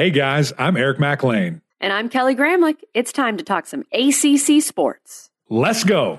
Hey 0.00 0.08
guys, 0.08 0.50
I'm 0.56 0.78
Eric 0.78 0.98
Mac 0.98 1.22
Lain. 1.22 1.60
And 1.78 1.92
I'm 1.92 2.08
Kelly 2.08 2.34
Gramlich. 2.34 2.78
It's 2.94 3.12
time 3.12 3.36
to 3.36 3.44
talk 3.44 3.66
some 3.66 3.84
ACC 3.92 4.62
sports. 4.62 5.28
Let's 5.50 5.84
go. 5.84 6.18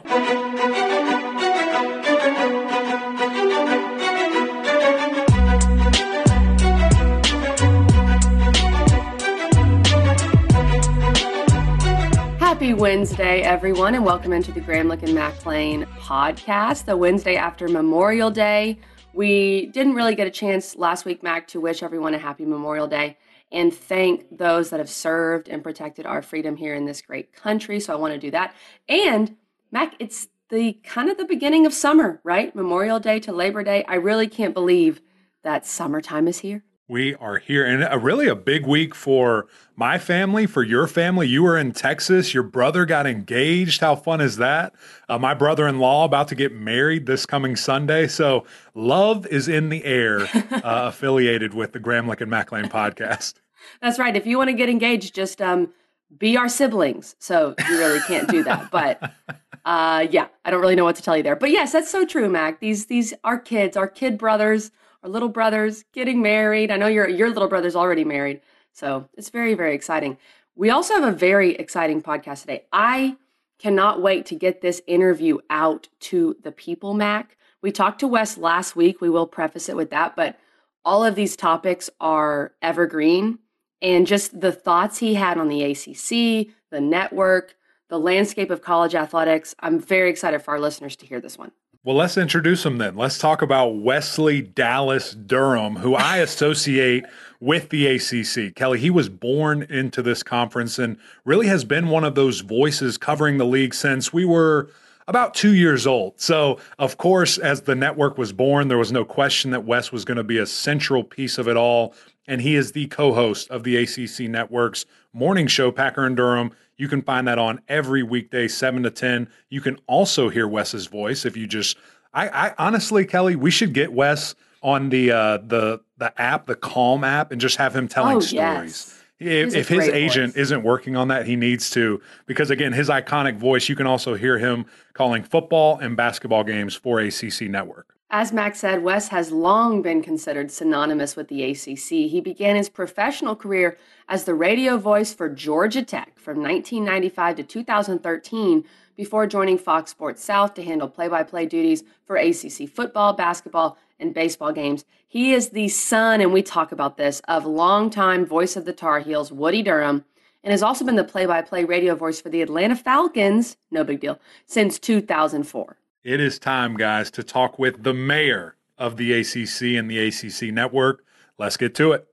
Happy 12.37 12.75
Wednesday, 12.75 13.41
everyone, 13.41 13.95
and 13.95 14.05
welcome 14.05 14.31
into 14.31 14.51
the 14.51 14.61
Gramlich 14.61 15.01
and 15.01 15.15
Mac 15.15 15.43
Lain 15.43 15.87
podcast, 15.97 16.85
the 16.85 16.95
Wednesday 16.95 17.35
after 17.35 17.67
Memorial 17.67 18.29
Day. 18.29 18.77
We 19.13 19.65
didn't 19.73 19.95
really 19.95 20.13
get 20.13 20.27
a 20.27 20.31
chance 20.31 20.75
last 20.75 21.03
week, 21.03 21.23
Mac, 21.23 21.47
to 21.47 21.59
wish 21.59 21.81
everyone 21.81 22.13
a 22.13 22.19
happy 22.19 22.45
Memorial 22.45 22.85
Day 22.85 23.17
and 23.51 23.73
thank 23.73 24.25
those 24.35 24.69
that 24.69 24.79
have 24.79 24.89
served 24.89 25.49
and 25.49 25.63
protected 25.63 26.05
our 26.05 26.21
freedom 26.21 26.55
here 26.55 26.73
in 26.73 26.85
this 26.85 27.01
great 27.01 27.33
country. 27.33 27.79
So 27.79 27.93
I 27.93 27.97
want 27.97 28.13
to 28.13 28.19
do 28.19 28.31
that. 28.31 28.55
And 28.87 29.35
Mac, 29.71 29.95
it's 29.99 30.27
the 30.49 30.73
kind 30.83 31.09
of 31.09 31.17
the 31.17 31.25
beginning 31.25 31.65
of 31.65 31.73
summer, 31.73 32.19
right? 32.23 32.55
Memorial 32.55 32.99
Day 32.99 33.19
to 33.21 33.31
Labor 33.31 33.63
Day. 33.63 33.83
I 33.87 33.95
really 33.95 34.27
can't 34.27 34.53
believe 34.53 35.01
that 35.43 35.65
summertime 35.65 36.27
is 36.27 36.39
here. 36.39 36.63
We 36.91 37.15
are 37.15 37.37
here, 37.37 37.65
and 37.65 37.87
a, 37.89 37.97
really 37.97 38.27
a 38.27 38.35
big 38.35 38.67
week 38.67 38.93
for 38.93 39.47
my 39.77 39.97
family, 39.97 40.45
for 40.45 40.61
your 40.61 40.87
family. 40.87 41.25
You 41.25 41.43
were 41.43 41.57
in 41.57 41.71
Texas. 41.71 42.33
Your 42.33 42.43
brother 42.43 42.85
got 42.85 43.07
engaged. 43.07 43.79
How 43.79 43.95
fun 43.95 44.19
is 44.19 44.35
that? 44.35 44.73
Uh, 45.07 45.17
my 45.17 45.33
brother 45.33 45.69
in 45.69 45.79
law 45.79 46.03
about 46.03 46.27
to 46.27 46.35
get 46.35 46.51
married 46.51 47.05
this 47.05 47.25
coming 47.25 47.55
Sunday. 47.55 48.07
So 48.07 48.45
love 48.75 49.25
is 49.27 49.47
in 49.47 49.69
the 49.69 49.85
air, 49.85 50.23
uh, 50.51 50.89
affiliated 50.89 51.53
with 51.53 51.71
the 51.71 51.79
Gramlich 51.79 52.19
and 52.19 52.29
Mac 52.29 52.51
Lain 52.51 52.65
podcast. 52.65 53.35
That's 53.81 53.97
right. 53.97 54.13
If 54.13 54.25
you 54.25 54.37
want 54.37 54.49
to 54.49 54.53
get 54.53 54.67
engaged, 54.67 55.15
just 55.15 55.41
um, 55.41 55.69
be 56.17 56.35
our 56.35 56.49
siblings. 56.49 57.15
So 57.19 57.55
you 57.69 57.77
really 57.77 58.01
can't 58.01 58.27
do 58.27 58.43
that. 58.43 58.69
But 58.69 59.01
uh, 59.63 60.07
yeah, 60.11 60.27
I 60.43 60.51
don't 60.51 60.59
really 60.59 60.75
know 60.75 60.83
what 60.83 60.97
to 60.97 61.01
tell 61.01 61.15
you 61.15 61.23
there. 61.23 61.37
But 61.37 61.51
yes, 61.51 61.71
that's 61.71 61.89
so 61.89 62.05
true, 62.05 62.27
Mac. 62.27 62.59
These 62.59 62.87
these 62.87 63.13
our 63.23 63.39
kids, 63.39 63.77
our 63.77 63.87
kid 63.87 64.17
brothers 64.17 64.71
our 65.03 65.09
little 65.09 65.29
brothers 65.29 65.83
getting 65.93 66.21
married. 66.21 66.71
I 66.71 66.77
know 66.77 66.87
your 66.87 67.07
your 67.07 67.29
little 67.29 67.47
brother's 67.47 67.75
already 67.75 68.03
married, 68.03 68.41
so 68.71 69.09
it's 69.17 69.29
very 69.29 69.53
very 69.53 69.75
exciting. 69.75 70.17
We 70.55 70.69
also 70.69 70.95
have 70.95 71.03
a 71.03 71.15
very 71.15 71.55
exciting 71.55 72.01
podcast 72.01 72.41
today. 72.41 72.65
I 72.71 73.17
cannot 73.59 74.01
wait 74.01 74.25
to 74.27 74.35
get 74.35 74.61
this 74.61 74.81
interview 74.87 75.37
out 75.49 75.87
to 75.99 76.35
the 76.43 76.51
people, 76.51 76.93
Mac. 76.93 77.37
We 77.61 77.71
talked 77.71 77.99
to 77.99 78.07
Wes 78.07 78.37
last 78.37 78.75
week. 78.75 79.01
We 79.01 79.09
will 79.09 79.27
preface 79.27 79.69
it 79.69 79.75
with 79.75 79.91
that, 79.91 80.15
but 80.15 80.39
all 80.83 81.05
of 81.05 81.15
these 81.15 81.35
topics 81.35 81.89
are 81.99 82.53
evergreen 82.61 83.39
and 83.81 84.07
just 84.07 84.39
the 84.39 84.51
thoughts 84.51 84.97
he 84.97 85.15
had 85.15 85.37
on 85.37 85.47
the 85.47 85.63
ACC, 85.63 86.53
the 86.69 86.81
network, 86.81 87.55
the 87.89 87.99
landscape 87.99 88.49
of 88.49 88.61
college 88.61 88.95
athletics. 88.95 89.55
I'm 89.59 89.79
very 89.79 90.09
excited 90.09 90.41
for 90.41 90.51
our 90.51 90.59
listeners 90.59 90.95
to 90.97 91.05
hear 91.05 91.19
this 91.19 91.37
one. 91.37 91.51
Well, 91.83 91.95
let's 91.95 92.15
introduce 92.15 92.63
him 92.63 92.77
then. 92.77 92.95
Let's 92.95 93.17
talk 93.17 93.41
about 93.41 93.69
Wesley 93.69 94.39
Dallas 94.39 95.15
Durham, 95.15 95.77
who 95.77 95.95
I 95.95 96.17
associate 96.17 97.05
with 97.39 97.69
the 97.69 97.87
ACC. 97.87 98.53
Kelly, 98.53 98.77
he 98.77 98.91
was 98.91 99.09
born 99.09 99.63
into 99.63 100.03
this 100.03 100.21
conference 100.21 100.77
and 100.77 100.97
really 101.25 101.47
has 101.47 101.65
been 101.65 101.87
one 101.87 102.03
of 102.03 102.13
those 102.13 102.41
voices 102.41 102.99
covering 102.99 103.39
the 103.39 103.47
league 103.47 103.73
since 103.73 104.13
we 104.13 104.25
were 104.25 104.69
about 105.07 105.33
two 105.33 105.55
years 105.55 105.87
old. 105.87 106.21
So, 106.21 106.59
of 106.77 106.97
course, 106.97 107.39
as 107.39 107.61
the 107.61 107.73
network 107.73 108.15
was 108.15 108.31
born, 108.31 108.67
there 108.67 108.77
was 108.77 108.91
no 108.91 109.03
question 109.03 109.49
that 109.49 109.65
Wes 109.65 109.91
was 109.91 110.05
going 110.05 110.17
to 110.17 110.23
be 110.23 110.37
a 110.37 110.45
central 110.45 111.03
piece 111.03 111.39
of 111.39 111.47
it 111.47 111.57
all. 111.57 111.95
And 112.27 112.41
he 112.41 112.55
is 112.55 112.73
the 112.73 112.85
co 112.89 113.11
host 113.11 113.49
of 113.49 113.63
the 113.63 113.77
ACC 113.77 114.29
Network's 114.29 114.85
morning 115.13 115.47
show, 115.47 115.71
Packer 115.71 116.05
and 116.05 116.15
Durham. 116.15 116.51
You 116.81 116.87
can 116.87 117.03
find 117.03 117.27
that 117.27 117.37
on 117.37 117.61
every 117.67 118.01
weekday, 118.01 118.47
7 118.47 118.81
to 118.81 118.89
10. 118.89 119.29
You 119.49 119.61
can 119.61 119.77
also 119.85 120.29
hear 120.29 120.47
Wes's 120.47 120.87
voice 120.87 121.25
if 121.25 121.37
you 121.37 121.45
just 121.45 121.77
I, 122.11 122.27
I 122.27 122.53
honestly, 122.57 123.05
Kelly, 123.05 123.35
we 123.35 123.51
should 123.51 123.71
get 123.71 123.93
Wes 123.93 124.33
on 124.63 124.89
the 124.89 125.11
uh 125.11 125.37
the 125.37 125.81
the 125.99 126.19
app, 126.19 126.47
the 126.47 126.55
Calm 126.55 127.03
app, 127.03 127.31
and 127.31 127.39
just 127.39 127.57
have 127.57 127.75
him 127.75 127.87
telling 127.87 128.17
oh, 128.17 128.19
stories. 128.19 128.97
Yes. 129.19 129.53
If, 129.53 129.53
if 129.53 129.67
his 129.67 129.89
agent 129.89 130.33
voice. 130.33 130.41
isn't 130.41 130.63
working 130.63 130.95
on 130.95 131.09
that, 131.09 131.27
he 131.27 131.35
needs 131.35 131.69
to 131.69 132.01
because 132.25 132.49
again, 132.49 132.73
his 132.73 132.89
iconic 132.89 133.37
voice. 133.37 133.69
You 133.69 133.75
can 133.75 133.85
also 133.85 134.15
hear 134.15 134.39
him 134.39 134.65
calling 134.93 135.21
football 135.21 135.77
and 135.77 135.95
basketball 135.95 136.43
games 136.43 136.73
for 136.73 136.99
ACC 136.99 137.41
Network. 137.41 137.95
As 138.13 138.33
Max 138.33 138.59
said, 138.59 138.83
Wes 138.83 139.07
has 139.07 139.31
long 139.31 139.81
been 139.81 140.01
considered 140.01 140.51
synonymous 140.51 141.15
with 141.15 141.29
the 141.29 141.45
ACC. 141.45 142.09
He 142.11 142.19
began 142.19 142.57
his 142.57 142.67
professional 142.67 143.37
career 143.37 143.77
as 144.09 144.25
the 144.25 144.33
radio 144.33 144.75
voice 144.75 145.13
for 145.13 145.29
Georgia 145.29 145.81
Tech 145.81 146.19
from 146.19 146.41
1995 146.41 147.37
to 147.37 147.43
2013 147.43 148.65
before 148.97 149.27
joining 149.27 149.57
Fox 149.57 149.91
Sports 149.91 150.21
South 150.21 150.53
to 150.55 150.61
handle 150.61 150.89
play 150.89 151.07
by 151.07 151.23
play 151.23 151.45
duties 151.45 151.85
for 152.05 152.17
ACC 152.17 152.67
football, 152.67 153.13
basketball, 153.13 153.77
and 153.97 154.13
baseball 154.13 154.51
games. 154.51 154.83
He 155.07 155.33
is 155.33 155.51
the 155.51 155.69
son, 155.69 156.19
and 156.19 156.33
we 156.33 156.43
talk 156.43 156.73
about 156.73 156.97
this, 156.97 157.21
of 157.29 157.45
longtime 157.45 158.25
voice 158.25 158.57
of 158.57 158.65
the 158.65 158.73
Tar 158.73 158.99
Heels, 158.99 159.31
Woody 159.31 159.63
Durham, 159.63 160.03
and 160.43 160.51
has 160.51 160.61
also 160.61 160.83
been 160.83 160.97
the 160.97 161.05
play 161.05 161.25
by 161.25 161.41
play 161.41 161.63
radio 161.63 161.95
voice 161.95 162.19
for 162.19 162.27
the 162.27 162.41
Atlanta 162.41 162.75
Falcons, 162.75 163.55
no 163.71 163.85
big 163.85 164.01
deal, 164.01 164.19
since 164.45 164.79
2004. 164.79 165.77
It 166.03 166.19
is 166.19 166.39
time, 166.39 166.77
guys, 166.77 167.11
to 167.11 167.21
talk 167.21 167.59
with 167.59 167.83
the 167.83 167.93
mayor 167.93 168.55
of 168.75 168.97
the 168.97 169.13
ACC 169.13 169.77
and 169.77 169.87
the 169.87 169.99
ACC 170.07 170.51
network. 170.51 171.05
Let's 171.37 171.57
get 171.57 171.75
to 171.75 171.91
it. 171.91 172.07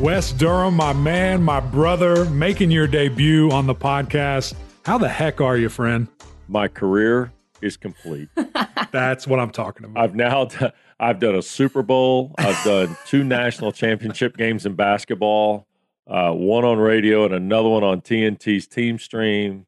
Wes 0.00 0.32
Durham, 0.32 0.74
my 0.74 0.92
man, 0.92 1.44
my 1.44 1.60
brother, 1.60 2.24
making 2.24 2.72
your 2.72 2.88
debut 2.88 3.52
on 3.52 3.68
the 3.68 3.74
podcast. 3.76 4.54
How 4.84 4.98
the 4.98 5.08
heck 5.08 5.40
are 5.40 5.56
you, 5.56 5.68
friend? 5.68 6.08
My 6.48 6.66
career 6.66 7.32
is 7.60 7.76
complete. 7.76 8.30
That's 8.90 9.28
what 9.28 9.38
I'm 9.38 9.52
talking 9.52 9.84
about. 9.84 10.02
I've 10.02 10.16
now 10.16 10.46
done, 10.46 10.72
I've 10.98 11.20
done 11.20 11.36
a 11.36 11.42
Super 11.42 11.84
Bowl. 11.84 12.34
I've 12.36 12.60
done 12.64 12.96
two 13.06 13.22
national 13.22 13.70
championship 13.70 14.36
games 14.36 14.66
in 14.66 14.74
basketball 14.74 15.68
uh, 16.06 16.32
one 16.32 16.64
on 16.64 16.78
radio 16.78 17.24
and 17.24 17.34
another 17.34 17.68
one 17.68 17.84
on 17.84 18.00
TNT's 18.00 18.66
Team 18.66 18.98
Stream. 18.98 19.66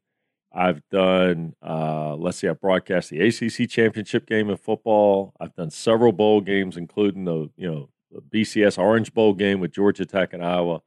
I've 0.53 0.81
done, 0.89 1.53
uh, 1.61 2.15
let's 2.15 2.37
see, 2.37 2.47
I 2.47 2.53
broadcast 2.53 3.09
the 3.09 3.19
ACC 3.19 3.69
championship 3.69 4.25
game 4.25 4.49
in 4.49 4.55
football. 4.55 5.33
I've 5.39 5.53
done 5.53 5.69
several 5.69 6.13
bowl 6.13 6.39
games, 6.39 6.77
including 6.77 7.25
the 7.25 7.49
you 7.57 7.69
know 7.69 7.89
the 8.11 8.21
BCS 8.21 8.77
Orange 8.77 9.13
Bowl 9.13 9.33
game 9.33 9.59
with 9.59 9.71
Georgia 9.71 10.05
Tech 10.05 10.33
and 10.33 10.43
Iowa. 10.43 10.81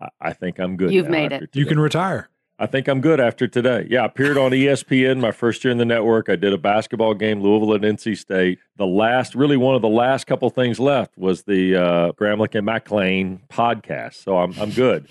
I, 0.00 0.08
I 0.20 0.32
think 0.32 0.58
I'm 0.58 0.76
good. 0.76 0.92
You've 0.92 1.10
made 1.10 1.32
it. 1.32 1.50
You 1.54 1.66
can 1.66 1.78
retire. 1.78 2.30
I 2.60 2.66
think 2.66 2.88
I'm 2.88 3.00
good 3.00 3.20
after 3.20 3.48
today. 3.48 3.86
Yeah, 3.88 4.02
I 4.02 4.04
appeared 4.04 4.36
on 4.36 4.50
ESPN 4.50 5.18
my 5.18 5.32
first 5.32 5.64
year 5.64 5.72
in 5.72 5.78
the 5.78 5.86
network. 5.86 6.28
I 6.28 6.36
did 6.36 6.52
a 6.52 6.58
basketball 6.58 7.14
game, 7.14 7.40
Louisville 7.40 7.72
and 7.72 7.82
NC 7.82 8.18
State. 8.18 8.58
The 8.76 8.86
last, 8.86 9.34
really 9.34 9.56
one 9.56 9.74
of 9.74 9.80
the 9.80 9.88
last 9.88 10.26
couple 10.26 10.50
things 10.50 10.78
left 10.78 11.16
was 11.16 11.44
the 11.44 11.74
uh, 11.76 12.12
Gramlich 12.12 12.54
and 12.54 12.66
Mac 12.66 12.90
Lain 12.90 13.40
podcast. 13.48 14.22
So 14.22 14.36
I'm 14.36 14.52
I'm 14.60 14.72
good. 14.72 15.08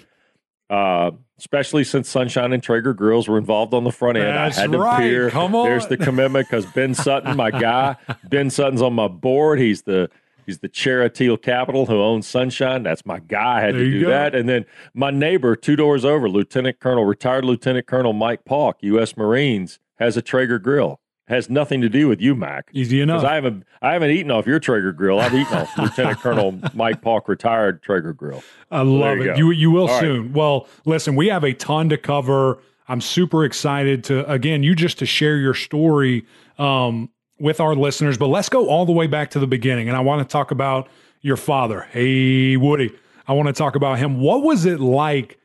Uh, 0.69 1.09
especially 1.39 1.83
since 1.83 2.07
Sunshine 2.07 2.53
and 2.53 2.61
Traeger 2.61 2.93
Grills 2.93 3.27
were 3.27 3.39
involved 3.39 3.73
on 3.73 3.83
the 3.83 3.91
front 3.91 4.19
end. 4.19 4.27
That's 4.27 4.59
I 4.59 4.61
had 4.61 4.71
to 4.73 4.77
right. 4.77 4.97
appear. 4.97 5.31
Come 5.31 5.55
on. 5.55 5.65
There's 5.65 5.87
the 5.87 5.97
commitment 5.97 6.47
because 6.47 6.67
Ben 6.67 6.93
Sutton, 6.93 7.35
my 7.35 7.49
guy, 7.49 7.95
Ben 8.29 8.51
Sutton's 8.51 8.83
on 8.83 8.93
my 8.93 9.07
board. 9.07 9.57
He's 9.57 9.81
the 9.81 10.11
He's 10.49 10.57
the 10.57 10.67
chair 10.67 11.03
of 11.03 11.13
Teall 11.13 11.37
Capital 11.37 11.85
who 11.85 12.01
owns 12.01 12.25
Sunshine. 12.25 12.81
That's 12.81 13.05
my 13.05 13.19
guy. 13.19 13.59
I 13.59 13.61
had 13.61 13.75
there 13.75 13.83
to 13.83 13.91
do 13.91 14.05
that. 14.07 14.33
And 14.33 14.49
then 14.49 14.65
my 14.95 15.11
neighbor, 15.11 15.55
two 15.55 15.75
doors 15.75 16.03
over, 16.03 16.27
Lieutenant 16.27 16.79
Colonel, 16.79 17.05
retired 17.05 17.45
Lieutenant 17.45 17.85
Colonel 17.85 18.13
Mike 18.13 18.45
Paulk, 18.45 18.77
U.S. 18.81 19.15
Marines, 19.15 19.77
has 19.99 20.17
a 20.17 20.23
Traeger 20.23 20.57
grill. 20.57 21.01
Has 21.27 21.51
nothing 21.51 21.81
to 21.81 21.89
do 21.89 22.07
with 22.07 22.19
you, 22.19 22.33
Mac. 22.33 22.71
Easy 22.73 22.99
enough. 22.99 23.23
I 23.23 23.35
haven't, 23.35 23.63
I 23.79 23.93
haven't 23.93 24.09
eaten 24.09 24.31
off 24.31 24.47
your 24.47 24.59
Traeger 24.59 24.91
grill. 24.91 25.19
I've 25.19 25.35
eaten 25.35 25.53
off 25.53 25.69
Lieutenant 25.77 26.17
Colonel 26.17 26.59
Mike 26.73 27.03
Paulk 27.03 27.29
retired 27.29 27.83
Traeger 27.83 28.13
grill. 28.13 28.41
I 28.71 28.81
love 28.81 29.17
you 29.17 29.21
it. 29.21 29.25
Go. 29.27 29.35
You 29.35 29.51
you 29.51 29.69
will 29.69 29.87
All 29.87 29.99
soon. 29.99 30.23
Right. 30.23 30.31
Well, 30.31 30.67
listen, 30.85 31.15
we 31.15 31.27
have 31.27 31.43
a 31.43 31.53
ton 31.53 31.89
to 31.89 31.97
cover. 31.97 32.57
I'm 32.87 33.01
super 33.01 33.45
excited 33.45 34.03
to 34.05 34.27
again 34.27 34.63
you 34.63 34.73
just 34.73 34.97
to 34.97 35.05
share 35.05 35.37
your 35.37 35.53
story. 35.53 36.25
Um, 36.57 37.11
with 37.39 37.59
our 37.59 37.75
listeners, 37.75 38.17
but 38.17 38.27
let's 38.27 38.49
go 38.49 38.67
all 38.67 38.85
the 38.85 38.91
way 38.91 39.07
back 39.07 39.31
to 39.31 39.39
the 39.39 39.47
beginning. 39.47 39.87
And 39.87 39.97
I 39.97 40.01
want 40.01 40.27
to 40.27 40.31
talk 40.31 40.51
about 40.51 40.89
your 41.21 41.37
father. 41.37 41.87
Hey, 41.91 42.57
Woody, 42.57 42.91
I 43.27 43.33
want 43.33 43.47
to 43.47 43.53
talk 43.53 43.75
about 43.75 43.99
him. 43.99 44.19
What 44.19 44.43
was 44.43 44.65
it 44.65 44.79
like 44.79 45.39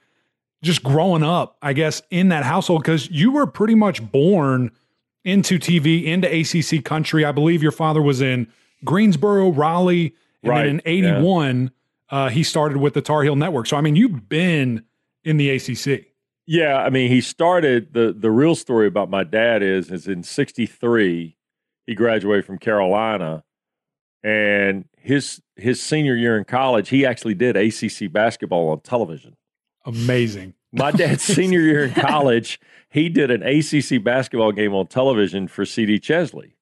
just 0.63 0.83
growing 0.83 1.23
up, 1.23 1.57
I 1.63 1.73
guess, 1.73 2.03
in 2.11 2.29
that 2.29 2.45
household? 2.45 2.83
Because 2.83 3.11
you 3.11 3.33
were 3.33 3.47
pretty 3.47 3.75
much 3.75 4.03
born 4.11 4.71
into 5.25 5.59
TV, 5.59 6.05
into 6.05 6.29
ACC 6.29 6.85
country. 6.85 7.25
I 7.25 7.33
believe 7.33 7.63
your 7.63 7.73
father 7.73 8.03
was 8.03 8.21
in 8.21 8.49
Greensboro, 8.85 9.51
Raleigh, 9.51 10.15
and 10.43 10.51
right. 10.51 10.65
then 10.65 10.77
in 10.77 10.83
81, 10.85 11.71
yeah. 12.11 12.19
uh, 12.19 12.29
he 12.29 12.43
started 12.43 12.79
with 12.79 12.95
the 12.95 13.03
Tar 13.03 13.23
Heel 13.23 13.37
Network. 13.37 13.67
So, 13.67 13.77
I 13.77 13.81
mean, 13.81 13.97
you've 13.97 14.29
been 14.29 14.85
in 15.25 15.37
the 15.37 15.51
ACC. 15.51 16.07
Yeah, 16.47 16.77
I 16.77 16.91
mean, 16.91 17.11
he 17.11 17.23
started 17.23 17.95
the 17.95 18.13
the 18.13 18.31
real 18.31 18.55
story 18.55 18.87
about 18.87 19.09
my 19.09 19.25
dad 19.25 19.63
is 19.63 19.91
is 19.91 20.07
in 20.07 20.23
'63 20.23 21.37
he 21.87 21.95
graduated 21.95 22.45
from 22.45 22.59
Carolina, 22.59 23.45
and 24.23 24.87
his 24.99 25.43
his 25.57 25.83
senior 25.83 26.17
year 26.17 26.37
in 26.37 26.45
college, 26.45 26.89
he 26.89 27.05
actually 27.07 27.35
did 27.35 27.57
ACC 27.57 28.11
basketball 28.11 28.71
on 28.71 28.81
television. 28.81 29.37
Amazing. 29.85 30.55
My 30.73 30.91
dad's 30.91 31.23
senior 31.23 31.61
year 31.61 31.85
in 31.85 31.95
college, 31.95 32.59
he 32.89 33.09
did 33.09 33.31
an 33.31 33.43
ACC 33.43 34.03
basketball 34.03 34.53
game 34.53 34.75
on 34.75 34.87
television 34.87 35.47
for 35.47 35.65
CD 35.65 35.99
Chesley, 35.99 36.57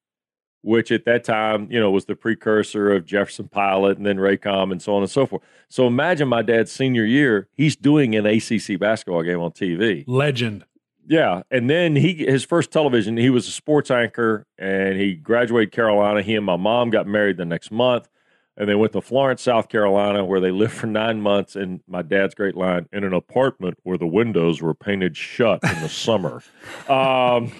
which 0.62 0.90
at 0.90 1.04
that 1.04 1.24
time, 1.24 1.68
you 1.70 1.80
know, 1.80 1.90
was 1.90 2.04
the 2.06 2.16
precursor 2.16 2.92
of 2.92 3.06
Jefferson 3.06 3.48
Pilot 3.48 3.96
and 3.96 4.06
then 4.06 4.18
Raycom 4.18 4.72
and 4.72 4.82
so 4.82 4.94
on 4.96 5.02
and 5.02 5.10
so 5.10 5.24
forth. 5.24 5.42
So 5.68 5.86
imagine 5.86 6.28
my 6.28 6.42
dad's 6.42 6.72
senior 6.72 7.04
year, 7.04 7.48
he's 7.54 7.76
doing 7.76 8.14
an 8.14 8.26
ACC 8.26 8.78
basketball 8.78 9.22
game 9.22 9.40
on 9.40 9.52
TV. 9.52 10.04
Legend. 10.06 10.64
Yeah, 11.06 11.42
and 11.50 11.68
then 11.68 11.96
he 11.96 12.24
his 12.24 12.44
first 12.44 12.70
television, 12.70 13.16
he 13.16 13.30
was 13.30 13.48
a 13.48 13.50
sports 13.50 13.90
anchor 13.90 14.46
and 14.56 14.98
he 14.98 15.14
graduated 15.14 15.72
Carolina. 15.72 16.22
He 16.22 16.36
and 16.36 16.46
my 16.46 16.56
mom 16.56 16.90
got 16.90 17.06
married 17.06 17.36
the 17.36 17.44
next 17.44 17.70
month 17.70 18.08
and 18.56 18.68
they 18.68 18.74
went 18.74 18.92
to 18.92 19.00
Florence, 19.00 19.42
South 19.42 19.68
Carolina, 19.68 20.24
where 20.24 20.40
they 20.40 20.50
lived 20.50 20.74
for 20.74 20.86
nine 20.86 21.20
months. 21.20 21.56
And 21.56 21.80
my 21.86 22.02
dad's 22.02 22.34
great 22.34 22.54
line 22.54 22.88
in 22.92 23.02
an 23.04 23.14
apartment 23.14 23.78
where 23.82 23.96
the 23.96 24.06
windows 24.06 24.60
were 24.60 24.74
painted 24.74 25.16
shut 25.16 25.60
in 25.64 25.80
the 25.82 25.88
summer. 25.88 26.42
Um, 26.88 27.52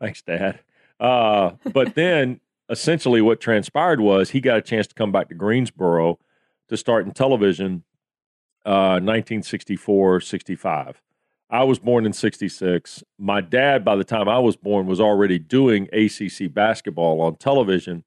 thanks, 0.00 0.22
Dad. 0.22 0.60
Uh, 0.98 1.52
but 1.72 1.94
then 1.94 2.40
essentially 2.68 3.20
what 3.20 3.40
transpired 3.40 4.00
was 4.00 4.30
he 4.30 4.40
got 4.40 4.58
a 4.58 4.62
chance 4.62 4.86
to 4.88 4.94
come 4.94 5.12
back 5.12 5.28
to 5.28 5.34
Greensboro 5.34 6.18
to 6.68 6.76
start 6.76 7.06
in 7.06 7.12
television 7.12 7.84
uh, 8.64 8.98
1964 9.00 10.20
65. 10.20 11.02
I 11.52 11.62
was 11.64 11.78
born 11.78 12.06
in 12.06 12.12
66. 12.12 13.04
My 13.18 13.40
dad, 13.40 13.84
by 13.84 13.94
the 13.94 14.04
time 14.04 14.28
I 14.28 14.40
was 14.40 14.56
born, 14.56 14.86
was 14.86 15.00
already 15.00 15.38
doing 15.38 15.88
ACC 15.92 16.52
basketball 16.52 17.20
on 17.20 17.36
television 17.36 18.02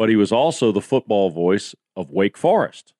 but 0.00 0.08
he 0.08 0.16
was 0.16 0.32
also 0.32 0.72
the 0.72 0.80
football 0.80 1.28
voice 1.28 1.74
of 1.94 2.10
Wake 2.10 2.38
Forest. 2.38 2.94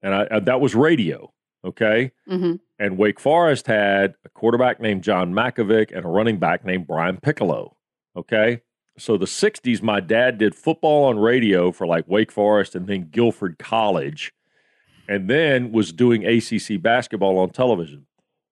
And 0.00 0.14
I, 0.14 0.26
I, 0.30 0.40
that 0.40 0.62
was 0.62 0.74
radio, 0.74 1.30
okay? 1.62 2.12
Mm-hmm. 2.26 2.54
And 2.78 2.96
Wake 2.96 3.20
Forest 3.20 3.66
had 3.66 4.14
a 4.24 4.30
quarterback 4.30 4.80
named 4.80 5.04
John 5.04 5.34
Mackovic 5.34 5.94
and 5.94 6.06
a 6.06 6.08
running 6.08 6.38
back 6.38 6.64
named 6.64 6.86
Brian 6.86 7.18
Piccolo, 7.18 7.76
okay? 8.16 8.62
So 8.96 9.18
the 9.18 9.26
60s, 9.26 9.82
my 9.82 10.00
dad 10.00 10.38
did 10.38 10.54
football 10.54 11.04
on 11.04 11.18
radio 11.18 11.70
for 11.70 11.86
like 11.86 12.08
Wake 12.08 12.32
Forest 12.32 12.74
and 12.74 12.86
then 12.86 13.10
Guilford 13.10 13.58
College, 13.58 14.32
and 15.06 15.28
then 15.28 15.70
was 15.70 15.92
doing 15.92 16.24
ACC 16.24 16.80
basketball 16.80 17.36
on 17.36 17.50
television. 17.50 18.06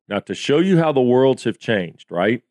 Now, 0.09 0.21
to 0.21 0.35
show 0.35 0.59
you 0.59 0.79
how 0.79 0.93
the 0.93 1.01
worlds 1.01 1.45
have 1.45 1.59
changed, 1.59 2.11
right? 2.11 2.43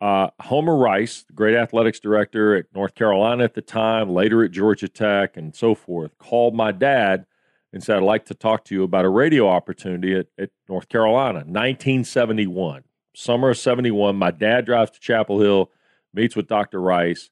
Uh, 0.00 0.30
Homer 0.40 0.76
Rice, 0.76 1.22
the 1.22 1.32
great 1.32 1.54
athletics 1.54 2.00
director 2.00 2.56
at 2.56 2.66
North 2.74 2.94
Carolina 2.94 3.44
at 3.44 3.54
the 3.54 3.62
time, 3.62 4.10
later 4.10 4.42
at 4.42 4.50
Georgia 4.50 4.88
Tech, 4.88 5.36
and 5.36 5.54
so 5.54 5.74
forth, 5.74 6.18
called 6.18 6.54
my 6.54 6.72
dad 6.72 7.24
and 7.72 7.82
said, 7.82 7.98
I'd 7.98 8.02
like 8.02 8.26
to 8.26 8.34
talk 8.34 8.64
to 8.64 8.74
you 8.74 8.82
about 8.82 9.04
a 9.04 9.08
radio 9.08 9.48
opportunity 9.48 10.14
at, 10.16 10.26
at 10.38 10.50
North 10.68 10.88
Carolina. 10.88 11.38
1971, 11.38 12.84
summer 13.14 13.50
of 13.50 13.58
71. 13.58 14.16
My 14.16 14.30
dad 14.30 14.66
drives 14.66 14.90
to 14.90 15.00
Chapel 15.00 15.40
Hill, 15.40 15.70
meets 16.12 16.36
with 16.36 16.48
Dr. 16.48 16.80
Rice, 16.80 17.30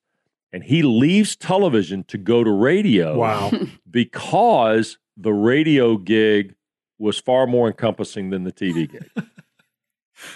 and 0.52 0.64
he 0.64 0.82
leaves 0.82 1.36
television 1.36 2.04
to 2.04 2.18
go 2.18 2.42
to 2.42 2.50
radio. 2.50 3.18
Wow. 3.18 3.50
because 3.90 4.96
the 5.16 5.32
radio 5.32 5.96
gig 5.96 6.54
was 7.00 7.18
far 7.18 7.46
more 7.46 7.66
encompassing 7.66 8.30
than 8.30 8.44
the 8.44 8.52
TV 8.52 8.90
gig 8.90 9.10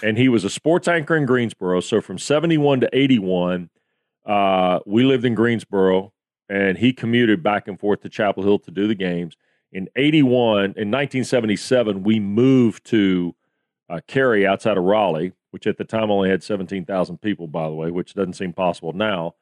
and 0.03 0.17
he 0.17 0.29
was 0.29 0.43
a 0.43 0.49
sports 0.49 0.87
anchor 0.87 1.15
in 1.15 1.25
Greensboro. 1.25 1.79
So 1.79 2.01
from 2.01 2.17
71 2.17 2.81
to 2.81 2.89
81, 2.91 3.69
uh, 4.25 4.79
we 4.85 5.03
lived 5.03 5.25
in 5.25 5.35
Greensboro, 5.35 6.13
and 6.49 6.77
he 6.77 6.93
commuted 6.93 7.43
back 7.43 7.67
and 7.67 7.79
forth 7.79 8.01
to 8.01 8.09
Chapel 8.09 8.43
Hill 8.43 8.59
to 8.59 8.71
do 8.71 8.87
the 8.87 8.95
games. 8.95 9.35
In 9.71 9.89
81, 9.95 10.59
in 10.59 10.91
1977, 10.91 12.03
we 12.03 12.19
moved 12.19 12.85
to 12.87 13.35
uh, 13.89 13.99
Cary 14.07 14.47
outside 14.47 14.77
of 14.77 14.83
Raleigh, 14.83 15.33
which 15.51 15.67
at 15.67 15.77
the 15.77 15.83
time 15.83 16.09
only 16.09 16.29
had 16.29 16.43
17,000 16.43 17.19
people, 17.19 17.47
by 17.47 17.67
the 17.67 17.75
way, 17.75 17.91
which 17.91 18.13
doesn't 18.13 18.33
seem 18.33 18.53
possible 18.53 18.93
now. 18.93 19.35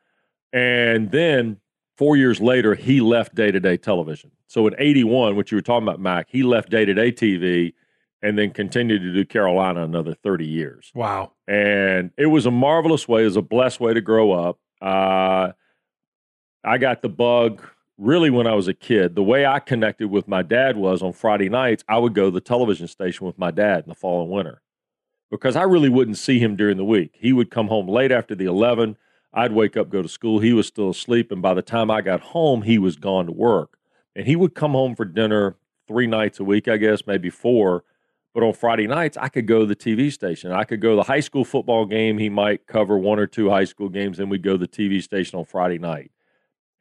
And 0.51 1.11
then 1.11 1.57
four 1.97 2.17
years 2.17 2.41
later, 2.41 2.75
he 2.75 3.01
left 3.01 3.35
day 3.35 3.51
to 3.51 3.59
day 3.59 3.77
television. 3.77 4.31
So 4.47 4.67
in 4.67 4.75
81, 4.77 5.35
which 5.35 5.51
you 5.51 5.57
were 5.57 5.61
talking 5.61 5.87
about, 5.87 5.99
Mac, 5.99 6.27
he 6.29 6.43
left 6.43 6.69
day 6.69 6.85
to 6.85 6.93
day 6.93 7.11
TV 7.11 7.73
and 8.21 8.37
then 8.37 8.51
continued 8.51 8.99
to 8.99 9.13
do 9.13 9.25
Carolina 9.25 9.83
another 9.83 10.13
30 10.13 10.47
years. 10.47 10.91
Wow. 10.95 11.33
And 11.47 12.11
it 12.17 12.27
was 12.27 12.45
a 12.45 12.51
marvelous 12.51 13.07
way, 13.07 13.23
it 13.23 13.25
was 13.25 13.35
a 13.35 13.41
blessed 13.41 13.79
way 13.79 13.93
to 13.93 14.01
grow 14.01 14.31
up. 14.31 14.59
Uh, 14.81 15.51
I 16.63 16.77
got 16.77 17.01
the 17.01 17.09
bug 17.09 17.61
really 17.97 18.29
when 18.29 18.47
I 18.47 18.53
was 18.53 18.67
a 18.67 18.73
kid. 18.73 19.15
The 19.15 19.23
way 19.23 19.45
I 19.45 19.59
connected 19.59 20.09
with 20.09 20.27
my 20.27 20.41
dad 20.41 20.77
was 20.77 21.01
on 21.01 21.13
Friday 21.13 21.49
nights, 21.49 21.83
I 21.87 21.97
would 21.97 22.13
go 22.13 22.25
to 22.25 22.31
the 22.31 22.41
television 22.41 22.87
station 22.87 23.27
with 23.27 23.37
my 23.37 23.51
dad 23.51 23.83
in 23.83 23.89
the 23.89 23.95
fall 23.95 24.23
and 24.23 24.31
winter 24.31 24.61
because 25.29 25.55
I 25.55 25.63
really 25.63 25.89
wouldn't 25.89 26.17
see 26.17 26.39
him 26.39 26.55
during 26.55 26.77
the 26.77 26.85
week. 26.85 27.11
He 27.19 27.33
would 27.33 27.51
come 27.51 27.67
home 27.67 27.87
late 27.87 28.11
after 28.11 28.35
the 28.35 28.45
11. 28.45 28.97
I'd 29.33 29.51
wake 29.51 29.75
up, 29.75 29.89
go 29.89 30.01
to 30.01 30.09
school. 30.09 30.39
He 30.39 30.53
was 30.53 30.67
still 30.67 30.91
asleep. 30.91 31.31
And 31.31 31.41
by 31.41 31.53
the 31.53 31.61
time 31.61 31.89
I 31.89 32.01
got 32.01 32.21
home, 32.21 32.61
he 32.61 32.77
was 32.77 32.95
gone 32.95 33.25
to 33.25 33.31
work. 33.31 33.77
And 34.15 34.27
he 34.27 34.35
would 34.35 34.53
come 34.53 34.71
home 34.71 34.95
for 34.95 35.05
dinner 35.05 35.57
three 35.87 36.07
nights 36.07 36.39
a 36.39 36.43
week, 36.43 36.67
I 36.67 36.77
guess, 36.77 37.07
maybe 37.07 37.29
four 37.29 37.83
but 38.33 38.43
on 38.43 38.53
Friday 38.53 38.87
nights, 38.87 39.15
I 39.15 39.29
could 39.29 39.45
go 39.45 39.59
to 39.59 39.65
the 39.65 39.75
TV 39.75 40.11
station. 40.11 40.51
I 40.51 40.63
could 40.63 40.81
go 40.81 40.91
to 40.91 40.95
the 40.95 41.03
high 41.03 41.19
school 41.19 41.45
football 41.45 41.85
game. 41.85 42.17
He 42.17 42.29
might 42.29 42.65
cover 42.65 42.97
one 42.97 43.19
or 43.19 43.27
two 43.27 43.49
high 43.49 43.65
school 43.65 43.89
games. 43.89 44.17
Then 44.17 44.29
we'd 44.29 44.41
go 44.41 44.53
to 44.53 44.57
the 44.57 44.67
TV 44.67 45.03
station 45.03 45.37
on 45.37 45.45
Friday 45.45 45.77
night. 45.77 46.11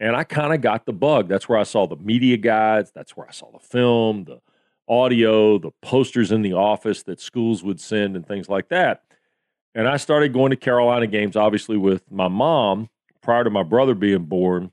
And 0.01 0.17
I 0.17 0.25
kind 0.25 0.55
of 0.55 0.63
got 0.63 0.87
the 0.87 0.95
bug. 0.95 1.29
That's 1.29 1.49
where 1.49 1.59
I 1.59 1.63
saw 1.65 1.87
the 1.87 1.97
media 1.97 2.39
guides. 2.39 2.91
That's 2.95 3.17
where 3.17 3.29
I 3.29 3.33
saw 3.33 3.51
the 3.53 3.59
film, 3.59 4.25
the 4.25 4.41
audio, 4.89 5.59
the 5.59 5.71
posters 5.83 6.33
in 6.33 6.43
the 6.43 6.55
office 6.55 7.03
that 7.05 7.21
schools 7.21 7.63
would 7.63 7.81
send 7.81 8.17
and 8.17 8.27
things 8.27 8.49
like 8.49 8.71
that. 8.71 9.03
And 9.75 9.89
I 9.89 9.97
started 9.97 10.33
going 10.33 10.51
to 10.51 10.57
Carolina 10.57 11.07
games, 11.07 11.37
obviously, 11.37 11.77
with 11.77 12.11
my 12.11 12.29
mom 12.29 12.89
prior 13.23 13.45
to 13.45 13.51
my 13.51 13.63
brother 13.63 13.95
being 13.95 14.25
born. 14.25 14.73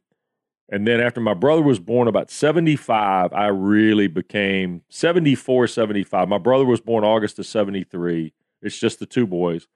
And 0.71 0.85
then 0.85 0.99
after 0.99 1.21
my 1.21 1.33
brother 1.33 1.61
was 1.61 1.79
born, 1.79 2.07
about 2.07 2.29
75, 2.29 3.33
I 3.33 3.47
really 3.47 4.07
became 4.07 4.83
74, 4.89 5.67
75. 5.67 6.27
My 6.27 6.37
brother 6.37 6.65
was 6.65 6.81
born 6.81 7.03
August 7.03 7.39
of 7.39 7.45
73. 7.45 8.33
It's 8.61 8.77
just 8.77 8.99
the 8.99 9.05
two 9.05 9.25
boys. 9.25 9.67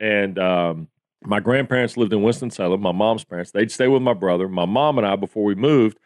And 0.00 0.38
um, 0.38 0.88
my 1.22 1.40
grandparents 1.40 1.96
lived 1.96 2.12
in 2.12 2.22
Winston-Salem, 2.22 2.80
my 2.80 2.92
mom's 2.92 3.24
parents. 3.24 3.50
They'd 3.50 3.70
stay 3.70 3.88
with 3.88 4.02
my 4.02 4.14
brother. 4.14 4.48
My 4.48 4.64
mom 4.64 4.98
and 4.98 5.06
I, 5.06 5.16
before 5.16 5.44
we 5.44 5.54
moved, 5.54 5.98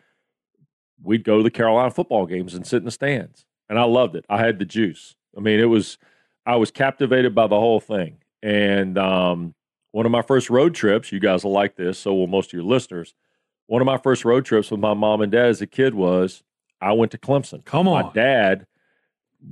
we'd 1.02 1.24
go 1.24 1.38
to 1.38 1.42
the 1.42 1.50
Carolina 1.50 1.90
football 1.90 2.26
games 2.26 2.54
and 2.54 2.66
sit 2.66 2.78
in 2.78 2.84
the 2.84 2.90
stands. 2.90 3.46
And 3.68 3.78
I 3.78 3.84
loved 3.84 4.16
it. 4.16 4.26
I 4.28 4.38
had 4.38 4.58
the 4.58 4.64
juice. 4.64 5.14
I 5.36 5.40
mean, 5.40 5.60
it 5.60 5.66
was, 5.66 5.96
I 6.44 6.56
was 6.56 6.70
captivated 6.70 7.34
by 7.34 7.46
the 7.46 7.58
whole 7.58 7.80
thing. 7.80 8.18
And 8.42 8.96
um, 8.98 9.54
one 9.92 10.06
of 10.06 10.12
my 10.12 10.22
first 10.22 10.50
road 10.50 10.74
trips, 10.74 11.12
you 11.12 11.20
guys 11.20 11.44
will 11.44 11.52
like 11.52 11.76
this, 11.76 11.98
so 11.98 12.14
will 12.14 12.26
most 12.26 12.50
of 12.50 12.52
your 12.54 12.64
listeners– 12.64 13.14
one 13.70 13.80
of 13.80 13.86
my 13.86 13.98
first 13.98 14.24
road 14.24 14.44
trips 14.44 14.68
with 14.72 14.80
my 14.80 14.94
mom 14.94 15.20
and 15.20 15.30
dad 15.30 15.46
as 15.46 15.62
a 15.62 15.66
kid 15.66 15.94
was 15.94 16.42
I 16.80 16.90
went 16.90 17.12
to 17.12 17.18
Clemson. 17.18 17.64
Come 17.64 17.86
on. 17.86 18.06
My 18.06 18.12
dad, 18.12 18.66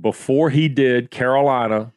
before 0.01 0.49
he 0.49 0.67
did 0.67 1.09
Carolina, 1.09 1.93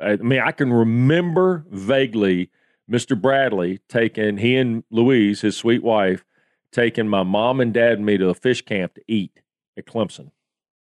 I 0.00 0.16
mean, 0.16 0.40
I 0.40 0.52
can 0.52 0.72
remember 0.72 1.66
vaguely 1.68 2.48
Mr. 2.90 3.20
Bradley 3.20 3.80
taking, 3.90 4.38
he 4.38 4.56
and 4.56 4.84
Louise, 4.90 5.42
his 5.42 5.54
sweet 5.54 5.82
wife, 5.82 6.24
taking 6.72 7.08
my 7.08 7.24
mom 7.24 7.60
and 7.60 7.74
dad 7.74 7.98
and 7.98 8.06
me 8.06 8.16
to 8.16 8.30
a 8.30 8.34
fish 8.34 8.62
camp 8.62 8.94
to 8.94 9.02
eat 9.06 9.42
at 9.76 9.84
Clemson. 9.84 10.30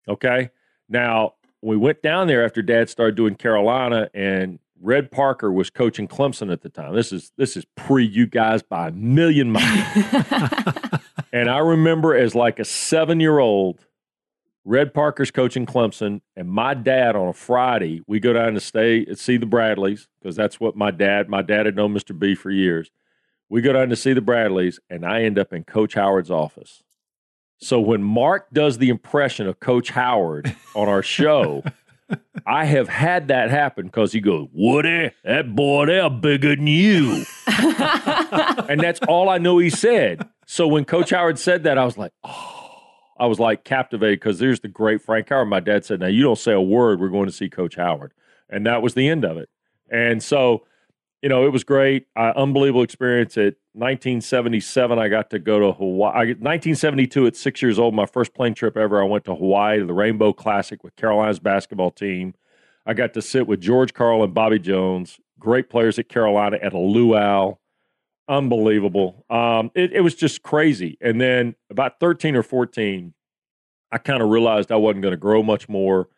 Okay. 0.07 0.51
Now, 0.91 1.37
we 1.63 1.79
went 1.79 2.03
down 2.03 2.27
there 2.27 2.45
after 2.45 2.61
dad 2.61 2.91
started 2.91 3.15
doing 3.15 3.37
Carolina 3.37 4.11
and 4.13 4.59
Red 4.83 5.13
Parker 5.13 5.53
was 5.53 5.71
coaching 5.71 6.09
Clemson 6.09 6.53
at 6.53 6.63
the 6.63 6.69
time. 6.69 6.95
This 6.95 7.13
is 7.13 7.31
this 7.37 7.57
is 7.57 7.65
pre 7.77 8.05
you 8.05 8.27
guys 8.27 8.63
by 8.63 8.89
a 8.89 8.93
million 8.93 9.53
miles. 9.53 9.89
and 11.33 11.49
I 11.49 11.59
remember 11.59 12.17
as 12.17 12.35
like 12.35 12.59
a 12.59 12.65
seven 12.65 13.21
year 13.21 13.39
old, 13.39 13.87
Red 14.65 14.93
Parker's 14.93 15.31
coaching 15.31 15.67
Clemson, 15.67 16.21
and 16.37 16.49
my 16.49 16.75
dad 16.75 17.15
on 17.15 17.29
a 17.29 17.33
Friday, 17.33 18.03
we 18.09 18.19
go 18.19 18.33
down 18.33 18.55
to 18.55 18.61
stay 18.61 19.07
and 19.07 19.17
see 19.17 19.37
the 19.37 19.47
Bradleys 19.47 20.09
because 20.21 20.35
that's 20.35 20.59
what 20.59 20.77
my 20.77 20.91
dad. 20.91 21.29
My 21.29 21.43
dad 21.43 21.67
had 21.67 21.77
known 21.77 21.95
Mr. 21.95 22.19
B 22.19 22.35
for 22.35 22.51
years. 22.51 22.91
We 23.49 23.63
go 23.63 23.73
down 23.73 23.89
to 23.91 23.97
see 23.97 24.15
the 24.15 24.21
Bradleys, 24.21 24.81
and 24.91 25.07
I 25.07 25.23
end 25.23 25.39
up 25.39 25.53
in 25.53 25.63
Coach 25.63 25.95
Howard's 25.95 26.31
office. 26.31 26.83
So 27.59 27.79
when 27.79 28.03
Mark 28.03 28.49
does 28.53 28.79
the 28.79 28.89
impression 28.89 29.47
of 29.47 29.61
Coach 29.61 29.91
Howard 29.91 30.57
on 30.75 30.89
our 30.89 31.03
show. 31.03 31.63
I 32.47 32.65
have 32.65 32.89
had 32.89 33.29
that 33.29 33.51
happen 33.51 33.87
because 33.87 34.13
he 34.13 34.21
goes, 34.21 34.49
Woody, 34.53 35.11
that 35.25 35.55
boy 35.55 35.87
there 35.87 36.11
bigger 36.11 36.57
than 36.57 36.67
you. 36.67 37.25
and 37.47 38.81
that's 38.81 39.01
all 39.09 39.29
I 39.29 39.39
know 39.39 39.59
he 39.59 39.71
said. 39.71 40.29
So 40.47 40.67
when 40.67 40.85
Coach 40.85 41.11
Howard 41.11 41.39
said 41.39 41.63
that, 41.65 41.79
I 41.79 41.85
was 41.85 41.97
like, 41.97 42.13
oh, 42.25 42.63
I 43.19 43.27
was 43.27 43.39
like 43.39 43.65
captivated 43.65 44.21
because 44.21 44.39
there's 44.39 44.61
the 44.61 44.69
great 44.69 45.01
Frank 45.01 45.29
Howard. 45.29 45.49
My 45.49 45.61
dad 45.61 45.85
said, 45.85 46.01
Now 46.01 46.09
you 46.09 46.23
don't 46.23 46.39
say 46.39 46.53
a 46.53 46.61
word, 46.61 47.01
we're 47.01 47.09
going 47.09 47.27
to 47.27 47.33
see 47.33 47.49
Coach 47.49 47.77
Howard. 47.77 48.13
And 48.51 48.67
that 48.67 48.83
was 48.83 48.95
the 48.95 49.09
end 49.09 49.25
of 49.25 49.37
it. 49.37 49.49
And 49.91 50.23
so 50.23 50.65
you 51.23 51.29
know, 51.29 51.47
it 51.47 51.53
was 51.53 51.63
great. 51.63 52.07
Uh, 52.17 52.33
unbelievable 52.35 52.83
experience. 52.83 53.37
At 53.37 53.55
1977, 53.75 54.99
I 54.99 55.09
got 55.09 55.31
to 55.31 55.39
go 55.39 55.61
to 55.61 55.73
Hawaii. 55.73 56.13
I, 56.13 56.19
1972, 56.19 57.27
at 57.27 57.37
six 57.37 57.63
years 57.63 57.79
old, 57.79 57.95
my 57.95 58.07
first 58.07 58.35
plane 58.35 58.55
trip 58.55 58.77
ever, 58.77 59.01
I 59.01 59.07
went 59.07 59.25
to 59.27 59.35
Hawaii 59.35 59.79
to 59.79 59.87
the 59.87 59.95
Rainbow 59.95 60.33
Classic 60.33 60.83
with 60.83 60.97
Carolina's 60.97 61.39
basketball 61.39 61.93
team. 61.93 62.35
I 62.85 62.95
got 62.95 63.15
to 63.15 63.23
sit 63.23 63.47
with 63.47 63.61
George 63.61 63.95
Karl 63.95 64.25
and 64.25 64.35
Bobby 64.35 64.59
Jones, 64.59 65.21
great 65.39 65.71
players 65.71 65.99
at 66.01 66.09
Carolina, 66.09 66.59
at 66.61 66.73
a 66.73 66.79
luau. 66.79 67.55
Unbelievable. 68.29 69.25
Um, 69.31 69.71
it, 69.77 69.93
it 69.93 70.01
was 70.01 70.17
just 70.17 70.43
crazy. 70.43 70.99
And 71.01 71.21
then 71.21 71.55
about 71.71 72.01
13 72.01 72.35
or 72.35 72.43
14, 72.43 73.15
I 73.93 73.99
kind 73.99 74.23
of 74.23 74.29
realized 74.29 74.73
I 74.73 74.77
wasn't 74.77 75.03
going 75.03 75.13
to 75.13 75.19
grow 75.19 75.45
much 75.45 75.69
more 75.69 76.09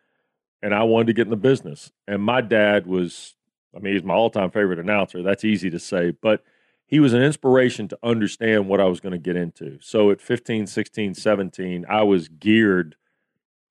and 0.63 0.75
I 0.75 0.85
wanted 0.85 1.09
to 1.09 1.13
get 1.13 1.27
in 1.27 1.31
the 1.31 1.37
business. 1.37 1.93
And 2.09 2.23
my 2.23 2.41
dad 2.41 2.87
was 2.87 3.35
I 3.77 3.81
mean, 3.81 3.95
he's 3.95 4.05
my 4.05 4.15
all 4.15 4.31
time 4.31 4.51
favorite 4.51 4.79
announcer. 4.79 5.23
That's 5.23 5.45
easy 5.45 5.71
to 5.71 5.79
say, 5.79 6.11
but 6.11 6.43
he 6.87 7.01
was 7.01 7.13
an 7.13 7.23
inspiration 7.23 7.89
to 7.89 7.99
understand 8.03 8.69
what 8.69 8.81
I 8.81 8.85
was 8.85 9.01
going 9.01 9.13
to 9.13 9.19
get 9.19 9.37
into. 9.37 9.79
So 9.81 10.11
at 10.11 10.21
15, 10.21 10.67
16, 10.67 11.15
17, 11.15 11.87
I 11.89 12.03
was 12.03 12.29
geared 12.29 12.97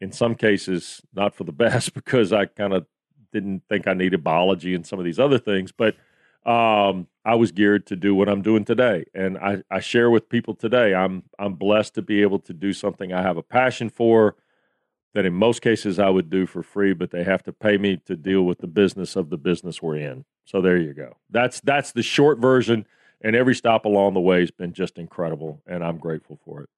in 0.01 0.11
some 0.11 0.35
cases, 0.35 1.01
not 1.13 1.35
for 1.35 1.43
the 1.43 1.51
best 1.63 1.93
because 1.93 2.33
I 2.33 2.45
kind 2.45 2.73
of 2.73 2.85
didn't 3.31 3.63
think 3.69 3.87
I 3.87 3.93
needed 3.93 4.23
biology 4.23 4.75
and 4.75 4.85
some 4.85 4.99
of 4.99 5.05
these 5.05 5.19
other 5.19 5.39
things, 5.39 5.71
but 5.71 5.95
um, 6.45 7.07
I 7.23 7.35
was 7.35 7.51
geared 7.51 7.87
to 7.87 7.95
do 7.95 8.13
what 8.13 8.27
I'm 8.27 8.41
doing 8.41 8.65
today. 8.65 9.05
And 9.15 9.37
I, 9.37 9.63
I 9.71 9.79
share 9.79 10.09
with 10.09 10.27
people 10.27 10.53
today, 10.53 10.93
I'm, 10.93 11.23
I'm 11.39 11.53
blessed 11.53 11.95
to 11.95 12.01
be 12.01 12.21
able 12.21 12.39
to 12.39 12.53
do 12.53 12.73
something 12.73 13.13
I 13.13 13.21
have 13.21 13.37
a 13.37 13.43
passion 13.43 13.89
for 13.89 14.35
that 15.13 15.25
in 15.25 15.33
most 15.33 15.61
cases 15.61 15.99
I 15.99 16.09
would 16.09 16.29
do 16.29 16.45
for 16.45 16.63
free, 16.63 16.93
but 16.93 17.11
they 17.11 17.23
have 17.23 17.43
to 17.43 17.53
pay 17.53 17.77
me 17.77 17.97
to 18.05 18.15
deal 18.15 18.43
with 18.43 18.59
the 18.59 18.67
business 18.67 19.15
of 19.15 19.29
the 19.29 19.37
business 19.37 19.81
we're 19.81 19.97
in. 19.97 20.25
So 20.45 20.61
there 20.61 20.77
you 20.77 20.93
go. 20.93 21.17
That's 21.29 21.59
that's 21.61 21.91
the 21.91 22.03
short 22.03 22.39
version, 22.39 22.85
and 23.21 23.35
every 23.35 23.55
stop 23.55 23.85
along 23.85 24.13
the 24.13 24.19
way 24.19 24.41
has 24.41 24.51
been 24.51 24.73
just 24.73 24.97
incredible, 24.97 25.61
and 25.67 25.83
I'm 25.83 25.97
grateful 25.97 26.39
for 26.43 26.61
it. 26.61 26.69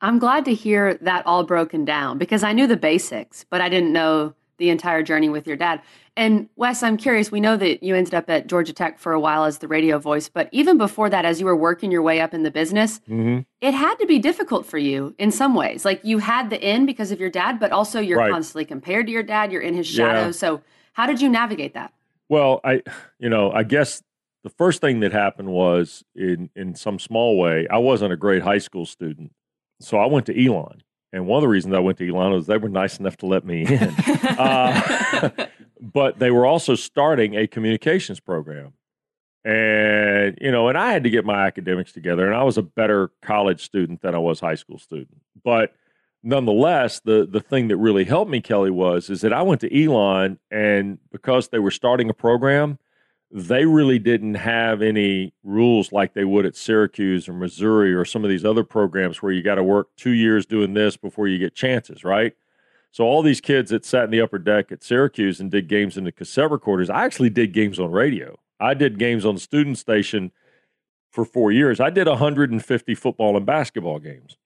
I'm 0.00 0.18
glad 0.18 0.44
to 0.44 0.54
hear 0.54 0.94
that 0.94 1.26
all 1.26 1.44
broken 1.44 1.84
down 1.84 2.18
because 2.18 2.42
I 2.42 2.52
knew 2.52 2.66
the 2.66 2.76
basics, 2.76 3.46
but 3.48 3.60
I 3.60 3.68
didn't 3.68 3.92
know 3.92 4.34
the 4.58 4.70
entire 4.70 5.02
journey 5.02 5.28
with 5.28 5.46
your 5.46 5.56
dad. 5.56 5.80
And 6.16 6.48
Wes, 6.56 6.82
I'm 6.82 6.96
curious, 6.96 7.30
we 7.30 7.40
know 7.40 7.56
that 7.58 7.82
you 7.82 7.94
ended 7.94 8.14
up 8.14 8.30
at 8.30 8.46
Georgia 8.46 8.72
Tech 8.72 8.98
for 8.98 9.12
a 9.12 9.20
while 9.20 9.44
as 9.44 9.58
the 9.58 9.68
radio 9.68 9.98
voice, 9.98 10.28
but 10.30 10.48
even 10.50 10.78
before 10.78 11.10
that, 11.10 11.26
as 11.26 11.40
you 11.40 11.46
were 11.46 11.56
working 11.56 11.90
your 11.90 12.00
way 12.00 12.20
up 12.20 12.32
in 12.32 12.42
the 12.42 12.50
business, 12.50 13.00
mm-hmm. 13.00 13.40
it 13.60 13.74
had 13.74 13.96
to 13.96 14.06
be 14.06 14.18
difficult 14.18 14.64
for 14.64 14.78
you 14.78 15.14
in 15.18 15.30
some 15.30 15.54
ways. 15.54 15.84
Like 15.84 16.00
you 16.04 16.18
had 16.18 16.48
the 16.48 16.60
in 16.60 16.86
because 16.86 17.10
of 17.10 17.20
your 17.20 17.30
dad, 17.30 17.60
but 17.60 17.70
also 17.70 18.00
you're 18.00 18.18
right. 18.18 18.32
constantly 18.32 18.64
compared 18.64 19.06
to 19.06 19.12
your 19.12 19.22
dad, 19.22 19.52
you're 19.52 19.60
in 19.60 19.74
his 19.74 19.86
shadow. 19.86 20.26
Yeah. 20.26 20.30
So 20.30 20.62
how 20.94 21.06
did 21.06 21.20
you 21.20 21.28
navigate 21.28 21.74
that? 21.74 21.92
Well, 22.28 22.60
I, 22.64 22.82
you 23.18 23.28
know, 23.28 23.52
I 23.52 23.62
guess 23.62 24.02
the 24.42 24.50
first 24.50 24.80
thing 24.80 25.00
that 25.00 25.12
happened 25.12 25.48
was 25.48 26.02
in, 26.14 26.48
in 26.56 26.74
some 26.74 26.98
small 26.98 27.38
way, 27.38 27.66
I 27.70 27.78
wasn't 27.78 28.12
a 28.12 28.16
great 28.16 28.42
high 28.42 28.58
school 28.58 28.86
student. 28.86 29.32
So 29.80 29.98
I 29.98 30.06
went 30.06 30.24
to 30.26 30.46
Elon. 30.46 30.82
And 31.16 31.26
one 31.26 31.38
of 31.38 31.42
the 31.42 31.48
reasons 31.48 31.74
I 31.74 31.78
went 31.78 31.96
to 31.98 32.06
Elon 32.06 32.34
is 32.34 32.46
they 32.46 32.58
were 32.58 32.68
nice 32.68 33.00
enough 33.00 33.16
to 33.18 33.26
let 33.26 33.42
me 33.42 33.64
in. 33.64 33.82
uh, 34.38 35.30
but 35.80 36.18
they 36.18 36.30
were 36.30 36.44
also 36.44 36.74
starting 36.74 37.34
a 37.36 37.46
communications 37.46 38.20
program. 38.20 38.74
And, 39.42 40.36
you 40.42 40.50
know, 40.50 40.68
and 40.68 40.76
I 40.76 40.92
had 40.92 41.04
to 41.04 41.10
get 41.10 41.24
my 41.24 41.46
academics 41.46 41.92
together, 41.92 42.26
and 42.26 42.36
I 42.36 42.42
was 42.42 42.58
a 42.58 42.62
better 42.62 43.12
college 43.22 43.64
student 43.64 44.02
than 44.02 44.14
I 44.14 44.18
was 44.18 44.40
high 44.40 44.56
school 44.56 44.78
student. 44.78 45.22
But 45.42 45.72
nonetheless, 46.22 47.00
the 47.00 47.26
the 47.30 47.40
thing 47.40 47.68
that 47.68 47.78
really 47.78 48.04
helped 48.04 48.30
me, 48.30 48.42
Kelly, 48.42 48.70
was 48.70 49.08
is 49.08 49.22
that 49.22 49.32
I 49.32 49.40
went 49.40 49.62
to 49.62 49.84
Elon, 49.84 50.38
and 50.50 50.98
because 51.12 51.48
they 51.48 51.60
were 51.60 51.70
starting 51.70 52.10
a 52.10 52.14
program, 52.14 52.78
they 53.30 53.64
really 53.66 53.98
didn't 53.98 54.34
have 54.34 54.82
any 54.82 55.34
rules 55.42 55.92
like 55.92 56.14
they 56.14 56.24
would 56.24 56.46
at 56.46 56.56
Syracuse 56.56 57.28
or 57.28 57.32
Missouri 57.32 57.92
or 57.92 58.04
some 58.04 58.24
of 58.24 58.30
these 58.30 58.44
other 58.44 58.64
programs 58.64 59.20
where 59.20 59.32
you 59.32 59.42
got 59.42 59.56
to 59.56 59.64
work 59.64 59.88
two 59.96 60.12
years 60.12 60.46
doing 60.46 60.74
this 60.74 60.96
before 60.96 61.26
you 61.26 61.38
get 61.38 61.54
chances, 61.54 62.04
right? 62.04 62.34
So 62.92 63.04
all 63.04 63.22
these 63.22 63.40
kids 63.40 63.70
that 63.70 63.84
sat 63.84 64.04
in 64.04 64.10
the 64.10 64.20
upper 64.20 64.38
deck 64.38 64.70
at 64.70 64.82
Syracuse 64.82 65.40
and 65.40 65.50
did 65.50 65.68
games 65.68 65.96
in 65.96 66.04
the 66.04 66.12
cassette 66.12 66.50
recorders, 66.50 66.88
I 66.88 67.04
actually 67.04 67.30
did 67.30 67.52
games 67.52 67.78
on 67.78 67.90
radio. 67.90 68.38
I 68.60 68.74
did 68.74 68.98
games 68.98 69.26
on 69.26 69.34
the 69.34 69.40
student 69.40 69.76
station 69.76 70.30
for 71.10 71.24
four 71.24 71.52
years. 71.52 71.80
I 71.80 71.90
did 71.90 72.06
150 72.06 72.94
football 72.94 73.36
and 73.36 73.44
basketball 73.44 73.98
games 73.98 74.36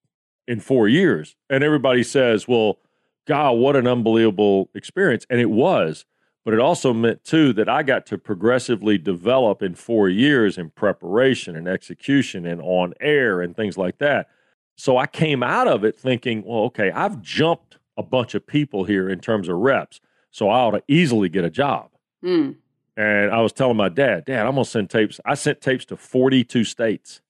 in 0.48 0.58
four 0.58 0.88
years. 0.88 1.36
And 1.48 1.62
everybody 1.62 2.02
says, 2.02 2.48
well, 2.48 2.78
God, 3.26 3.52
what 3.52 3.76
an 3.76 3.86
unbelievable 3.86 4.70
experience. 4.74 5.26
And 5.30 5.40
it 5.40 5.50
was. 5.50 6.04
But 6.44 6.54
it 6.54 6.60
also 6.60 6.94
meant, 6.94 7.22
too, 7.22 7.52
that 7.54 7.68
I 7.68 7.82
got 7.82 8.06
to 8.06 8.18
progressively 8.18 8.96
develop 8.96 9.62
in 9.62 9.74
four 9.74 10.08
years 10.08 10.56
in 10.56 10.70
preparation 10.70 11.54
and 11.54 11.68
execution 11.68 12.46
and 12.46 12.62
on 12.62 12.94
air 13.00 13.42
and 13.42 13.54
things 13.54 13.76
like 13.76 13.98
that. 13.98 14.28
So 14.76 14.96
I 14.96 15.06
came 15.06 15.42
out 15.42 15.68
of 15.68 15.84
it 15.84 15.98
thinking, 15.98 16.42
well, 16.44 16.60
okay, 16.64 16.90
I've 16.90 17.20
jumped 17.20 17.76
a 17.98 18.02
bunch 18.02 18.34
of 18.34 18.46
people 18.46 18.84
here 18.84 19.10
in 19.10 19.20
terms 19.20 19.48
of 19.48 19.56
reps. 19.56 20.00
So 20.30 20.48
I 20.48 20.60
ought 20.60 20.70
to 20.70 20.82
easily 20.88 21.28
get 21.28 21.44
a 21.44 21.50
job. 21.50 21.90
Mm. 22.24 22.56
And 22.96 23.30
I 23.30 23.40
was 23.40 23.52
telling 23.52 23.76
my 23.76 23.90
dad, 23.90 24.24
Dad, 24.24 24.46
I'm 24.46 24.54
going 24.54 24.64
to 24.64 24.70
send 24.70 24.88
tapes. 24.88 25.20
I 25.24 25.34
sent 25.34 25.60
tapes 25.60 25.84
to 25.86 25.96
42 25.96 26.64
states. 26.64 27.20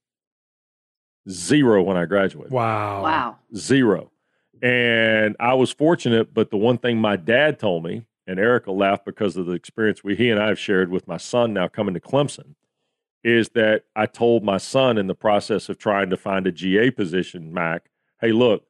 Zero 1.29 1.83
when 1.83 1.97
I 1.97 2.07
graduated. 2.07 2.53
Wow. 2.53 3.03
Wow. 3.03 3.37
Zero. 3.55 4.11
And 4.63 5.37
I 5.41 5.55
was 5.55 5.73
fortunate, 5.73 6.33
but 6.33 6.51
the 6.51 6.57
one 6.57 6.79
thing 6.79 6.99
my 6.99 7.17
dad 7.17 7.59
told 7.59 7.85
me 7.85 8.07
and 8.31 8.39
Eric 8.39 8.69
will 8.69 8.79
laugh 8.79 9.05
because 9.05 9.37
of 9.37 9.47
the 9.47 9.55
experience 9.55 10.05
we 10.05 10.15
he 10.15 10.31
and 10.31 10.41
I 10.41 10.47
have 10.47 10.59
shared 10.59 10.89
with 10.89 11.09
my 11.09 11.17
son 11.17 11.53
now 11.53 11.67
coming 11.67 11.95
to 11.95 12.01
Clemson, 12.01 12.55
is 13.25 13.49
that 13.51 13.87
I 13.97 14.07
told 14.07 14.45
my 14.45 14.57
son 14.57 14.99
in 14.99 15.09
the 15.09 15.17
process 15.17 15.69
of 15.69 15.79
trying 15.79 16.11
to 16.11 16.17
find 16.17 16.47
a 16.47 16.53
GA 16.53 16.93
position, 16.93 17.53
Mac, 17.53 17.91
hey, 18.21 18.31
look, 18.31 18.67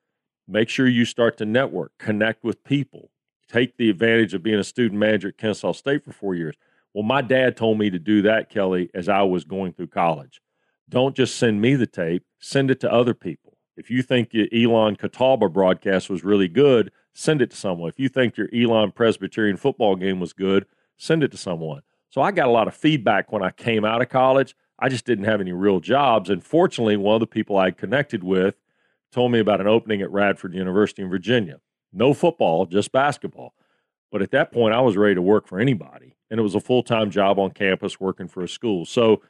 make 0.49 0.71
sure 0.71 0.89
you 0.89 1.05
start 1.05 1.37
to 1.37 1.45
network, 1.45 1.93
connect 1.99 2.43
with 2.43 2.65
people, 2.65 3.11
take 3.53 3.77
the 3.77 3.91
advantage 3.91 4.33
of 4.33 4.43
being 4.43 4.59
a 4.59 4.65
student 4.65 4.99
manager 4.99 5.29
at 5.29 5.37
Kennesaw 5.37 5.73
State 5.73 6.07
for 6.07 6.13
four 6.13 6.35
years. 6.35 6.57
Well, 6.95 7.05
my 7.05 7.21
dad 7.21 7.55
told 7.55 7.79
me 7.79 7.91
to 7.91 7.99
do 7.99 8.23
that, 8.23 8.49
Kelly, 8.49 8.89
as 8.95 9.11
I 9.11 9.25
was 9.25 9.45
going 9.45 9.75
through 9.75 9.89
college. 9.89 10.41
Don't 10.89 11.15
just 11.15 11.37
send 11.37 11.61
me 11.61 11.75
the 11.75 11.87
tape, 11.87 12.25
send 12.39 12.71
it 12.71 12.81
to 12.81 12.91
other 12.91 13.13
people. 13.13 13.59
If 13.77 13.91
you 13.91 14.01
think 14.01 14.35
Elon 14.35 14.97
Catawba 14.97 15.51
broadcast 15.51 16.09
was 16.09 16.25
really 16.25 16.49
good, 16.49 16.93
send 17.21 17.43
it 17.43 17.51
to 17.51 17.57
someone. 17.57 17.91
If 17.91 18.01
you 18.01 18.09
think 18.09 18.37
your 18.37 18.49
Elon 18.55 18.93
Presbyterian 18.93 19.59
football 19.59 19.95
game 19.95 20.21
was 20.21 20.33
good, 20.33 20.65
send 20.97 21.23
it 21.23 21.31
to 21.33 21.37
someone. 21.37 21.83
So 22.09 22.23
I 22.23 22.33
got 22.33 22.49
a 22.49 22.53
lot 22.53 22.67
of 22.67 22.75
feedback 22.75 23.31
when 23.31 23.43
I 23.43 23.51
came 23.51 23.85
out 23.85 24.01
of 24.01 24.09
college. 24.09 24.57
I 24.79 24.89
just 24.89 25.05
didn't 25.05 25.27
have 25.27 25.41
any 25.41 25.53
real 25.53 25.81
jobs. 25.81 26.31
And 26.31 26.43
fortunately, 26.43 26.97
one 26.97 27.15
of 27.15 27.21
the 27.21 27.27
people 27.27 27.59
I 27.59 27.73
connected 27.73 28.25
with 28.25 28.57
told 29.13 29.33
me 29.33 29.39
about 29.39 29.61
an 29.61 29.67
opening 29.67 30.01
at 30.01 30.11
Radford 30.11 30.55
University 30.55 31.03
in 31.03 31.11
Virginia. 31.11 31.61
No 31.93 32.15
football, 32.15 32.65
just 32.65 32.91
basketball. 32.91 33.55
But 34.11 34.23
at 34.23 34.31
that 34.31 34.51
point, 34.51 34.75
I 34.75 34.81
was 34.81 34.97
ready 34.97 35.15
to 35.15 35.23
work 35.23 35.47
for 35.47 35.61
anybody. 35.61 36.17
And 36.31 36.41
it 36.41 36.43
was 36.43 36.55
a 36.55 36.61
full 36.61 36.83
time 36.83 37.11
job 37.11 37.39
on 37.39 37.51
campus 37.51 38.01
working 38.01 38.29
for 38.29 38.43
a 38.43 38.49
school. 38.49 38.87
So 38.87 39.21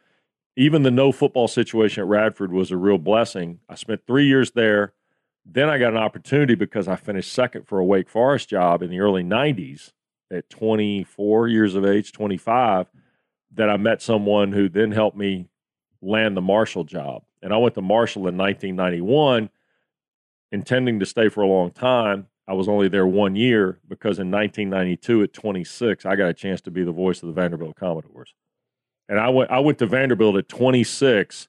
even 0.56 0.84
the 0.84 0.90
no 0.90 1.10
football 1.10 1.48
situation 1.48 2.02
at 2.02 2.08
Radford 2.08 2.52
was 2.52 2.70
a 2.70 2.76
real 2.76 2.98
blessing. 2.98 3.58
I 3.68 3.74
spent 3.74 4.06
three 4.06 4.26
years 4.26 4.52
there. 4.52 4.92
Then 5.44 5.68
I 5.68 5.78
got 5.78 5.92
an 5.92 5.98
opportunity 5.98 6.54
because 6.54 6.86
I 6.88 6.96
finished 6.96 7.32
second 7.32 7.66
for 7.66 7.78
a 7.78 7.84
Wake 7.84 8.08
Forest 8.08 8.48
job 8.48 8.82
in 8.82 8.90
the 8.90 9.00
early 9.00 9.22
90s 9.22 9.92
at 10.30 10.48
24 10.50 11.48
years 11.48 11.74
of 11.74 11.84
age, 11.84 12.12
25, 12.12 12.86
that 13.54 13.68
I 13.68 13.76
met 13.76 14.00
someone 14.00 14.52
who 14.52 14.68
then 14.68 14.92
helped 14.92 15.16
me 15.16 15.48
land 16.00 16.36
the 16.36 16.42
Marshall 16.42 16.84
job. 16.84 17.24
And 17.42 17.52
I 17.52 17.56
went 17.56 17.74
to 17.74 17.82
Marshall 17.82 18.28
in 18.28 18.36
1991, 18.36 19.50
intending 20.52 21.00
to 21.00 21.06
stay 21.06 21.28
for 21.28 21.42
a 21.42 21.48
long 21.48 21.70
time. 21.70 22.26
I 22.46 22.52
was 22.52 22.68
only 22.68 22.88
there 22.88 23.06
one 23.06 23.36
year 23.36 23.78
because 23.88 24.18
in 24.18 24.30
1992 24.30 25.22
at 25.22 25.32
26, 25.32 26.04
I 26.04 26.16
got 26.16 26.28
a 26.28 26.34
chance 26.34 26.60
to 26.62 26.70
be 26.70 26.84
the 26.84 26.92
voice 26.92 27.22
of 27.22 27.28
the 27.28 27.32
Vanderbilt 27.32 27.76
Commodores. 27.76 28.34
And 29.08 29.18
I 29.18 29.28
went 29.28 29.50
I 29.50 29.58
went 29.58 29.78
to 29.78 29.86
Vanderbilt 29.86 30.36
at 30.36 30.48
26 30.48 31.48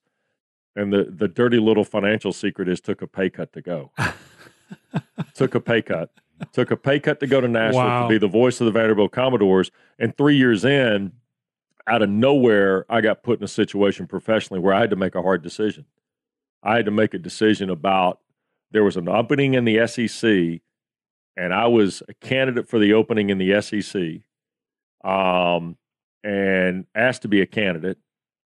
and 0.75 0.92
the, 0.94 1.04
the 1.10 1.28
dirty 1.28 1.60
little 1.60 1.84
financial 1.84 2.32
secret 2.32 2.68
is 2.70 2.80
took 2.80 3.01
a 3.01 3.08
pay 3.08 3.30
cut 3.30 3.54
to 3.54 3.62
go. 3.62 3.92
took 5.34 5.56
a 5.56 5.60
pay 5.60 5.82
cut. 5.82 6.12
Took 6.54 6.72
a 6.72 6.78
pay 6.78 7.00
cut 7.00 7.20
to 7.20 7.28
go 7.28 7.42
to 7.42 7.48
Nashville 7.48 7.82
wow. 7.82 8.04
to 8.04 8.10
be 8.10 8.18
the 8.18 8.28
voice 8.28 8.62
of 8.62 8.66
the 8.66 8.72
Vanderbilt 8.72 9.12
Commodores. 9.12 9.70
And 10.00 10.16
three 10.18 10.38
years 10.38 10.66
in, 10.66 11.12
out 11.88 12.01
of 12.01 12.10
nowhere, 12.10 12.86
I 12.90 13.01
got 13.01 13.24
put 13.24 13.40
in 13.40 13.44
a 13.44 13.50
situation 13.50 14.08
professionally 14.08 14.60
where 14.60 14.74
I 14.74 14.80
had 14.80 14.90
to 14.92 14.96
make 14.96 15.16
a 15.16 15.22
hard 15.22 15.44
decision. 15.44 15.86
I 16.63 16.75
had 16.75 16.86
to 16.86 16.92
make 16.92 17.13
a 17.13 17.20
decision 17.20 17.70
about 17.70 18.20
there 18.72 18.84
was 18.84 18.98
an 18.98 19.10
opening 19.10 19.54
in 19.54 19.66
the 19.66 19.86
SEC, 19.88 20.62
and 21.36 21.54
I 21.54 21.68
was 21.68 22.01
a 22.08 22.13
candidate 22.13 22.70
for 22.70 22.80
the 22.80 22.94
opening 22.94 23.30
in 23.30 23.38
the 23.38 23.62
SEC, 23.62 24.22
um, 25.04 25.78
and 26.24 26.86
asked 26.96 27.24
to 27.24 27.28
be 27.28 27.42
a 27.42 27.46
candidate 27.46 27.98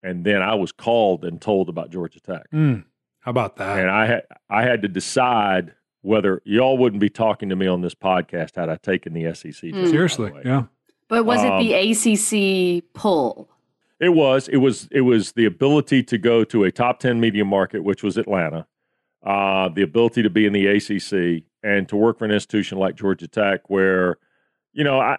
and 0.06 0.24
then 0.24 0.42
I 0.42 0.54
was 0.56 0.72
called 0.72 1.26
and 1.26 1.42
told 1.42 1.68
about 1.68 1.90
Georgia 1.90 2.20
Tech. 2.20 2.50
Mm, 2.52 2.86
how 3.20 3.32
about 3.32 3.56
that? 3.58 3.80
And 3.80 3.90
I 3.90 4.06
had 4.06 4.24
I 4.50 4.62
had 4.62 4.82
to 4.84 4.88
decide 4.88 5.74
whether 6.02 6.42
y'all 6.46 6.78
wouldn't 6.78 7.02
be 7.02 7.10
talking 7.10 7.50
to 7.50 7.56
me 7.56 7.66
on 7.66 7.82
this 7.82 7.96
podcast 7.96 8.56
had 8.56 8.70
I 8.70 8.76
taken 8.76 9.14
the 9.14 9.34
SEC. 9.34 9.72
Mm. 9.72 9.90
Seriously, 9.90 10.32
yeah. 10.46 10.66
But 11.08 11.26
was 11.26 11.40
um, 11.40 11.54
it 11.54 11.64
the 11.64 11.76
um, 11.76 12.80
ACC 12.80 12.84
pull? 12.94 13.50
It 14.00 14.10
was. 14.10 14.48
It 14.48 14.58
was. 14.58 14.88
It 14.92 15.02
was 15.02 15.32
the 15.32 15.46
ability 15.46 16.04
to 16.04 16.18
go 16.18 16.44
to 16.44 16.64
a 16.64 16.72
top 16.72 17.00
ten 17.00 17.20
media 17.20 17.46
market, 17.46 17.84
which 17.84 18.04
was 18.04 18.18
Atlanta. 18.18 18.68
Uh, 19.24 19.70
the 19.70 19.82
ability 19.82 20.22
to 20.22 20.30
be 20.30 20.46
in 20.46 20.54
the 20.54 20.68
ACC 20.68 21.44
and 21.64 21.90
to 21.90 21.96
work 21.96 22.20
for 22.20 22.26
an 22.26 22.32
institution 22.32 22.78
like 22.78 22.94
Georgia 22.96 23.28
Tech, 23.28 23.72
where, 23.72 24.18
you 24.72 24.84
know, 24.84 25.00
I, 25.00 25.18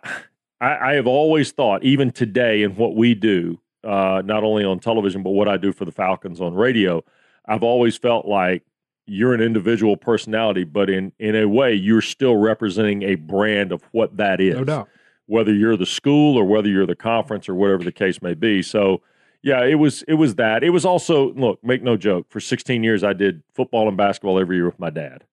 I, 0.60 0.90
I 0.90 0.92
have 0.92 1.08
always 1.08 1.50
thought, 1.50 1.82
even 1.82 2.12
today, 2.12 2.62
in 2.62 2.76
what 2.76 2.94
we 2.94 3.16
do, 3.16 3.58
uh, 3.86 4.22
not 4.24 4.44
only 4.44 4.64
on 4.64 4.80
television 4.80 5.22
but 5.22 5.30
what 5.30 5.48
I 5.48 5.56
do 5.56 5.72
for 5.72 5.84
the 5.84 5.92
Falcons 5.92 6.40
on 6.40 6.54
radio, 6.54 7.04
I've 7.46 7.62
always 7.62 7.96
felt 7.96 8.26
like 8.26 8.64
you're 9.06 9.34
an 9.34 9.40
individual 9.40 9.96
personality, 9.96 10.64
but 10.64 10.90
in 10.90 11.12
in 11.18 11.36
a 11.36 11.46
way, 11.46 11.72
you're 11.72 12.02
still 12.02 12.36
representing 12.36 13.02
a 13.02 13.14
brand 13.14 13.72
of 13.72 13.82
what 13.92 14.16
that 14.16 14.40
is. 14.40 14.56
No 14.56 14.64
doubt 14.64 14.88
whether 15.26 15.52
you're 15.52 15.76
the 15.76 15.86
school 15.86 16.36
or 16.36 16.44
whether 16.44 16.68
you're 16.68 16.86
the 16.86 16.96
conference 16.96 17.48
or 17.48 17.54
whatever 17.54 17.84
the 17.84 17.92
case 17.92 18.22
may 18.22 18.34
be. 18.34 18.62
So, 18.62 19.02
yeah, 19.42 19.64
it 19.64 19.74
was 19.74 20.02
it 20.08 20.14
was 20.14 20.36
that. 20.36 20.64
It 20.64 20.70
was 20.70 20.84
also 20.84 21.32
look, 21.34 21.62
make 21.62 21.82
no 21.82 21.96
joke. 21.96 22.26
For 22.30 22.40
16 22.40 22.82
years, 22.82 23.04
I 23.04 23.12
did 23.12 23.42
football 23.54 23.88
and 23.88 23.96
basketball 23.96 24.38
every 24.38 24.56
year 24.56 24.66
with 24.66 24.80
my 24.80 24.90
dad, 24.90 25.24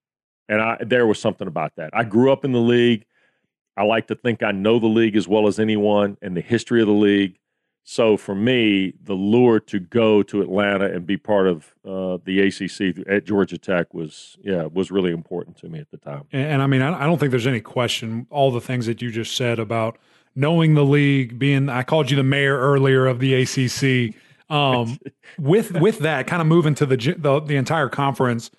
and 0.50 0.62
I 0.62 0.78
there 0.82 1.08
was 1.08 1.20
something 1.20 1.48
about 1.48 1.76
that. 1.78 1.92
I 1.94 2.04
grew 2.04 2.32
up 2.32 2.44
in 2.44 2.52
the 2.52 2.60
league. 2.60 3.06
I 3.76 3.84
like 3.84 4.08
to 4.08 4.16
think 4.16 4.44
I 4.44 4.52
know 4.52 4.78
the 4.78 4.88
league 4.88 5.16
as 5.16 5.28
well 5.28 5.48
as 5.48 5.60
anyone 5.60 6.18
and 6.22 6.38
the 6.38 6.42
history 6.42 6.82
of 6.82 6.88
the 6.88 6.94
league. 6.94 7.40
So 7.86 8.16
for 8.16 8.34
me, 8.34 8.94
the 9.04 9.14
lure 9.14 9.60
to 9.60 9.80
go 9.80 10.24
to 10.24 10.42
Atlanta 10.42 10.86
and 10.86 11.06
be 11.06 11.18
part 11.18 11.48
of 11.48 11.76
uh, 11.86 12.18
the 12.24 12.40
ACC 12.40 13.06
at 13.08 13.26
Georgia 13.26 13.58
Tech 13.58 13.94
was, 13.94 14.38
yeah, 14.42 14.66
was 14.66 14.90
really 14.90 15.12
important 15.12 15.58
to 15.58 15.70
me 15.70 15.80
at 15.80 15.92
the 15.92 15.98
time. 15.98 16.24
And, 16.32 16.46
and 16.46 16.62
I 16.62 16.68
mean, 16.68 16.82
I, 16.82 17.04
I, 17.04 17.06
don't 17.06 17.18
think 17.18 17.32
there's 17.32 17.48
any 17.48 17.60
question. 17.60 18.26
All 18.30 18.52
the 18.52 18.62
things 18.62 18.86
that 18.86 19.02
you 19.02 19.12
just 19.12 19.36
said 19.36 19.60
about 19.60 19.98
knowing 20.34 20.76
the 20.76 20.86
league, 20.86 21.38
being, 21.38 21.68
I 21.68 21.84
called 21.84 22.10
you 22.10 22.16
the 22.16 22.24
mayor 22.24 22.58
earlier 22.58 23.06
of 23.06 23.20
the 23.20 23.34
ACC. 23.34 24.16
Um, 24.50 24.98
with 25.38 25.72
with 25.74 26.00
that, 26.00 26.26
kind 26.28 26.42
of 26.42 26.48
moving 26.48 26.76
to 26.76 26.86
the, 26.86 26.96
the 27.18 27.40
the 27.42 27.56
entire 27.56 27.90
conference. 27.90 28.52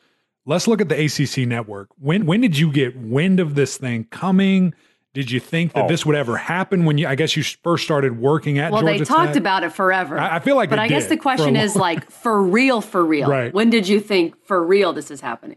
Let's 0.46 0.66
look 0.66 0.82
at 0.82 0.90
the 0.90 1.04
ACC 1.04 1.48
network. 1.48 1.88
When 1.98 2.26
when 2.26 2.40
did 2.40 2.58
you 2.58 2.70
get 2.70 2.96
wind 2.96 3.40
of 3.40 3.54
this 3.54 3.78
thing 3.78 4.04
coming? 4.04 4.74
Did 5.14 5.30
you 5.30 5.38
think 5.38 5.72
that 5.74 5.84
oh. 5.84 5.88
this 5.88 6.04
would 6.04 6.16
ever 6.16 6.36
happen 6.36 6.84
when 6.84 6.98
you? 6.98 7.06
I 7.06 7.14
guess 7.14 7.36
you 7.36 7.44
first 7.44 7.84
started 7.84 8.18
working 8.18 8.58
at. 8.58 8.72
Well, 8.72 8.80
Georgia 8.82 8.98
they 8.98 9.04
talked 9.04 9.28
Tech? 9.28 9.36
about 9.36 9.62
it 9.62 9.72
forever. 9.72 10.18
I, 10.18 10.36
I 10.36 10.38
feel 10.40 10.56
like, 10.56 10.70
but 10.70 10.80
I 10.80 10.88
guess 10.88 11.06
the 11.06 11.16
question 11.16 11.54
is 11.54 11.76
like, 11.76 12.10
for 12.10 12.42
real, 12.42 12.80
for 12.80 13.04
real. 13.04 13.28
Right. 13.28 13.54
When 13.54 13.70
did 13.70 13.86
you 13.86 14.00
think 14.00 14.34
for 14.44 14.62
real 14.62 14.92
this 14.92 15.12
is 15.12 15.20
happening? 15.20 15.56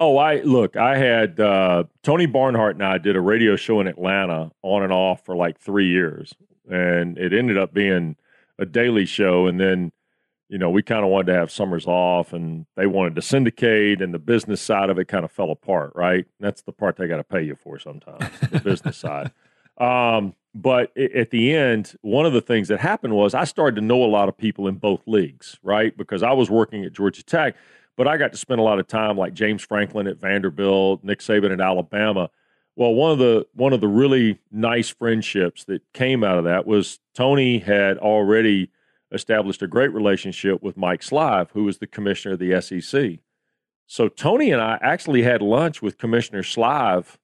Oh, 0.00 0.16
I 0.16 0.40
look. 0.40 0.76
I 0.76 0.96
had 0.96 1.38
uh, 1.38 1.84
Tony 2.02 2.24
Barnhart 2.24 2.76
and 2.76 2.84
I 2.84 2.96
did 2.96 3.16
a 3.16 3.20
radio 3.20 3.54
show 3.54 3.80
in 3.80 3.86
Atlanta 3.86 4.50
on 4.62 4.82
and 4.82 4.92
off 4.92 5.24
for 5.26 5.36
like 5.36 5.58
three 5.58 5.88
years, 5.88 6.32
and 6.70 7.18
it 7.18 7.34
ended 7.34 7.58
up 7.58 7.74
being 7.74 8.16
a 8.58 8.64
daily 8.64 9.04
show, 9.04 9.46
and 9.46 9.60
then 9.60 9.92
you 10.48 10.58
know, 10.58 10.70
we 10.70 10.82
kind 10.82 11.04
of 11.04 11.10
wanted 11.10 11.32
to 11.32 11.38
have 11.38 11.50
summers 11.50 11.86
off 11.86 12.32
and 12.32 12.66
they 12.76 12.86
wanted 12.86 13.14
to 13.16 13.22
syndicate 13.22 14.00
and 14.00 14.14
the 14.14 14.18
business 14.18 14.60
side 14.60 14.90
of 14.90 14.98
it 14.98 15.08
kind 15.08 15.24
of 15.24 15.32
fell 15.32 15.50
apart, 15.50 15.92
right? 15.94 16.26
That's 16.38 16.62
the 16.62 16.72
part 16.72 16.96
they 16.96 17.08
got 17.08 17.16
to 17.16 17.24
pay 17.24 17.42
you 17.42 17.56
for 17.56 17.78
sometimes, 17.78 18.30
the 18.50 18.60
business 18.60 18.96
side. 18.96 19.32
Um, 19.78 20.34
but 20.54 20.96
at 20.96 21.30
the 21.30 21.54
end, 21.54 21.96
one 22.00 22.24
of 22.24 22.32
the 22.32 22.40
things 22.40 22.68
that 22.68 22.80
happened 22.80 23.14
was 23.14 23.34
I 23.34 23.44
started 23.44 23.76
to 23.76 23.82
know 23.82 24.02
a 24.02 24.06
lot 24.06 24.30
of 24.30 24.38
people 24.38 24.68
in 24.68 24.76
both 24.76 25.02
leagues, 25.06 25.58
right? 25.62 25.94
Because 25.94 26.22
I 26.22 26.32
was 26.32 26.48
working 26.48 26.82
at 26.86 26.94
Georgia 26.94 27.22
Tech, 27.22 27.56
but 27.94 28.08
I 28.08 28.16
got 28.16 28.32
to 28.32 28.38
spend 28.38 28.58
a 28.58 28.64
lot 28.64 28.78
of 28.78 28.86
time 28.86 29.18
like 29.18 29.34
James 29.34 29.62
Franklin 29.62 30.06
at 30.06 30.16
Vanderbilt, 30.16 31.04
Nick 31.04 31.18
Saban 31.18 31.52
at 31.52 31.60
Alabama. 31.60 32.30
Well, 32.74 32.94
one 32.94 33.12
of 33.12 33.18
the 33.18 33.46
one 33.52 33.74
of 33.74 33.82
the 33.82 33.88
really 33.88 34.38
nice 34.50 34.88
friendships 34.88 35.64
that 35.64 35.82
came 35.92 36.24
out 36.24 36.38
of 36.38 36.44
that 36.44 36.66
was 36.66 37.00
Tony 37.14 37.58
had 37.58 37.98
already 37.98 38.70
established 39.12 39.62
a 39.62 39.66
great 39.66 39.92
relationship 39.92 40.62
with 40.62 40.76
Mike 40.76 41.00
Slive, 41.00 41.50
who 41.52 41.64
was 41.64 41.78
the 41.78 41.86
commissioner 41.86 42.34
of 42.34 42.40
the 42.40 42.60
SEC. 42.60 43.20
So 43.86 44.08
Tony 44.08 44.50
and 44.50 44.60
I 44.60 44.78
actually 44.82 45.22
had 45.22 45.42
lunch 45.42 45.80
with 45.80 45.98
Commissioner 45.98 46.42
Slive 46.42 47.16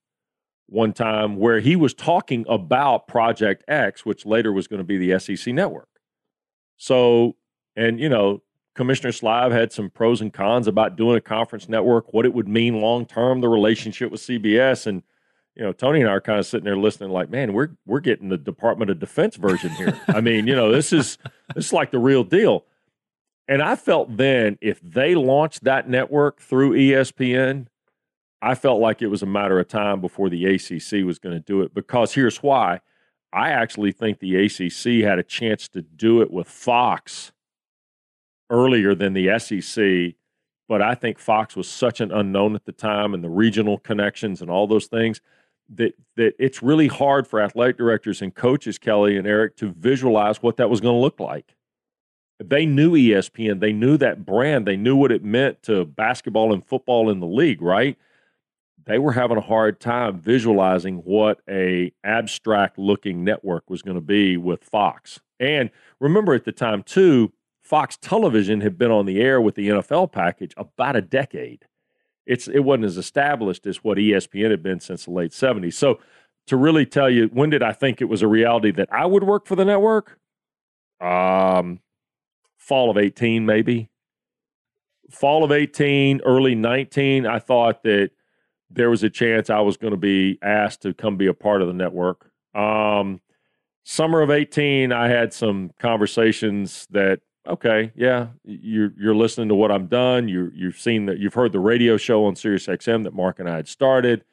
one 0.67 0.93
time 0.93 1.35
where 1.35 1.59
he 1.59 1.75
was 1.75 1.93
talking 1.93 2.45
about 2.47 3.07
Project 3.07 3.63
X, 3.67 4.05
which 4.05 4.25
later 4.25 4.51
was 4.51 4.67
going 4.67 4.79
to 4.79 4.85
be 4.85 4.97
the 4.97 5.19
SEC 5.19 5.53
network. 5.53 5.89
So, 6.77 7.35
and 7.75 7.99
you 7.99 8.09
know, 8.09 8.41
Commissioner 8.75 9.11
Slive 9.11 9.51
had 9.51 9.71
some 9.71 9.89
pros 9.89 10.21
and 10.21 10.33
cons 10.33 10.67
about 10.67 10.95
doing 10.95 11.17
a 11.17 11.21
conference 11.21 11.69
network, 11.69 12.13
what 12.13 12.25
it 12.25 12.33
would 12.33 12.47
mean 12.47 12.81
long 12.81 13.05
term, 13.05 13.41
the 13.41 13.49
relationship 13.49 14.11
with 14.11 14.21
CBS, 14.21 14.87
and 14.87 15.03
you 15.55 15.63
know, 15.63 15.71
Tony 15.71 16.01
and 16.01 16.09
I 16.09 16.13
are 16.13 16.21
kind 16.21 16.39
of 16.39 16.45
sitting 16.45 16.65
there 16.65 16.77
listening, 16.77 17.11
like, 17.11 17.29
man, 17.29 17.53
we're 17.53 17.69
we're 17.85 17.99
getting 17.99 18.29
the 18.29 18.37
Department 18.37 18.89
of 18.89 18.99
Defense 18.99 19.35
version 19.35 19.69
here. 19.71 19.99
I 20.07 20.19
mean, 20.21 20.47
you 20.47 20.55
know, 20.55 20.71
this 20.71 20.91
is 20.91 21.17
this 21.55 21.67
is 21.67 21.73
like 21.73 21.91
the 21.91 21.99
real 21.99 22.23
deal. 22.23 22.65
And 23.47 23.61
I 23.61 23.75
felt 23.75 24.17
then 24.17 24.57
if 24.61 24.79
they 24.81 25.15
launched 25.15 25.65
that 25.65 25.87
network 25.87 26.41
through 26.41 26.71
ESPN, 26.71 27.67
I 28.41 28.55
felt 28.55 28.79
like 28.79 29.01
it 29.01 29.07
was 29.07 29.21
a 29.21 29.27
matter 29.27 29.59
of 29.59 29.67
time 29.67 30.01
before 30.01 30.29
the 30.29 30.45
ACC 30.45 31.05
was 31.05 31.19
going 31.19 31.35
to 31.35 31.39
do 31.39 31.61
it. 31.61 31.73
Because 31.73 32.13
here's 32.13 32.41
why: 32.41 32.79
I 33.31 33.49
actually 33.49 33.91
think 33.91 34.19
the 34.19 34.35
ACC 34.35 35.03
had 35.07 35.19
a 35.19 35.23
chance 35.23 35.67
to 35.69 35.83
do 35.83 36.21
it 36.21 36.31
with 36.31 36.47
Fox 36.47 37.31
earlier 38.49 38.95
than 38.95 39.13
the 39.13 39.37
SEC. 39.37 40.15
But 40.67 40.81
I 40.81 40.95
think 40.95 41.19
Fox 41.19 41.55
was 41.55 41.67
such 41.67 42.01
an 42.01 42.11
unknown 42.11 42.55
at 42.55 42.65
the 42.65 42.71
time, 42.71 43.13
and 43.13 43.23
the 43.23 43.29
regional 43.29 43.77
connections 43.77 44.41
and 44.41 44.49
all 44.49 44.65
those 44.65 44.87
things 44.87 45.21
that 45.77 45.93
that 46.15 46.35
it's 46.39 46.61
really 46.61 46.87
hard 46.87 47.27
for 47.27 47.41
athletic 47.41 47.77
directors 47.77 48.21
and 48.21 48.33
coaches, 48.33 48.77
Kelly 48.77 49.17
and 49.17 49.27
Eric, 49.27 49.57
to 49.57 49.71
visualize 49.71 50.41
what 50.41 50.57
that 50.57 50.69
was 50.69 50.81
going 50.81 50.95
to 50.95 51.01
look 51.01 51.19
like. 51.19 51.55
They 52.43 52.65
knew 52.65 52.91
ESPN, 52.91 53.59
they 53.59 53.73
knew 53.73 53.97
that 53.97 54.25
brand, 54.25 54.67
they 54.67 54.77
knew 54.77 54.95
what 54.95 55.11
it 55.11 55.23
meant 55.23 55.63
to 55.63 55.85
basketball 55.85 56.53
and 56.53 56.65
football 56.65 57.09
in 57.09 57.19
the 57.19 57.27
league, 57.27 57.61
right? 57.61 57.97
They 58.85 58.99
were 58.99 59.13
having 59.13 59.37
a 59.37 59.41
hard 59.41 59.79
time 59.79 60.19
visualizing 60.19 60.97
what 60.97 61.39
a 61.49 61.93
abstract 62.03 62.77
looking 62.77 63.23
network 63.23 63.69
was 63.69 63.81
going 63.81 63.95
to 63.95 64.01
be 64.01 64.35
with 64.35 64.63
Fox. 64.63 65.21
And 65.39 65.69
remember 66.01 66.33
at 66.33 66.43
the 66.43 66.51
time 66.51 66.83
too, 66.83 67.31
Fox 67.61 67.97
Television 67.97 68.59
had 68.59 68.77
been 68.77 68.91
on 68.91 69.05
the 69.05 69.21
air 69.21 69.39
with 69.39 69.55
the 69.55 69.69
NFL 69.69 70.11
package 70.11 70.53
about 70.57 70.97
a 70.97 71.01
decade 71.01 71.65
it's 72.25 72.47
it 72.47 72.59
wasn't 72.59 72.85
as 72.85 72.97
established 72.97 73.65
as 73.65 73.83
what 73.83 73.97
ESPN 73.97 74.51
had 74.51 74.63
been 74.63 74.79
since 74.79 75.05
the 75.05 75.11
late 75.11 75.31
70s. 75.31 75.73
So 75.73 75.99
to 76.47 76.57
really 76.57 76.85
tell 76.85 77.09
you 77.09 77.27
when 77.33 77.49
did 77.49 77.63
I 77.63 77.73
think 77.73 78.01
it 78.01 78.05
was 78.05 78.21
a 78.21 78.27
reality 78.27 78.71
that 78.71 78.89
I 78.91 79.05
would 79.05 79.23
work 79.23 79.45
for 79.45 79.55
the 79.55 79.65
network? 79.65 80.19
Um 81.01 81.79
fall 82.57 82.89
of 82.89 82.97
18 82.97 83.45
maybe. 83.45 83.89
Fall 85.11 85.43
of 85.43 85.51
18, 85.51 86.21
early 86.25 86.55
19, 86.55 87.27
I 87.27 87.37
thought 87.37 87.83
that 87.83 88.11
there 88.69 88.89
was 88.89 89.03
a 89.03 89.09
chance 89.09 89.49
I 89.49 89.59
was 89.59 89.77
going 89.77 89.91
to 89.91 89.97
be 89.97 90.39
asked 90.41 90.81
to 90.81 90.93
come 90.93 91.17
be 91.17 91.27
a 91.27 91.33
part 91.33 91.61
of 91.61 91.67
the 91.67 91.73
network. 91.73 92.31
Um, 92.55 93.21
summer 93.83 94.21
of 94.21 94.31
18, 94.31 94.91
I 94.91 95.09
had 95.09 95.33
some 95.33 95.71
conversations 95.79 96.87
that 96.89 97.19
okay, 97.47 97.91
yeah, 97.95 98.27
you're 98.43 98.93
you're 98.97 99.15
listening 99.15 99.49
to 99.49 99.55
what 99.55 99.71
I'm 99.71 99.87
done. 99.87 100.27
You 100.27 100.51
you've 100.53 100.77
seen 100.77 101.05
that 101.07 101.19
you've 101.19 101.33
heard 101.33 101.51
the 101.51 101.59
radio 101.59 101.97
show 101.97 102.25
on 102.25 102.35
Sirius 102.35 102.67
XM 102.67 103.03
that 103.03 103.13
Mark 103.13 103.39
and 103.39 103.49
I 103.49 103.57
had 103.57 103.67
started. 103.67 104.23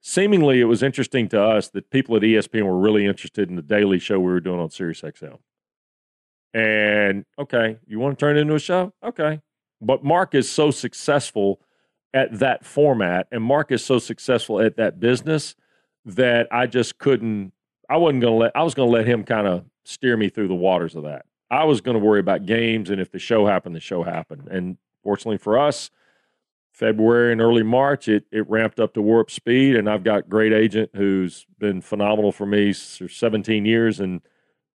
Seemingly, 0.00 0.60
it 0.60 0.64
was 0.64 0.82
interesting 0.82 1.28
to 1.30 1.42
us 1.42 1.68
that 1.70 1.90
people 1.90 2.16
at 2.16 2.22
ESPN 2.22 2.64
were 2.64 2.78
really 2.78 3.06
interested 3.06 3.48
in 3.48 3.56
the 3.56 3.62
daily 3.62 3.98
show 3.98 4.20
we 4.20 4.26
were 4.26 4.40
doing 4.40 4.60
on 4.60 4.70
Sirius 4.70 5.00
XM. 5.00 5.38
And 6.54 7.24
okay, 7.38 7.78
you 7.86 7.98
want 7.98 8.18
to 8.18 8.24
turn 8.24 8.36
it 8.36 8.40
into 8.40 8.54
a 8.54 8.60
show? 8.60 8.92
Okay. 9.02 9.40
But 9.80 10.04
Mark 10.04 10.34
is 10.34 10.50
so 10.50 10.70
successful 10.70 11.60
at 12.14 12.38
that 12.38 12.64
format, 12.64 13.28
and 13.30 13.42
Mark 13.42 13.70
is 13.70 13.84
so 13.84 13.98
successful 13.98 14.60
at 14.60 14.76
that 14.76 14.98
business 14.98 15.54
that 16.06 16.48
I 16.50 16.66
just 16.66 16.98
couldn't. 16.98 17.52
I 17.90 17.98
wasn't 17.98 18.22
going 18.22 18.32
to 18.32 18.38
let. 18.38 18.52
I 18.54 18.62
was 18.62 18.74
going 18.74 18.88
to 18.88 18.92
let 18.92 19.06
him 19.06 19.24
kind 19.24 19.46
of 19.46 19.64
steer 19.84 20.16
me 20.16 20.28
through 20.28 20.48
the 20.48 20.54
waters 20.54 20.94
of 20.94 21.02
that. 21.04 21.26
I 21.50 21.64
was 21.64 21.80
going 21.80 21.98
to 21.98 22.04
worry 22.04 22.20
about 22.20 22.46
games, 22.46 22.90
and 22.90 23.00
if 23.00 23.10
the 23.10 23.18
show 23.18 23.46
happened, 23.46 23.76
the 23.76 23.80
show 23.80 24.02
happened. 24.02 24.48
And 24.50 24.78
fortunately 25.02 25.38
for 25.38 25.58
us, 25.58 25.90
February 26.72 27.32
and 27.32 27.40
early 27.40 27.62
March, 27.62 28.06
it 28.06 28.24
it 28.30 28.48
ramped 28.50 28.78
up 28.78 28.92
to 28.94 29.00
warp 29.00 29.30
speed, 29.30 29.76
and 29.76 29.88
I've 29.88 30.04
got 30.04 30.28
great 30.28 30.52
agent 30.52 30.90
who's 30.94 31.46
been 31.58 31.80
phenomenal 31.80 32.32
for 32.32 32.44
me 32.44 32.74
for 32.74 33.08
17 33.08 33.64
years, 33.64 33.98
and 33.98 34.20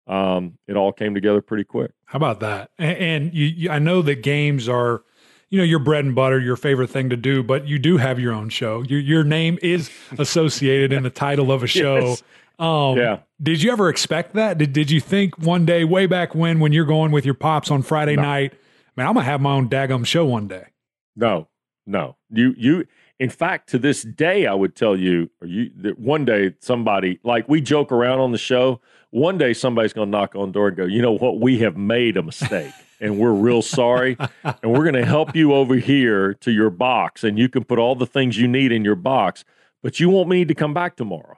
um, 0.07 0.57
it 0.65 0.77
all 0.77 0.93
came 0.93 1.13
together 1.13 1.41
pretty 1.41 1.65
quick. 1.65 1.91
How 2.05 2.17
about 2.17 2.39
that? 2.39 2.71
And, 2.77 2.97
and 2.97 3.33
you, 3.33 3.45
you, 3.47 3.69
I 3.69 3.79
know 3.79 4.01
that 4.01 4.23
games 4.23 4.69
are, 4.69 5.03
you 5.49 5.57
know, 5.57 5.65
your 5.65 5.79
bread 5.79 6.05
and 6.05 6.15
butter, 6.15 6.39
your 6.39 6.55
favorite 6.55 6.89
thing 6.89 7.09
to 7.09 7.17
do, 7.17 7.43
but 7.43 7.67
you 7.67 7.77
do 7.77 7.97
have 7.97 8.17
your 8.17 8.31
own 8.31 8.47
show. 8.47 8.81
Your 8.83 9.01
your 9.01 9.23
name 9.25 9.59
is 9.61 9.91
associated 10.17 10.93
in 10.93 11.03
the 11.03 11.09
title 11.09 11.51
of 11.51 11.63
a 11.63 11.67
show. 11.81 11.99
yes. 11.99 12.23
Um, 12.59 12.97
yeah. 12.97 13.19
Did 13.41 13.63
you 13.63 13.71
ever 13.71 13.89
expect 13.89 14.33
that? 14.35 14.57
Did 14.57 14.73
Did 14.73 14.91
you 14.91 14.99
think 14.99 15.37
one 15.37 15.65
day, 15.65 15.85
way 15.85 16.05
back 16.05 16.35
when, 16.35 16.59
when 16.59 16.73
you're 16.73 16.85
going 16.85 17.11
with 17.11 17.25
your 17.25 17.33
pops 17.33 17.71
on 17.71 17.81
Friday 17.81 18.17
no. 18.17 18.23
night, 18.23 18.53
man, 18.97 19.07
I'm 19.07 19.13
gonna 19.13 19.25
have 19.25 19.41
my 19.41 19.53
own 19.53 19.69
daggum 19.69 20.05
show 20.05 20.25
one 20.25 20.47
day? 20.47 20.67
No, 21.15 21.47
no. 21.87 22.17
You 22.29 22.53
you 22.57 22.85
In 23.17 23.29
fact, 23.29 23.69
to 23.69 23.79
this 23.79 24.03
day, 24.03 24.45
I 24.45 24.53
would 24.53 24.75
tell 24.75 24.97
you, 24.97 25.29
or 25.41 25.47
you 25.47 25.71
that 25.77 25.99
one 25.99 26.25
day 26.25 26.53
somebody 26.59 27.19
like 27.23 27.47
we 27.47 27.61
joke 27.61 27.91
around 27.91 28.19
on 28.19 28.33
the 28.33 28.37
show. 28.37 28.81
One 29.11 29.39
day 29.39 29.53
somebody's 29.53 29.93
going 29.93 30.07
to 30.07 30.11
knock 30.11 30.35
on 30.35 30.49
the 30.49 30.53
door 30.53 30.67
and 30.67 30.77
go, 30.77 30.85
you 30.85 31.01
know 31.01 31.13
what? 31.13 31.39
We 31.39 31.57
have 31.59 31.75
made 31.75 32.15
a 32.15 32.21
mistake, 32.21 32.71
and 33.01 33.17
we're 33.17 33.31
real 33.31 33.63
sorry, 33.63 34.15
and 34.43 34.71
we're 34.71 34.83
going 34.83 34.93
to 34.93 35.05
help 35.05 35.35
you 35.35 35.51
over 35.53 35.75
here 35.75 36.35
to 36.35 36.51
your 36.51 36.69
box, 36.69 37.23
and 37.23 37.39
you 37.39 37.49
can 37.49 37.63
put 37.63 37.79
all 37.79 37.95
the 37.95 38.05
things 38.05 38.37
you 38.37 38.47
need 38.47 38.71
in 38.71 38.85
your 38.85 38.93
box, 38.93 39.43
but 39.81 39.99
you 39.99 40.09
won't 40.09 40.29
need 40.29 40.47
to 40.49 40.53
come 40.53 40.75
back 40.75 40.95
tomorrow. 40.95 41.37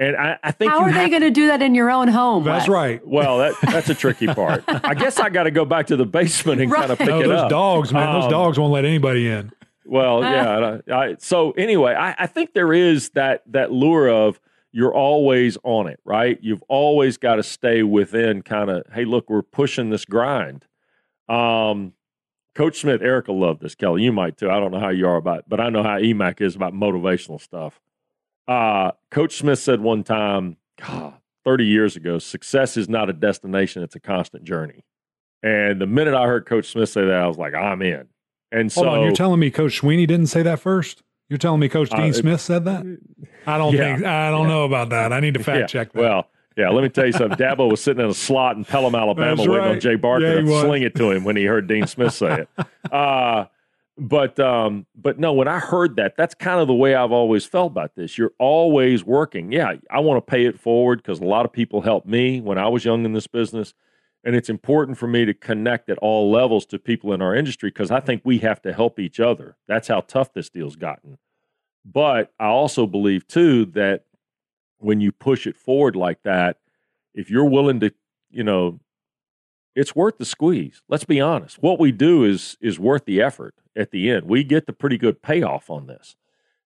And 0.00 0.16
I, 0.16 0.38
I 0.42 0.50
think 0.50 0.72
how 0.72 0.80
are 0.80 0.92
they 0.92 1.10
going 1.10 1.20
to 1.22 1.30
do 1.30 1.48
that 1.48 1.60
in 1.60 1.74
your 1.74 1.90
own 1.90 2.08
home? 2.08 2.42
That's 2.42 2.62
Wes? 2.62 2.68
right. 2.70 3.06
Well, 3.06 3.36
that, 3.38 3.54
that's 3.62 3.90
a 3.90 3.94
tricky 3.94 4.26
part. 4.34 4.64
I 4.66 4.94
guess 4.94 5.20
I 5.20 5.28
got 5.28 5.42
to 5.44 5.50
go 5.50 5.64
back 5.66 5.88
to 5.88 5.96
the 5.96 6.06
basement 6.06 6.60
and 6.62 6.70
Right. 6.72 6.80
kind 6.80 6.90
of 6.92 6.98
pick 6.98 7.08
No, 7.08 7.20
it 7.20 7.26
those 7.28 7.38
up. 7.38 7.42
Those 7.44 7.50
dogs, 7.50 7.92
man. 7.92 8.12
those 8.14 8.24
Um, 8.24 8.30
dogs 8.30 8.58
won't 8.58 8.72
let 8.72 8.86
anybody 8.86 9.28
in. 9.28 9.52
Well, 9.84 10.22
yeah. 10.22 10.80
I, 10.88 10.94
I, 11.10 11.16
so 11.18 11.50
anyway, 11.52 11.92
I, 11.94 12.14
I 12.18 12.26
think 12.26 12.54
there 12.54 12.72
is 12.72 13.10
that 13.10 13.42
that 13.48 13.72
lure 13.72 14.08
of 14.08 14.40
you're 14.72 14.94
always 14.94 15.58
on 15.64 15.86
it, 15.88 16.00
right? 16.04 16.38
You've 16.40 16.62
always 16.68 17.18
got 17.18 17.34
to 17.36 17.42
stay 17.42 17.82
within 17.82 18.40
kind 18.42 18.70
of, 18.70 18.84
hey, 18.94 19.04
look, 19.04 19.28
we're 19.28 19.42
pushing 19.42 19.90
this 19.90 20.04
grind. 20.06 20.64
Um, 21.28 21.92
Coach 22.54 22.80
Smith, 22.80 23.02
Erica 23.02 23.32
loved 23.32 23.60
this, 23.62 23.74
Kelly. 23.74 24.02
You 24.02 24.12
might 24.12 24.36
too. 24.36 24.50
I 24.50 24.60
don't 24.60 24.70
know 24.72 24.80
how 24.80 24.88
you 24.90 25.06
are 25.08 25.16
about, 25.16 25.44
but 25.48 25.60
I 25.60 25.68
know 25.70 25.82
how 25.82 25.98
EMAC 25.98 26.40
is 26.40 26.56
about 26.56 26.72
motivational 26.72 27.40
stuff. 27.40 27.80
Uh, 28.48 28.92
Coach 29.10 29.36
Smith 29.36 29.58
said 29.58 29.80
one 29.80 30.02
time, 30.02 30.56
God, 30.80 31.14
30 31.44 31.64
years 31.64 31.96
ago, 31.96 32.18
success 32.18 32.76
is 32.76 32.88
not 32.88 33.08
a 33.08 33.12
destination, 33.12 33.82
it's 33.82 33.96
a 33.96 34.00
constant 34.00 34.44
journey. 34.44 34.84
And 35.42 35.80
the 35.80 35.86
minute 35.86 36.14
I 36.14 36.26
heard 36.26 36.46
Coach 36.46 36.70
Smith 36.72 36.88
say 36.88 37.04
that, 37.06 37.14
I 37.14 37.26
was 37.26 37.38
like, 37.38 37.54
I'm 37.54 37.80
in. 37.82 38.08
And 38.52 38.70
so 38.70 38.84
Hold 38.84 38.98
on, 38.98 39.04
you're 39.04 39.12
telling 39.14 39.40
me 39.40 39.50
Coach 39.50 39.76
Sweeney 39.78 40.06
didn't 40.06 40.26
say 40.26 40.42
that 40.42 40.60
first? 40.60 41.02
You're 41.28 41.38
telling 41.38 41.60
me 41.60 41.68
Coach 41.68 41.90
Dean 41.90 42.10
Uh, 42.10 42.12
Smith 42.12 42.40
said 42.40 42.64
that? 42.64 42.84
I 43.46 43.56
don't 43.56 43.72
yeah, 43.72 43.94
think 43.94 44.06
I 44.06 44.30
don't 44.30 44.48
yeah. 44.48 44.54
know 44.54 44.64
about 44.64 44.88
that. 44.90 45.12
I 45.12 45.20
need 45.20 45.34
to 45.34 45.42
fact 45.42 45.60
yeah, 45.60 45.66
check 45.66 45.92
that. 45.92 46.00
Well, 46.00 46.28
yeah, 46.56 46.70
let 46.70 46.82
me 46.82 46.88
tell 46.88 47.06
you 47.06 47.12
something. 47.12 47.38
Dabo 47.38 47.70
was 47.70 47.80
sitting 47.80 48.02
in 48.04 48.10
a 48.10 48.14
slot 48.14 48.56
in 48.56 48.64
Pelham, 48.64 48.94
Alabama, 48.96 49.36
That's 49.36 49.48
waiting 49.48 49.68
on. 49.68 49.80
Jay 49.80 49.94
Barker 49.94 50.42
to 50.42 50.50
was. 50.50 50.62
sling 50.62 50.82
it 50.82 50.96
to 50.96 51.12
him 51.12 51.22
when 51.22 51.36
he 51.36 51.44
heard 51.44 51.68
Dean 51.68 51.86
Smith 51.86 52.12
say 52.12 52.40
it. 52.42 52.48
Uh, 52.90 53.44
but 54.00 54.40
um, 54.40 54.86
but 54.96 55.18
no, 55.18 55.34
when 55.34 55.46
I 55.46 55.58
heard 55.58 55.96
that, 55.96 56.16
that's 56.16 56.34
kind 56.34 56.58
of 56.58 56.66
the 56.66 56.74
way 56.74 56.94
I've 56.94 57.12
always 57.12 57.44
felt 57.44 57.70
about 57.70 57.94
this. 57.96 58.16
You're 58.16 58.32
always 58.38 59.04
working. 59.04 59.52
Yeah, 59.52 59.74
I 59.90 60.00
want 60.00 60.24
to 60.24 60.30
pay 60.30 60.46
it 60.46 60.58
forward 60.58 61.02
because 61.02 61.20
a 61.20 61.24
lot 61.24 61.44
of 61.44 61.52
people 61.52 61.82
helped 61.82 62.06
me 62.06 62.40
when 62.40 62.56
I 62.56 62.66
was 62.68 62.84
young 62.84 63.04
in 63.04 63.12
this 63.12 63.26
business. 63.26 63.74
And 64.24 64.34
it's 64.34 64.50
important 64.50 64.98
for 64.98 65.06
me 65.06 65.24
to 65.24 65.32
connect 65.32 65.88
at 65.88 65.98
all 65.98 66.30
levels 66.30 66.66
to 66.66 66.78
people 66.78 67.12
in 67.12 67.22
our 67.22 67.34
industry 67.34 67.70
because 67.70 67.90
I 67.90 68.00
think 68.00 68.22
we 68.24 68.38
have 68.38 68.60
to 68.62 68.72
help 68.72 68.98
each 68.98 69.18
other. 69.18 69.56
That's 69.66 69.88
how 69.88 70.00
tough 70.00 70.32
this 70.34 70.50
deal's 70.50 70.76
gotten. 70.76 71.18
But 71.84 72.32
I 72.38 72.46
also 72.46 72.86
believe 72.86 73.26
too 73.26 73.66
that 73.66 74.04
when 74.78 75.00
you 75.00 75.12
push 75.12 75.46
it 75.46 75.56
forward 75.56 75.96
like 75.96 76.22
that, 76.24 76.58
if 77.14 77.30
you're 77.30 77.48
willing 77.48 77.80
to, 77.80 77.92
you 78.30 78.44
know, 78.44 78.80
it's 79.74 79.96
worth 79.96 80.18
the 80.18 80.26
squeeze. 80.26 80.82
Let's 80.88 81.04
be 81.04 81.20
honest. 81.20 81.62
What 81.62 81.80
we 81.80 81.92
do 81.92 82.24
is 82.24 82.58
is 82.60 82.78
worth 82.78 83.06
the 83.06 83.22
effort 83.22 83.54
at 83.76 83.90
the 83.90 84.10
end. 84.10 84.26
We 84.26 84.44
get 84.44 84.66
the 84.66 84.72
pretty 84.72 84.98
good 84.98 85.22
payoff 85.22 85.70
on 85.70 85.86
this. 85.86 86.16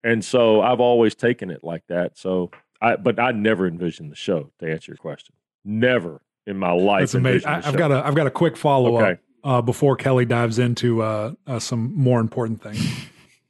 And 0.05 0.25
so 0.25 0.61
I've 0.61 0.81
always 0.81 1.15
taken 1.15 1.51
it 1.51 1.65
like 1.65 1.87
that. 1.89 2.17
So 2.17 2.51
I 2.81 2.97
but 2.97 3.19
I 3.19 3.33
never 3.33 3.67
envisioned 3.67 4.11
the 4.13 4.17
show 4.17 4.51
to 4.61 4.71
answer 4.71 4.93
your 4.93 4.97
question. 4.97 5.35
Never 5.65 6.23
in 6.47 6.57
my 6.57 6.73
life. 6.73 7.01
That's 7.01 7.15
amazing. 7.15 7.49
I, 7.49 7.61
show. 7.61 7.73
got 7.73 7.91
a 7.91 8.07
I've 8.07 8.15
got 8.15 8.27
a 8.27 8.31
quick 8.31 8.57
follow 8.57 8.97
up 8.97 9.19
uh, 9.45 9.63
before 9.63 9.97
Kelly 9.97 10.25
dives 10.25 10.59
into 10.59 11.03
uh, 11.03 11.33
uh, 11.47 11.59
some 11.59 11.95
more 11.95 12.21
important 12.21 12.63
things. 12.63 12.85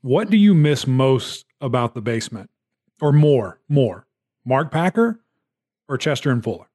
what 0.01 0.31
do 0.31 0.37
you 0.37 0.55
miss 0.55 0.87
most 0.87 1.47
about 1.61 1.95
the 1.95 2.01
basement, 2.01 2.51
or 3.01 3.13
more? 3.13 3.61
More 3.69 4.07
Mark 4.45 4.71
Packer 4.71 5.21
or 5.89 5.99
Chester 5.99 6.31
and 6.31 6.43
Fuller? 6.43 6.69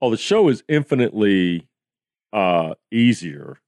Oh, 0.00 0.10
the 0.10 0.16
show 0.16 0.48
is 0.48 0.64
infinitely 0.68 1.68
uh, 2.32 2.74
easier 2.90 3.60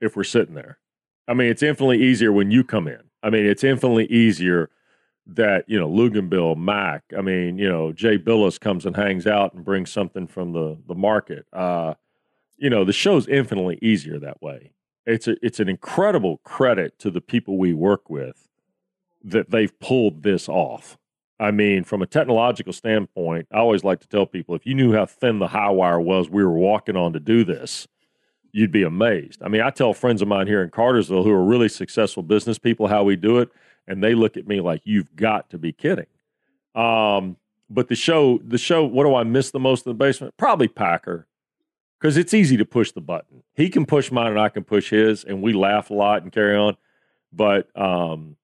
if 0.00 0.16
we're 0.16 0.24
sitting 0.24 0.54
there. 0.54 0.78
I 1.28 1.34
mean, 1.34 1.50
it's 1.50 1.62
infinitely 1.62 2.02
easier 2.02 2.32
when 2.32 2.50
you 2.50 2.64
come 2.64 2.88
in. 2.88 3.02
I 3.22 3.30
mean, 3.30 3.44
it's 3.46 3.62
infinitely 3.62 4.06
easier 4.06 4.70
that 5.26 5.64
you 5.68 5.78
know 5.78 5.88
Luginbill, 5.88 6.56
Mac. 6.56 7.04
I 7.16 7.20
mean, 7.20 7.58
you 7.58 7.68
know 7.68 7.92
Jay 7.92 8.18
Bilas 8.18 8.58
comes 8.58 8.86
and 8.86 8.96
hangs 8.96 9.26
out 9.26 9.52
and 9.52 9.64
brings 9.64 9.92
something 9.92 10.26
from 10.26 10.52
the 10.52 10.78
the 10.88 10.94
market. 10.94 11.46
Uh, 11.52 11.94
you 12.56 12.70
know, 12.70 12.84
the 12.84 12.92
show's 12.92 13.28
infinitely 13.28 13.78
easier 13.82 14.18
that 14.18 14.40
way. 14.42 14.72
It's 15.06 15.28
a 15.28 15.36
it's 15.42 15.60
an 15.60 15.68
incredible 15.68 16.38
credit 16.38 16.98
to 17.00 17.10
the 17.10 17.20
people 17.20 17.58
we 17.58 17.74
work 17.74 18.08
with 18.08 18.48
that 19.22 19.50
they've 19.50 19.78
pulled 19.80 20.22
this 20.22 20.48
off. 20.48 20.96
I 21.40 21.50
mean, 21.50 21.84
from 21.84 22.02
a 22.02 22.06
technological 22.06 22.72
standpoint, 22.72 23.46
I 23.52 23.58
always 23.58 23.84
like 23.84 24.00
to 24.00 24.08
tell 24.08 24.26
people 24.26 24.54
if 24.54 24.66
you 24.66 24.74
knew 24.74 24.92
how 24.94 25.06
thin 25.06 25.38
the 25.38 25.48
high 25.48 25.70
wire 25.70 26.00
was 26.00 26.28
we 26.28 26.42
were 26.42 26.58
walking 26.58 26.96
on 26.96 27.12
to 27.12 27.20
do 27.20 27.44
this, 27.44 27.86
you'd 28.52 28.72
be 28.72 28.82
amazed. 28.82 29.42
I 29.42 29.48
mean, 29.48 29.60
I 29.60 29.70
tell 29.70 29.92
friends 29.92 30.22
of 30.22 30.28
mine 30.28 30.46
here 30.46 30.62
in 30.62 30.70
Cartersville 30.70 31.24
who 31.24 31.30
are 31.30 31.44
really 31.44 31.68
successful 31.68 32.22
business 32.22 32.58
people 32.58 32.86
how 32.86 33.04
we 33.04 33.16
do 33.16 33.38
it, 33.38 33.50
and 33.86 34.02
they 34.02 34.14
look 34.14 34.36
at 34.36 34.46
me 34.46 34.60
like 34.60 34.82
you've 34.84 35.14
got 35.16 35.50
to 35.50 35.58
be 35.58 35.72
kidding. 35.72 36.06
Um, 36.74 37.36
but 37.70 37.88
the 37.88 37.94
show, 37.94 38.38
the 38.44 38.58
show, 38.58 38.84
what 38.84 39.04
do 39.04 39.14
I 39.14 39.24
miss 39.24 39.50
the 39.50 39.60
most 39.60 39.86
in 39.86 39.90
the 39.90 39.94
basement? 39.94 40.34
Probably 40.36 40.68
Packer, 40.68 41.26
because 42.00 42.16
it's 42.16 42.32
easy 42.32 42.56
to 42.56 42.64
push 42.64 42.92
the 42.92 43.00
button. 43.00 43.42
He 43.54 43.68
can 43.68 43.84
push 43.84 44.10
mine 44.10 44.28
and 44.28 44.40
I 44.40 44.48
can 44.48 44.64
push 44.64 44.90
his, 44.90 45.24
and 45.24 45.42
we 45.42 45.52
laugh 45.52 45.90
a 45.90 45.94
lot 45.94 46.22
and 46.22 46.32
carry 46.32 46.56
on. 46.56 46.76
But 47.32 47.68
um, 47.78 48.36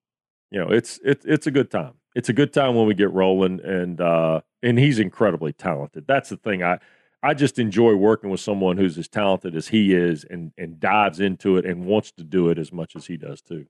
you 0.50 0.60
know, 0.60 0.68
it's 0.68 1.00
it's 1.04 1.24
it's 1.24 1.46
a 1.46 1.50
good 1.50 1.70
time. 1.70 1.94
It's 2.14 2.28
a 2.28 2.32
good 2.32 2.52
time 2.52 2.74
when 2.74 2.86
we 2.86 2.94
get 2.94 3.12
rolling, 3.12 3.60
and 3.64 4.00
uh, 4.00 4.42
and 4.62 4.78
he's 4.78 4.98
incredibly 4.98 5.52
talented. 5.52 6.04
That's 6.06 6.28
the 6.28 6.36
thing. 6.36 6.62
I 6.62 6.78
I 7.24 7.34
just 7.34 7.58
enjoy 7.58 7.94
working 7.94 8.30
with 8.30 8.40
someone 8.40 8.76
who's 8.76 8.98
as 8.98 9.08
talented 9.08 9.56
as 9.56 9.68
he 9.68 9.94
is, 9.94 10.24
and 10.28 10.52
and 10.58 10.78
dives 10.78 11.20
into 11.20 11.56
it 11.56 11.64
and 11.64 11.84
wants 11.87 12.12
to 12.12 12.24
do 12.24 12.48
it 12.50 12.58
as 12.58 12.72
much 12.72 12.94
as 12.96 13.06
he 13.06 13.16
does 13.16 13.40
too. 13.40 13.66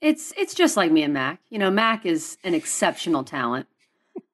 It's 0.00 0.32
it's 0.36 0.54
just 0.54 0.76
like 0.76 0.92
me 0.92 1.02
and 1.02 1.14
Mac. 1.14 1.40
You 1.48 1.58
know, 1.58 1.70
Mac 1.70 2.04
is 2.06 2.36
an 2.44 2.54
exceptional 2.54 3.24
talent, 3.24 3.66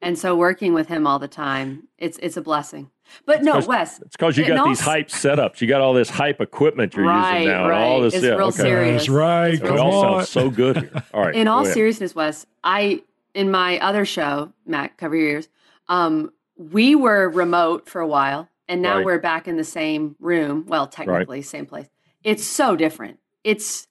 and 0.00 0.18
so 0.18 0.34
working 0.36 0.74
with 0.74 0.88
him 0.88 1.06
all 1.06 1.18
the 1.18 1.28
time, 1.28 1.88
it's 1.98 2.18
it's 2.20 2.36
a 2.36 2.42
blessing. 2.42 2.90
But 3.26 3.42
no, 3.42 3.58
Wes, 3.60 4.00
It's 4.00 4.16
because 4.16 4.36
you 4.38 4.44
And 4.44 4.56
got 4.56 4.64
these 4.66 4.80
hype 4.80 5.08
setups. 5.08 5.60
You 5.60 5.68
got 5.68 5.80
all 5.82 5.92
this 5.92 6.08
hype 6.08 6.40
equipment 6.40 6.94
you're 6.96 7.04
Right, 7.04 7.40
using 7.42 7.48
now. 7.52 7.64
and 7.64 7.72
all 7.74 7.96
right. 7.98 8.02
this, 8.04 8.14
It's 8.14 8.24
yeah, 8.24 8.30
real 8.34 8.46
okay. 8.48 8.56
serious. 8.62 9.02
That's 9.02 9.08
right. 9.10 9.48
It's 9.54 9.60
So 9.60 9.66
Come 9.66 9.76
it 9.76 9.80
all 9.80 10.04
on. 10.04 10.18
sounds 10.20 10.28
so 10.30 10.50
good 10.50 10.76
here. 10.78 11.02
All 11.12 11.20
right. 11.22 11.34
in 11.34 11.46
all 11.46 11.64
go 11.64 11.70
seriousness, 11.70 12.14
Wes, 12.14 12.46
I 12.64 13.02
in 13.34 13.50
my 13.50 13.78
other 13.80 14.04
show, 14.04 14.52
Mac, 14.66 14.96
cover 14.96 15.14
your 15.16 15.28
ears. 15.28 15.48
Um, 15.88 16.32
we 16.56 16.94
were 16.94 17.28
remote 17.28 17.88
for 17.88 18.00
a 18.00 18.06
while, 18.06 18.48
and 18.68 18.82
now 18.82 18.96
Right. 18.96 19.04
we're 19.04 19.18
back 19.18 19.48
in 19.48 19.56
the 19.56 19.64
same 19.64 20.16
room. 20.20 20.64
Well, 20.66 20.86
technically, 20.86 21.42
same 21.42 21.66
place. 21.66 21.88
It's 22.24 22.44
so 22.44 22.76
different. 22.76 23.18
It's 23.44 23.88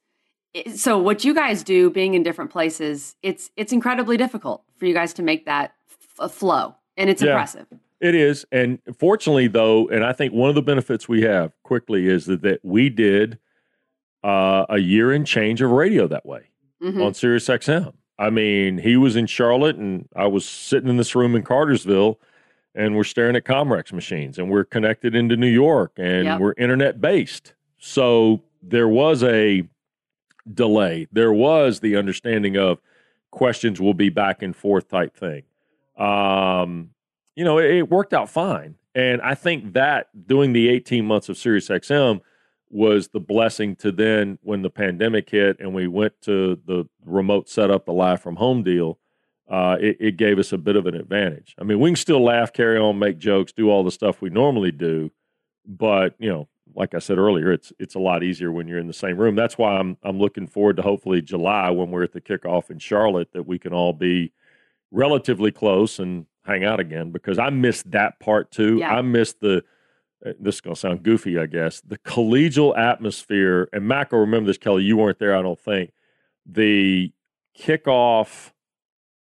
it, 0.53 0.77
so 0.77 0.97
what 0.99 1.23
you 1.23 1.33
guys 1.33 1.63
do, 1.63 1.89
being 1.89 2.13
in 2.13 2.23
different 2.23 2.51
places. 2.51 3.15
It's 3.23 3.51
it's 3.55 3.71
incredibly 3.71 4.17
difficult 4.17 4.63
for 4.77 4.85
you 4.85 4.93
guys 4.93 5.13
to 5.13 5.23
make 5.23 5.45
that 5.45 5.73
f- 5.89 5.97
a 6.19 6.29
flow, 6.29 6.75
and 6.97 7.09
it's 7.09 7.21
Yeah. 7.21 7.29
impressive. 7.31 7.67
It 8.01 8.15
is. 8.15 8.45
And 8.51 8.79
fortunately, 8.97 9.47
though, 9.47 9.87
and 9.89 10.03
I 10.03 10.11
think 10.11 10.33
one 10.33 10.49
of 10.49 10.55
the 10.55 10.61
benefits 10.61 11.07
we 11.07 11.21
have 11.21 11.51
quickly 11.63 12.07
is 12.07 12.25
that, 12.25 12.41
that 12.41 12.59
we 12.63 12.89
did 12.89 13.37
uh, 14.23 14.65
a 14.69 14.77
year 14.79 15.11
and 15.11 15.25
change 15.25 15.61
of 15.61 15.71
radio 15.71 16.07
that 16.07 16.25
way 16.25 16.41
Mhm. 16.83 17.03
on 17.05 17.13
Sirius 17.13 17.47
XM. 17.49 17.93
I 18.19 18.29
mean, 18.29 18.77
he 18.79 18.97
was 18.97 19.15
in 19.15 19.25
Charlotte 19.27 19.77
and 19.77 20.07
I 20.15 20.27
was 20.27 20.45
sitting 20.47 20.89
in 20.89 20.97
this 20.97 21.15
room 21.15 21.35
in 21.35 21.41
Cartersville 21.43 22.19
and 22.75 22.95
we're 22.95 23.03
staring 23.03 23.35
at 23.35 23.43
Comrex 23.43 23.91
machines 23.91 24.37
and 24.37 24.49
we're 24.49 24.63
connected 24.63 25.15
into 25.15 25.35
New 25.35 25.47
York 25.47 25.93
and 25.97 26.25
Yep. 26.25 26.39
we're 26.39 26.53
internet 26.57 27.01
based. 27.01 27.53
So 27.77 28.43
there 28.61 28.87
was 28.87 29.23
a 29.23 29.63
delay. 30.53 31.07
There 31.11 31.33
was 31.33 31.79
the 31.79 31.95
understanding 31.97 32.57
of 32.57 32.79
questions 33.31 33.79
will 33.79 33.93
be 33.93 34.09
back 34.09 34.41
and 34.41 34.55
forth 34.55 34.87
type 34.89 35.15
thing. 35.15 35.43
Um, 35.97 36.91
you 37.35 37.43
know, 37.43 37.57
it, 37.57 37.71
it 37.71 37.89
worked 37.89 38.13
out 38.13 38.29
fine. 38.29 38.75
And 38.93 39.21
I 39.21 39.35
think 39.35 39.73
that 39.73 40.09
doing 40.27 40.53
the 40.53 40.69
18 40.69 41.05
months 41.05 41.29
of 41.29 41.37
Sirius 41.37 41.69
XM 41.69 42.21
was 42.69 43.09
the 43.09 43.19
blessing 43.19 43.75
to 43.77 43.91
then 43.91 44.37
when 44.43 44.61
the 44.61 44.69
pandemic 44.69 45.29
hit 45.29 45.59
and 45.59 45.73
we 45.73 45.87
went 45.87 46.13
to 46.21 46.59
the 46.65 46.87
remote 47.05 47.49
setup, 47.49 47.85
the 47.85 47.93
live 47.93 48.21
from 48.21 48.37
home 48.37 48.63
deal, 48.63 48.97
uh, 49.51 49.75
it, 49.81 49.97
it 49.99 50.17
gave 50.17 50.39
us 50.39 50.53
a 50.53 50.57
bit 50.57 50.77
of 50.77 50.85
an 50.85 50.95
advantage. 50.95 51.55
I 51.59 51.65
mean, 51.65 51.79
we 51.81 51.89
can 51.89 51.97
still 51.97 52.23
laugh, 52.23 52.53
carry 52.53 52.77
on, 52.79 52.97
make 52.97 53.17
jokes, 53.17 53.51
do 53.51 53.69
all 53.69 53.83
the 53.83 53.91
stuff 53.91 54.21
we 54.21 54.29
normally 54.29 54.71
do, 54.71 55.11
but 55.65 56.15
you 56.19 56.29
know, 56.29 56.47
like 56.73 56.95
I 56.95 56.99
said 56.99 57.17
earlier, 57.17 57.51
it's 57.51 57.73
it's 57.77 57.95
a 57.95 57.99
lot 57.99 58.23
easier 58.23 58.49
when 58.49 58.69
you're 58.69 58.79
in 58.79 58.87
the 58.87 58.93
same 58.93 59.17
room. 59.17 59.35
That's 59.35 59.57
why 59.57 59.77
I'm 59.77 59.97
I'm 60.03 60.19
looking 60.19 60.47
forward 60.47 60.77
to 60.77 60.81
hopefully 60.81 61.21
July 61.21 61.69
when 61.69 61.91
we're 61.91 62.03
at 62.03 62.13
the 62.13 62.21
kickoff 62.21 62.69
in 62.69 62.79
Charlotte 62.79 63.33
that 63.33 63.45
we 63.45 63.59
can 63.59 63.73
all 63.73 63.91
be 63.91 64.31
relatively 64.89 65.51
close 65.51 65.99
and 65.99 66.27
hang 66.45 66.63
out 66.63 66.79
again 66.79 67.11
because 67.11 67.37
I 67.37 67.49
missed 67.49 67.91
that 67.91 68.21
part 68.21 68.51
too. 68.51 68.77
Yeah. 68.77 68.95
I 68.95 69.01
missed 69.01 69.41
the 69.41 69.63
uh, 70.25 70.31
this 70.39 70.55
is 70.55 70.61
going 70.61 70.75
to 70.75 70.79
sound 70.79 71.03
goofy, 71.03 71.37
I 71.37 71.47
guess. 71.47 71.81
The 71.81 71.97
collegial 71.97 72.77
atmosphere, 72.77 73.67
and 73.73 73.85
Mac 73.85 74.13
will 74.13 74.19
remember 74.19 74.47
this, 74.47 74.57
Kelly. 74.57 74.83
You 74.83 74.95
weren't 74.95 75.19
there, 75.19 75.35
I 75.35 75.41
don't 75.41 75.59
think. 75.59 75.91
The 76.45 77.11
kickoff 77.59 78.51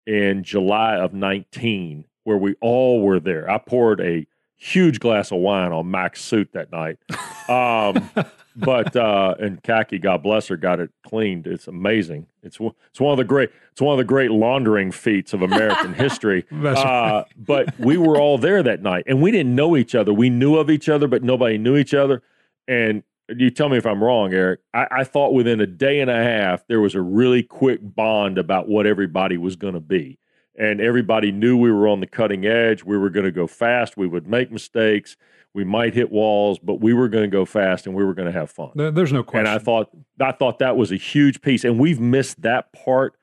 in 0.07 0.43
July 0.43 0.97
of 0.97 1.13
19 1.13 2.07
where 2.25 2.37
we 2.37 2.55
all 2.61 3.03
were 3.03 3.21
there. 3.21 3.51
I 3.51 3.59
poured 3.59 4.01
a 4.01 4.27
huge 4.57 4.99
glass 4.99 5.31
of 5.31 5.39
wine 5.39 5.73
on 5.73 5.91
Mac's 5.91 6.23
suit 6.23 6.51
that 6.53 6.73
night. 6.73 6.99
Um, 7.47 8.09
but 8.57 8.97
uh, 8.97 9.35
and 9.39 9.63
Khaki, 9.63 9.99
God 9.99 10.23
bless 10.23 10.49
her, 10.49 10.57
got 10.57 10.81
it 10.81 10.91
cleaned. 11.07 11.47
It's 11.47 11.69
amazing. 11.69 12.27
It's 12.43 12.59
it's 12.89 12.99
one 12.99 13.13
of 13.13 13.19
the 13.19 13.25
great 13.25 13.51
it's 13.71 13.83
one 13.83 13.93
of 13.93 13.99
the 13.99 14.05
great 14.05 14.31
laundering 14.31 14.91
feats 14.91 15.35
of 15.35 15.43
American 15.43 15.93
history. 16.05 16.47
Uh, 16.51 17.25
but 17.37 17.79
we 17.79 17.99
were 17.99 18.19
all 18.19 18.39
there 18.39 18.63
that 18.63 18.81
night, 18.81 19.05
and 19.07 19.21
we 19.21 19.31
didn't 19.31 19.55
know 19.55 19.77
each 19.77 19.95
other. 19.95 20.15
We 20.15 20.31
knew 20.31 20.57
of 20.57 20.71
each 20.71 20.89
other, 20.89 21.07
but 21.07 21.23
nobody 21.23 21.59
knew 21.59 21.77
each 21.77 21.93
other. 21.93 22.23
And 22.67 23.03
you 23.29 23.51
tell 23.51 23.69
me 23.69 23.77
if 23.77 23.87
I'm 23.87 24.03
wrong, 24.03 24.33
Eric. 24.33 24.61
I, 24.73 24.87
I 24.91 25.05
thought 25.05 25.33
within 25.33 25.61
a 25.61 25.67
day 25.67 26.01
and 26.01 26.11
a 26.11 26.23
half 26.23 26.67
there 26.67 26.81
was 26.81 26.95
a 26.95 27.01
really 27.01 27.43
quick 27.43 27.81
bond 27.83 28.39
about 28.39 28.69
what 28.69 28.87
everybody 28.87 29.37
was 29.37 29.57
going 29.57 29.75
to 29.75 29.81
be 29.81 30.19
and 30.57 30.81
everybody 30.81 31.33
knew 31.33 31.57
we 31.57 31.73
were 31.73 31.89
on 31.89 32.01
the 32.01 32.07
cutting 32.07 32.47
edge. 32.47 32.85
We 32.85 32.97
were 32.97 33.11
going 33.11 33.27
to 33.27 33.33
go 33.33 33.47
fast. 33.47 33.97
We 33.97 34.07
would 34.07 34.27
make 34.27 34.53
mistakes. 34.53 35.17
We 35.53 35.65
might 35.65 35.95
hit 35.95 36.11
walls, 36.11 36.59
but 36.59 36.81
we 36.81 36.93
were 36.95 37.09
going 37.09 37.25
to 37.25 37.31
go 37.31 37.45
fast 37.45 37.87
and 37.87 37.95
we 37.95 38.05
were 38.05 38.15
going 38.15 38.27
to 38.27 38.39
have 38.39 38.51
fun. 38.51 38.71
There's 38.75 39.13
no 39.13 39.23
question. 39.23 39.47
And 39.47 39.49
I 39.49 39.59
thought 39.59 39.91
I 40.21 40.33
thought 40.33 40.59
that 40.59 40.77
was 40.77 40.91
a 40.91 40.97
huge 40.97 41.43
piece, 41.43 41.65
and 41.65 41.79
we've 41.79 42.01
missed 42.01 42.43
that 42.43 42.73
part 42.73 43.15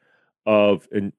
of 0.46 0.88
and 0.92 1.14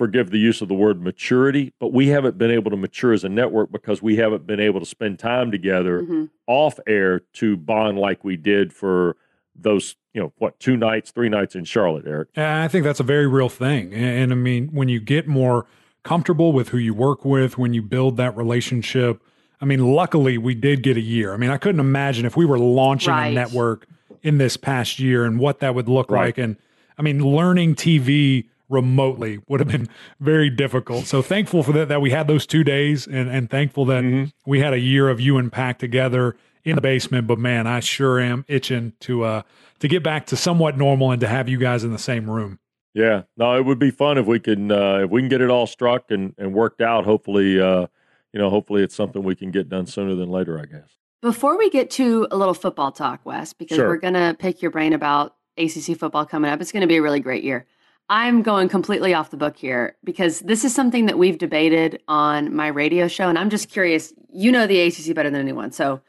forgive 0.00 0.30
the 0.30 0.38
use 0.38 0.62
of 0.62 0.68
the 0.68 0.74
word 0.74 1.02
maturity, 1.02 1.74
but 1.78 1.92
we 1.92 2.08
haven't 2.08 2.38
been 2.38 2.50
able 2.50 2.70
to 2.70 2.76
mature 2.78 3.12
as 3.12 3.22
a 3.22 3.28
network 3.28 3.70
because 3.70 4.00
we 4.00 4.16
haven't 4.16 4.46
been 4.46 4.58
able 4.58 4.80
to 4.80 4.86
spend 4.86 5.18
time 5.18 5.50
together 5.50 6.00
mm-hmm. 6.00 6.24
off 6.46 6.80
air 6.86 7.20
to 7.34 7.54
bond 7.54 7.98
like 7.98 8.24
we 8.24 8.34
did 8.34 8.72
for 8.72 9.14
those 9.54 9.96
you 10.14 10.22
know 10.22 10.32
what 10.38 10.58
two 10.58 10.74
nights 10.74 11.10
three 11.10 11.28
nights 11.28 11.54
in 11.54 11.66
charlotte 11.66 12.06
eric 12.06 12.30
i 12.38 12.66
think 12.66 12.82
that's 12.82 12.98
a 13.00 13.02
very 13.02 13.26
real 13.26 13.50
thing 13.50 13.92
and, 13.92 14.02
and, 14.02 14.32
i 14.32 14.34
mean 14.34 14.68
when 14.68 14.88
you 14.88 14.98
get 14.98 15.28
more 15.28 15.66
comfortable 16.02 16.50
with 16.52 16.70
who 16.70 16.78
you 16.78 16.94
work 16.94 17.22
with 17.22 17.58
when 17.58 17.74
you 17.74 17.82
build 17.82 18.16
that 18.16 18.34
relationship 18.34 19.20
i 19.60 19.66
mean 19.66 19.92
luckily 19.92 20.38
we 20.38 20.54
did 20.54 20.82
get 20.82 20.96
a 20.96 21.00
year 21.00 21.34
i 21.34 21.36
mean 21.36 21.50
i 21.50 21.58
couldn't 21.58 21.80
imagine 21.80 22.24
if 22.24 22.38
we 22.38 22.46
were 22.46 22.58
launching 22.58 23.12
right. 23.12 23.26
a 23.26 23.34
network 23.34 23.86
in 24.22 24.38
this 24.38 24.56
past 24.56 24.98
year 24.98 25.26
and 25.26 25.38
what 25.38 25.58
that 25.58 25.74
would 25.74 25.90
look 25.90 26.10
right. 26.10 26.26
like 26.26 26.38
and 26.38 26.56
i 26.96 27.02
mean 27.02 27.22
learning 27.22 27.74
tv 27.74 28.46
remotely 28.70 29.38
would 29.48 29.60
have 29.60 29.68
been 29.68 29.88
very 30.20 30.48
difficult 30.48 31.04
so 31.04 31.20
thankful 31.20 31.62
for 31.62 31.72
that 31.72 31.88
that 31.88 32.00
we 32.00 32.10
had 32.10 32.26
those 32.26 32.46
two 32.46 32.64
days 32.64 33.06
and 33.06 33.28
and 33.28 33.50
thankful 33.50 33.84
that 33.84 34.02
mm-hmm. 34.02 34.24
we 34.46 34.60
had 34.60 34.72
a 34.72 34.78
year 34.78 35.08
of 35.08 35.20
you 35.20 35.36
and 35.36 35.52
pack 35.52 35.78
together 35.78 36.36
in 36.64 36.76
the 36.76 36.80
basement, 36.80 37.26
but 37.26 37.38
man, 37.38 37.66
I 37.66 37.80
sure 37.80 38.20
am 38.20 38.44
itching 38.48 38.92
to 39.00 39.24
uh 39.24 39.42
to 39.80 39.88
get 39.88 40.02
back 40.02 40.26
to 40.26 40.36
somewhat 40.36 40.76
normal 40.76 41.10
and 41.10 41.20
to 41.20 41.28
have 41.28 41.48
you 41.48 41.58
guys 41.58 41.84
in 41.84 41.92
the 41.92 41.98
same 41.98 42.28
room. 42.28 42.58
Yeah, 42.92 43.22
no, 43.36 43.56
it 43.56 43.64
would 43.64 43.78
be 43.78 43.90
fun 43.90 44.18
if 44.18 44.26
we 44.26 44.40
can 44.40 44.70
uh, 44.70 44.98
if 45.04 45.10
we 45.10 45.20
can 45.20 45.28
get 45.28 45.40
it 45.40 45.50
all 45.50 45.66
struck 45.66 46.10
and 46.10 46.34
and 46.38 46.52
worked 46.52 46.80
out. 46.80 47.04
Hopefully, 47.04 47.60
uh, 47.60 47.86
you 48.32 48.40
know, 48.40 48.50
hopefully 48.50 48.82
it's 48.82 48.94
something 48.94 49.22
we 49.22 49.36
can 49.36 49.50
get 49.50 49.68
done 49.68 49.86
sooner 49.86 50.14
than 50.14 50.30
later. 50.30 50.58
I 50.58 50.66
guess. 50.66 50.88
Before 51.22 51.56
we 51.56 51.70
get 51.70 51.90
to 51.92 52.26
a 52.30 52.36
little 52.36 52.54
football 52.54 52.92
talk, 52.92 53.20
Wes, 53.24 53.52
because 53.52 53.76
sure. 53.76 53.88
we're 53.88 53.98
gonna 53.98 54.34
pick 54.38 54.60
your 54.60 54.70
brain 54.70 54.92
about 54.92 55.36
ACC 55.56 55.96
football 55.96 56.26
coming 56.26 56.50
up. 56.50 56.60
It's 56.60 56.72
going 56.72 56.80
to 56.80 56.86
be 56.86 56.96
a 56.96 57.02
really 57.02 57.20
great 57.20 57.44
year. 57.44 57.66
I'm 58.10 58.42
going 58.42 58.68
completely 58.68 59.14
off 59.14 59.30
the 59.30 59.36
book 59.36 59.56
here 59.56 59.96
because 60.02 60.40
this 60.40 60.64
is 60.64 60.74
something 60.74 61.06
that 61.06 61.16
we've 61.16 61.38
debated 61.38 62.02
on 62.08 62.52
my 62.54 62.66
radio 62.66 63.06
show, 63.06 63.28
and 63.28 63.38
I'm 63.38 63.50
just 63.50 63.68
curious. 63.68 64.12
You 64.32 64.50
know 64.50 64.66
the 64.66 64.80
ACC 64.80 65.14
better 65.14 65.30
than 65.30 65.40
anyone, 65.40 65.70
so 65.70 66.00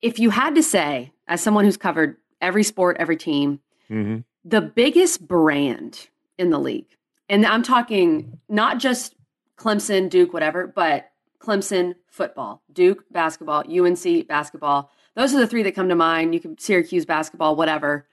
if 0.00 0.20
you 0.20 0.30
had 0.30 0.54
to 0.54 0.62
say, 0.62 1.12
as 1.26 1.40
someone 1.40 1.64
who's 1.64 1.76
covered 1.76 2.16
every 2.40 2.62
sport, 2.62 2.96
every 3.00 3.16
team, 3.16 3.58
mm-hmm. 3.90 4.18
the 4.44 4.60
biggest 4.60 5.26
brand 5.26 6.08
in 6.38 6.50
the 6.50 6.58
league, 6.58 6.96
and 7.28 7.44
I'm 7.44 7.64
talking 7.64 8.38
not 8.48 8.78
just 8.78 9.16
Clemson, 9.56 10.08
Duke, 10.08 10.32
whatever, 10.32 10.68
but 10.68 11.10
Clemson 11.40 11.96
football, 12.06 12.62
Duke 12.72 13.04
basketball, 13.10 13.64
UNC 13.68 14.28
basketball. 14.28 14.90
Those 15.16 15.34
are 15.34 15.40
the 15.40 15.48
three 15.48 15.64
that 15.64 15.74
come 15.74 15.88
to 15.88 15.96
mind. 15.96 16.32
You 16.32 16.40
can 16.40 16.58
Syracuse 16.58 17.04
basketball, 17.04 17.56
whatever. 17.56 18.06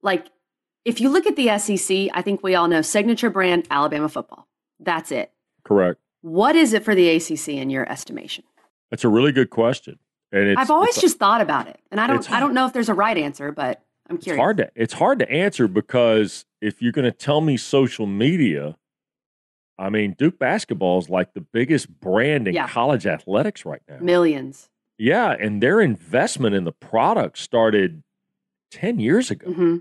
Like, 0.00 0.28
if 0.84 1.00
you 1.00 1.08
look 1.08 1.26
at 1.26 1.36
the 1.36 1.58
SEC, 1.58 2.08
I 2.12 2.22
think 2.22 2.42
we 2.42 2.54
all 2.54 2.68
know 2.68 2.82
signature 2.82 3.30
brand 3.30 3.66
Alabama 3.70 4.08
football. 4.08 4.48
That's 4.80 5.12
it. 5.12 5.32
Correct. 5.64 6.00
What 6.22 6.56
is 6.56 6.72
it 6.72 6.84
for 6.84 6.94
the 6.94 7.08
ACC 7.08 7.48
in 7.48 7.70
your 7.70 7.90
estimation? 7.90 8.44
That's 8.90 9.04
a 9.04 9.08
really 9.08 9.32
good 9.32 9.50
question. 9.50 9.98
And 10.32 10.58
I've 10.58 10.70
always 10.70 10.96
just 10.96 11.18
thought 11.18 11.40
about 11.40 11.68
it, 11.68 11.78
and 11.90 12.00
I 12.00 12.06
don't 12.06 12.30
I 12.32 12.40
don't 12.40 12.54
know 12.54 12.64
if 12.66 12.72
there's 12.72 12.88
a 12.88 12.94
right 12.94 13.18
answer, 13.18 13.52
but 13.52 13.82
I'm 14.08 14.16
curious. 14.16 14.38
It's 14.38 14.42
hard 14.42 14.56
to 14.56 14.70
it's 14.74 14.92
hard 14.94 15.18
to 15.18 15.30
answer 15.30 15.68
because 15.68 16.46
if 16.62 16.80
you're 16.80 16.92
going 16.92 17.04
to 17.04 17.12
tell 17.12 17.42
me 17.42 17.58
social 17.58 18.06
media, 18.06 18.76
I 19.78 19.90
mean 19.90 20.14
Duke 20.16 20.38
basketball 20.38 20.98
is 20.98 21.10
like 21.10 21.34
the 21.34 21.42
biggest 21.42 22.00
brand 22.00 22.48
in 22.48 22.54
yeah. 22.54 22.66
college 22.66 23.06
athletics 23.06 23.66
right 23.66 23.82
now. 23.86 23.98
Millions. 24.00 24.70
Yeah, 24.96 25.36
and 25.38 25.62
their 25.62 25.82
investment 25.82 26.54
in 26.54 26.64
the 26.64 26.72
product 26.72 27.36
started 27.36 28.02
ten 28.70 29.00
years 29.00 29.30
ago. 29.30 29.48
Mm-hmm. 29.50 29.76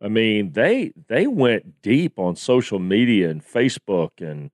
I 0.00 0.08
mean, 0.08 0.52
they 0.52 0.92
they 1.08 1.26
went 1.26 1.82
deep 1.82 2.18
on 2.18 2.36
social 2.36 2.78
media 2.78 3.30
and 3.30 3.44
Facebook 3.44 4.10
and 4.20 4.50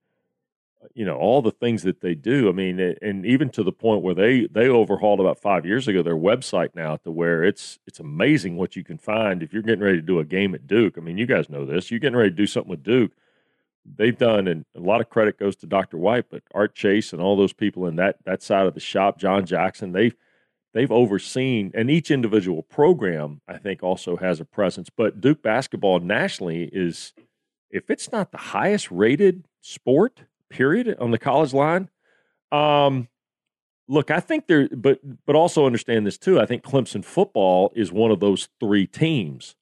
uh, 0.83 0.87
you 0.95 1.05
know 1.05 1.17
all 1.17 1.41
the 1.41 1.51
things 1.51 1.83
that 1.83 2.01
they 2.01 2.15
do. 2.15 2.49
I 2.49 2.51
mean, 2.51 2.79
and 2.79 3.25
even 3.25 3.49
to 3.51 3.63
the 3.63 3.71
point 3.71 4.01
where 4.01 4.15
they 4.15 4.47
they 4.47 4.67
overhauled 4.67 5.19
about 5.19 5.39
five 5.39 5.65
years 5.65 5.87
ago 5.87 6.01
their 6.01 6.15
website 6.15 6.69
now 6.73 6.97
to 6.97 7.11
where 7.11 7.43
it's 7.43 7.77
it's 7.85 7.99
amazing 7.99 8.57
what 8.57 8.75
you 8.75 8.83
can 8.83 8.97
find 8.97 9.43
if 9.43 9.53
you're 9.53 9.61
getting 9.61 9.83
ready 9.83 9.97
to 9.97 10.05
do 10.05 10.19
a 10.19 10.25
game 10.25 10.55
at 10.55 10.65
Duke. 10.65 10.97
I 10.97 11.01
mean, 11.01 11.17
you 11.17 11.27
guys 11.27 11.49
know 11.49 11.65
this. 11.65 11.91
You're 11.91 11.99
getting 11.99 12.17
ready 12.17 12.31
to 12.31 12.35
do 12.35 12.47
something 12.47 12.71
with 12.71 12.83
Duke. 12.83 13.11
They've 13.85 14.17
done, 14.17 14.47
and 14.47 14.65
a 14.75 14.79
lot 14.79 14.99
of 14.99 15.11
credit 15.11 15.37
goes 15.37 15.55
to 15.57 15.67
Dr. 15.67 15.97
White, 15.99 16.25
but 16.31 16.41
Art 16.55 16.73
Chase 16.73 17.13
and 17.13 17.21
all 17.21 17.37
those 17.37 17.53
people 17.53 17.85
in 17.85 17.97
that 17.97 18.17
that 18.25 18.41
side 18.41 18.65
of 18.65 18.73
the 18.73 18.79
shop, 18.79 19.19
John 19.19 19.45
Jackson, 19.45 19.91
they've 19.91 20.15
they've 20.75 20.91
overseen, 20.91 21.71
and 21.73 21.89
each 21.89 22.11
individual 22.11 22.61
program 22.61 23.41
I 23.47 23.57
think 23.57 23.81
also 23.81 24.17
has 24.17 24.39
a 24.39 24.45
presence. 24.45 24.91
But 24.95 25.19
Duke 25.19 25.41
basketball 25.41 25.99
nationally 25.99 26.69
is, 26.71 27.13
if 27.71 27.89
it's 27.89 28.11
not 28.11 28.31
the 28.31 28.37
highest 28.37 28.91
rated 28.91 29.47
sport 29.61 30.21
period 30.49 30.95
on 30.99 31.11
the 31.11 31.17
college 31.17 31.53
line. 31.53 31.89
Um, 32.51 33.07
look, 33.87 34.11
I 34.11 34.19
think 34.19 34.47
there, 34.47 34.69
but 34.69 34.99
but 35.25 35.35
also 35.35 35.65
understand 35.65 36.05
this 36.05 36.17
too. 36.17 36.39
I 36.39 36.45
think 36.45 36.63
Clemson 36.63 37.03
football 37.03 37.71
is 37.75 37.91
one 37.91 38.11
of 38.11 38.19
those 38.19 38.47
three 38.59 38.87
teams, 38.87 39.55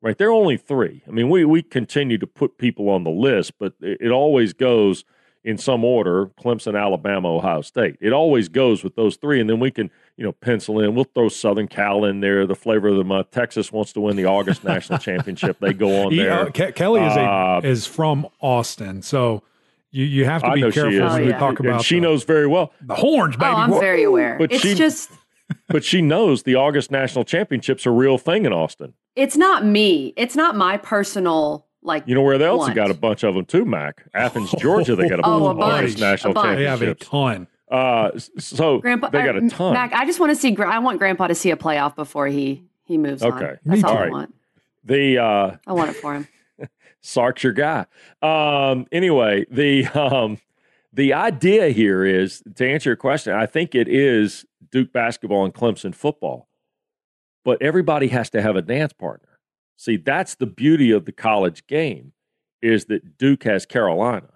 right? 0.00 0.16
They're 0.16 0.32
only 0.32 0.56
three. 0.56 1.02
I 1.06 1.10
mean, 1.10 1.28
we 1.28 1.44
we 1.44 1.62
continue 1.62 2.18
to 2.18 2.26
put 2.26 2.58
people 2.58 2.88
on 2.88 3.04
the 3.04 3.10
list, 3.10 3.58
but 3.58 3.74
it, 3.80 3.98
it 4.00 4.10
always 4.10 4.52
goes 4.52 5.04
in 5.44 5.58
some 5.58 5.84
order: 5.84 6.26
Clemson, 6.40 6.80
Alabama, 6.80 7.28
Ohio 7.28 7.62
State. 7.62 7.96
It 8.00 8.12
always 8.12 8.48
goes 8.48 8.84
with 8.84 8.96
those 8.96 9.16
three, 9.16 9.40
and 9.40 9.48
then 9.48 9.60
we 9.60 9.70
can 9.70 9.90
you 10.16 10.24
know 10.24 10.32
pencil 10.32 10.80
in. 10.80 10.94
We'll 10.94 11.04
throw 11.04 11.28
Southern 11.28 11.68
Cal 11.68 12.04
in 12.04 12.20
there. 12.20 12.46
The 12.46 12.54
flavor 12.54 12.88
of 12.88 12.96
the 12.96 13.04
month. 13.04 13.30
Texas 13.30 13.72
wants 13.72 13.92
to 13.94 14.00
win 14.00 14.16
the 14.16 14.26
August 14.26 14.64
national 14.64 14.98
championship. 14.98 15.58
They 15.60 15.72
go 15.72 16.06
on 16.06 16.16
there. 16.16 16.50
Yeah, 16.54 16.70
Kelly 16.70 17.02
is 17.02 17.16
a, 17.16 17.20
uh, 17.20 17.60
is 17.64 17.86
from 17.86 18.26
Austin, 18.40 19.02
so 19.02 19.42
you 19.92 20.04
you 20.04 20.24
have 20.24 20.42
to 20.42 20.52
be 20.52 20.60
careful 20.70 20.84
when 20.84 21.02
oh, 21.02 21.16
yeah. 21.16 21.38
talk 21.38 21.60
about. 21.60 21.74
And 21.76 21.84
she 21.84 21.96
the, 21.96 22.02
knows 22.02 22.24
very 22.24 22.46
well 22.46 22.72
the 22.80 22.94
horns, 22.94 23.36
baby. 23.36 23.52
Oh, 23.52 23.56
I'm 23.56 23.70
very 23.70 24.02
aware. 24.02 24.36
But 24.38 24.52
it's 24.52 24.62
she, 24.62 24.74
just. 24.74 25.10
but 25.68 25.84
she 25.84 26.00
knows 26.00 26.44
the 26.44 26.54
August 26.54 26.90
National 26.90 27.24
Championships 27.24 27.86
are 27.86 27.90
a 27.90 27.92
real 27.92 28.16
thing 28.16 28.46
in 28.46 28.52
Austin. 28.52 28.94
It's 29.14 29.36
not 29.36 29.66
me. 29.66 30.14
It's 30.16 30.34
not 30.34 30.56
my 30.56 30.78
personal 30.78 31.66
like. 31.82 32.04
You 32.06 32.14
know 32.14 32.22
where 32.22 32.40
else 32.40 32.60
want. 32.60 32.74
got 32.74 32.90
a 32.90 32.94
bunch 32.94 33.24
of 33.24 33.34
them 33.34 33.44
too, 33.44 33.64
Mac? 33.64 34.04
Athens, 34.14 34.50
Georgia. 34.58 34.96
They 34.96 35.08
got 35.08 35.20
a 35.20 35.22
oh, 35.24 35.54
bunch. 35.54 35.72
August 35.72 35.98
National 35.98 36.32
a 36.38 36.42
Championships. 36.42 36.80
They 36.80 36.86
have 36.86 36.90
a 36.90 36.94
ton. 36.94 37.46
Uh, 37.70 38.10
so 38.38 38.80
Grandpa, 38.80 39.08
they 39.08 39.24
got 39.24 39.36
a 39.36 39.44
uh, 39.44 39.48
ton. 39.48 39.72
Mac, 39.74 39.92
I 39.92 40.04
just 40.04 40.20
want 40.20 40.30
to 40.30 40.36
see. 40.36 40.56
I 40.58 40.78
want 40.78 40.98
Grandpa 40.98 41.28
to 41.28 41.34
see 41.34 41.50
a 41.50 41.56
playoff 41.56 41.96
before 41.96 42.26
he 42.26 42.64
he 42.84 42.98
moves 42.98 43.22
okay. 43.22 43.44
on. 43.44 43.58
That's 43.64 43.84
all, 43.84 43.90
all 43.90 43.96
right. 43.96 44.08
I 44.08 44.10
want. 44.10 44.34
The 44.84 45.18
uh, 45.18 45.56
I 45.66 45.72
want 45.72 45.90
it 45.90 45.94
for 45.94 46.14
him. 46.14 46.28
Sark's 47.00 47.42
your 47.42 47.52
guy. 47.52 47.86
Um, 48.20 48.86
anyway, 48.92 49.46
the 49.50 49.86
um, 49.88 50.38
the 50.92 51.14
idea 51.14 51.70
here 51.70 52.04
is 52.04 52.42
to 52.56 52.68
answer 52.68 52.90
your 52.90 52.96
question, 52.96 53.32
I 53.32 53.46
think 53.46 53.74
it 53.74 53.88
is 53.88 54.44
Duke 54.70 54.92
basketball 54.92 55.44
and 55.44 55.54
Clemson 55.54 55.94
football, 55.94 56.48
but 57.44 57.62
everybody 57.62 58.08
has 58.08 58.30
to 58.30 58.42
have 58.42 58.56
a 58.56 58.62
dance 58.62 58.92
partner. 58.92 59.31
See, 59.82 59.96
that's 59.96 60.36
the 60.36 60.46
beauty 60.46 60.92
of 60.92 61.06
the 61.06 61.12
college 61.12 61.66
game 61.66 62.12
is 62.62 62.84
that 62.84 63.18
Duke 63.18 63.42
has 63.42 63.66
Carolina, 63.66 64.28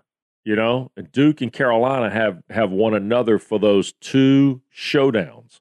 you 0.45 0.57
know, 0.57 0.91
and 0.97 1.13
Duke 1.13 1.41
and 1.41 1.53
Carolina 1.53 2.11
have 2.11 2.43
have 2.51 2.73
one 2.73 2.95
another 2.95 3.39
for 3.39 3.61
those 3.61 3.93
two 4.01 4.61
showdowns. 4.77 5.61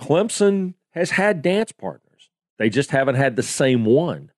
Clemson 0.00 0.74
has 0.90 1.12
had 1.12 1.42
dance 1.42 1.70
partners. 1.70 2.28
They 2.58 2.68
just 2.68 2.90
haven't 2.90 3.14
had 3.14 3.36
the 3.36 3.42
same 3.44 3.84
one. 3.84 4.32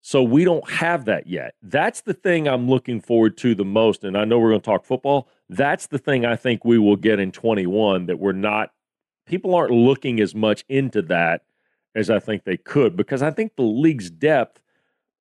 So 0.00 0.22
we 0.22 0.44
don't 0.44 0.70
have 0.70 1.04
that 1.04 1.26
yet. 1.26 1.54
That's 1.60 2.00
the 2.00 2.14
thing 2.14 2.48
I'm 2.48 2.66
looking 2.70 3.02
forward 3.02 3.36
to 3.38 3.54
the 3.54 3.66
most. 3.66 4.02
And 4.02 4.16
I 4.16 4.24
know 4.24 4.38
we're 4.38 4.48
going 4.48 4.62
to 4.62 4.64
talk 4.64 4.86
football. 4.86 5.28
That's 5.50 5.88
the 5.88 5.98
thing 5.98 6.24
I 6.24 6.36
think 6.36 6.64
we 6.64 6.78
will 6.78 6.96
get 6.96 7.20
in 7.20 7.32
21 7.32 8.06
that 8.06 8.18
we're 8.18 8.32
not, 8.32 8.70
people 9.26 9.54
aren't 9.54 9.72
looking 9.72 10.20
as 10.20 10.34
much 10.34 10.64
into 10.70 11.02
that 11.02 11.42
as 11.94 12.10
I 12.10 12.18
think 12.18 12.44
they 12.44 12.56
could 12.56 12.96
because 12.96 13.22
I 13.22 13.30
think 13.30 13.56
the 13.56 13.62
league's 13.62 14.10
depth, 14.10 14.60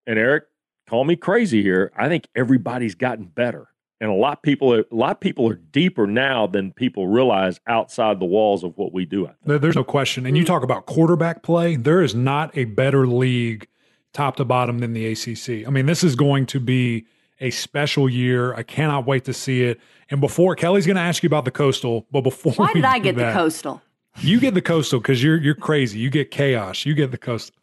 and 0.07 0.17
Eric, 0.17 0.45
call 0.89 1.03
me 1.03 1.15
crazy 1.15 1.61
here. 1.61 1.91
I 1.97 2.07
think 2.07 2.27
everybody's 2.35 2.95
gotten 2.95 3.25
better. 3.25 3.69
And 4.01 4.11
a 4.11 4.15
lot 4.15 4.39
of 4.39 4.41
people, 4.41 4.73
are, 4.73 4.81
a 4.81 4.95
lot 4.95 5.11
of 5.11 5.19
people 5.21 5.47
are 5.49 5.55
deeper 5.55 6.05
now 6.05 6.45
than 6.45 6.73
people 6.73 7.07
realize 7.07 7.61
outside 7.67 8.19
the 8.19 8.25
walls 8.25 8.63
of 8.65 8.77
what 8.77 8.91
we 8.91 9.05
do. 9.05 9.29
There's 9.45 9.77
no 9.77 9.85
question. 9.85 10.25
And 10.25 10.35
you 10.35 10.43
hmm. 10.43 10.47
talk 10.47 10.63
about 10.63 10.85
quarterback 10.85 11.41
play. 11.41 11.77
There 11.77 12.01
is 12.01 12.13
not 12.13 12.57
a 12.57 12.65
better 12.65 13.07
league, 13.07 13.67
top 14.11 14.35
to 14.37 14.45
bottom, 14.45 14.79
than 14.79 14.91
the 14.91 15.05
ACC. 15.07 15.65
I 15.65 15.71
mean, 15.71 15.85
this 15.85 16.03
is 16.03 16.15
going 16.15 16.47
to 16.47 16.59
be 16.59 17.05
a 17.39 17.49
special 17.49 18.09
year. 18.09 18.53
I 18.55 18.63
cannot 18.63 19.05
wait 19.05 19.23
to 19.25 19.33
see 19.33 19.63
it. 19.63 19.79
And 20.09 20.19
before 20.19 20.55
Kelly's 20.55 20.85
going 20.85 20.97
to 20.97 21.01
ask 21.01 21.23
you 21.23 21.27
about 21.27 21.45
the 21.45 21.51
coastal, 21.51 22.05
but 22.11 22.21
before 22.21 22.53
why 22.53 22.73
did 22.73 22.83
I 22.83 22.99
get 22.99 23.15
that, 23.15 23.27
the 23.27 23.39
coastal? 23.39 23.81
You 24.19 24.39
get 24.39 24.53
the 24.53 24.61
coastal 24.61 24.99
because 24.99 25.23
you're 25.23 25.37
you're 25.37 25.55
crazy. 25.55 25.99
You 25.99 26.09
get 26.09 26.31
chaos. 26.31 26.85
You 26.85 26.93
get 26.93 27.11
the 27.11 27.17
coastal. 27.17 27.55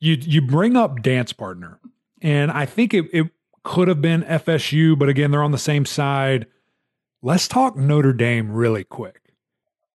You 0.00 0.16
you 0.20 0.42
bring 0.42 0.76
up 0.76 1.02
dance 1.02 1.32
partner, 1.32 1.78
and 2.20 2.50
I 2.50 2.66
think 2.66 2.92
it, 2.92 3.06
it 3.12 3.30
could 3.62 3.88
have 3.88 4.00
been 4.00 4.22
FSU, 4.22 4.98
but 4.98 5.08
again, 5.08 5.30
they're 5.30 5.42
on 5.42 5.52
the 5.52 5.58
same 5.58 5.86
side. 5.86 6.46
Let's 7.22 7.46
talk 7.46 7.76
Notre 7.76 8.12
Dame 8.12 8.50
really 8.50 8.84
quick. 8.84 9.22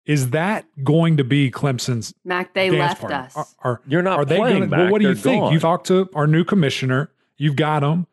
Is 0.06 0.30
that 0.30 0.66
going 0.84 1.18
to 1.18 1.24
be 1.24 1.50
Clemson's 1.50 2.14
Mac? 2.24 2.54
They 2.54 2.70
left 2.70 3.02
partner? 3.02 3.18
us. 3.18 3.36
Are, 3.36 3.48
are, 3.64 3.82
You're 3.88 4.04
not 4.04 4.20
are 4.20 4.26
they 4.26 4.38
playing. 4.38 4.70
Gonna, 4.70 4.84
well, 4.84 4.92
what 4.92 5.02
do 5.02 5.08
you 5.08 5.16
think? 5.16 5.42
Gone. 5.42 5.54
You 5.54 5.60
talked 5.60 5.88
to 5.88 6.08
our 6.14 6.28
new 6.28 6.44
commissioner. 6.44 7.12
You've 7.38 7.56
got 7.56 7.80
them. 7.80 8.06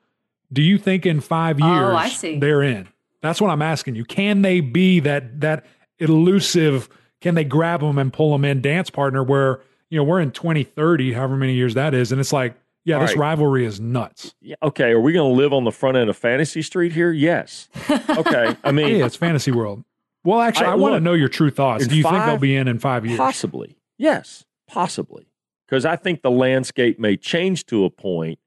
Do 0.50 0.62
you 0.62 0.78
think 0.78 1.04
in 1.04 1.20
five 1.20 1.60
years 1.60 1.70
oh, 1.70 1.94
I 1.94 2.08
see. 2.08 2.38
they're 2.38 2.62
in? 2.62 2.88
That's 3.20 3.40
what 3.40 3.50
I'm 3.50 3.62
asking 3.62 3.94
you. 3.94 4.04
Can 4.04 4.42
they 4.42 4.60
be 4.60 5.00
that 5.00 5.40
that 5.40 5.66
elusive? 5.98 6.88
Can 7.22 7.34
they 7.34 7.44
grab 7.44 7.80
them 7.80 7.96
and 7.96 8.12
pull 8.12 8.32
them 8.32 8.44
in 8.44 8.60
dance 8.60 8.90
partner? 8.90 9.22
Where 9.22 9.60
you 9.88 9.96
know 9.96 10.04
we're 10.04 10.20
in 10.20 10.32
2030, 10.32 11.14
however 11.14 11.36
many 11.36 11.54
years 11.54 11.74
that 11.74 11.94
is, 11.94 12.12
and 12.12 12.20
it's 12.20 12.32
like 12.32 12.54
yeah, 12.84 12.96
All 12.96 13.02
this 13.02 13.10
right. 13.10 13.18
rivalry 13.18 13.64
is 13.64 13.80
nuts. 13.80 14.34
Yeah, 14.40 14.56
okay, 14.62 14.90
are 14.90 15.00
we 15.00 15.12
going 15.12 15.32
to 15.32 15.40
live 15.40 15.52
on 15.52 15.64
the 15.64 15.70
front 15.70 15.96
end 15.96 16.10
of 16.10 16.16
Fantasy 16.16 16.62
Street 16.62 16.92
here? 16.92 17.12
Yes. 17.12 17.68
Okay, 18.12 18.56
I 18.62 18.72
mean, 18.72 18.96
yeah, 18.96 19.06
it's 19.06 19.16
Fantasy 19.16 19.50
World. 19.50 19.84
Well, 20.24 20.40
actually, 20.40 20.66
I, 20.66 20.72
I 20.72 20.74
want 20.74 20.94
to 20.94 21.00
know 21.00 21.14
your 21.14 21.28
true 21.28 21.50
thoughts. 21.50 21.86
Do 21.86 21.96
you 21.96 22.02
five, 22.02 22.12
think 22.12 22.24
they'll 22.26 22.38
be 22.38 22.54
in 22.54 22.68
in 22.68 22.78
five 22.78 23.06
years? 23.06 23.16
Possibly. 23.16 23.76
Yes, 23.96 24.44
possibly. 24.68 25.26
Because 25.66 25.84
I 25.84 25.96
think 25.96 26.22
the 26.22 26.30
landscape 26.30 26.98
may 26.98 27.16
change 27.16 27.66
to 27.66 27.84
a 27.84 27.90
point, 27.90 28.38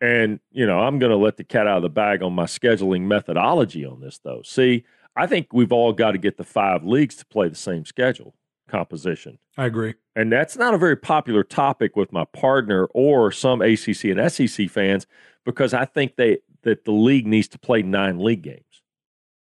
and 0.00 0.38
you 0.50 0.66
know, 0.66 0.80
I'm 0.80 0.98
going 0.98 1.10
to 1.10 1.16
let 1.16 1.38
the 1.38 1.44
cat 1.44 1.66
out 1.66 1.78
of 1.78 1.82
the 1.82 1.88
bag 1.88 2.22
on 2.22 2.34
my 2.34 2.44
scheduling 2.44 3.02
methodology 3.02 3.84
on 3.84 4.00
this, 4.00 4.20
though. 4.22 4.42
See, 4.44 4.84
I 5.16 5.26
think 5.26 5.48
we've 5.52 5.72
all 5.72 5.92
got 5.92 6.12
to 6.12 6.18
get 6.18 6.36
the 6.36 6.44
five 6.44 6.84
leagues 6.84 7.16
to 7.16 7.26
play 7.26 7.48
the 7.48 7.56
same 7.56 7.84
schedule 7.84 8.34
composition. 8.68 9.38
I 9.58 9.66
agree. 9.66 9.94
And 10.14 10.32
that's 10.32 10.56
not 10.56 10.74
a 10.74 10.78
very 10.78 10.96
popular 10.96 11.42
topic 11.42 11.96
with 11.96 12.12
my 12.12 12.24
partner 12.24 12.84
or 12.94 13.32
some 13.32 13.60
ACC 13.60 14.04
and 14.04 14.32
SEC 14.32 14.70
fans 14.70 15.06
because 15.44 15.74
I 15.74 15.84
think 15.84 16.16
they 16.16 16.38
that 16.62 16.84
the 16.84 16.92
league 16.92 17.26
needs 17.26 17.48
to 17.48 17.58
play 17.58 17.82
nine 17.82 18.18
league 18.18 18.42
games. 18.42 18.82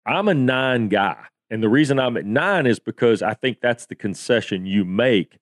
I'm 0.07 0.29
a 0.29 0.35
nine 0.35 0.89
guy. 0.89 1.25
And 1.51 1.63
the 1.63 1.69
reason 1.69 1.99
I'm 1.99 2.17
at 2.17 2.25
nine 2.25 2.67
is 2.67 2.79
because 2.79 3.23
I 3.23 3.35
think 3.35 3.61
that's 3.61 3.87
the 3.87 3.97
concession 3.97 4.65
you 4.65 4.85
make 4.85 5.39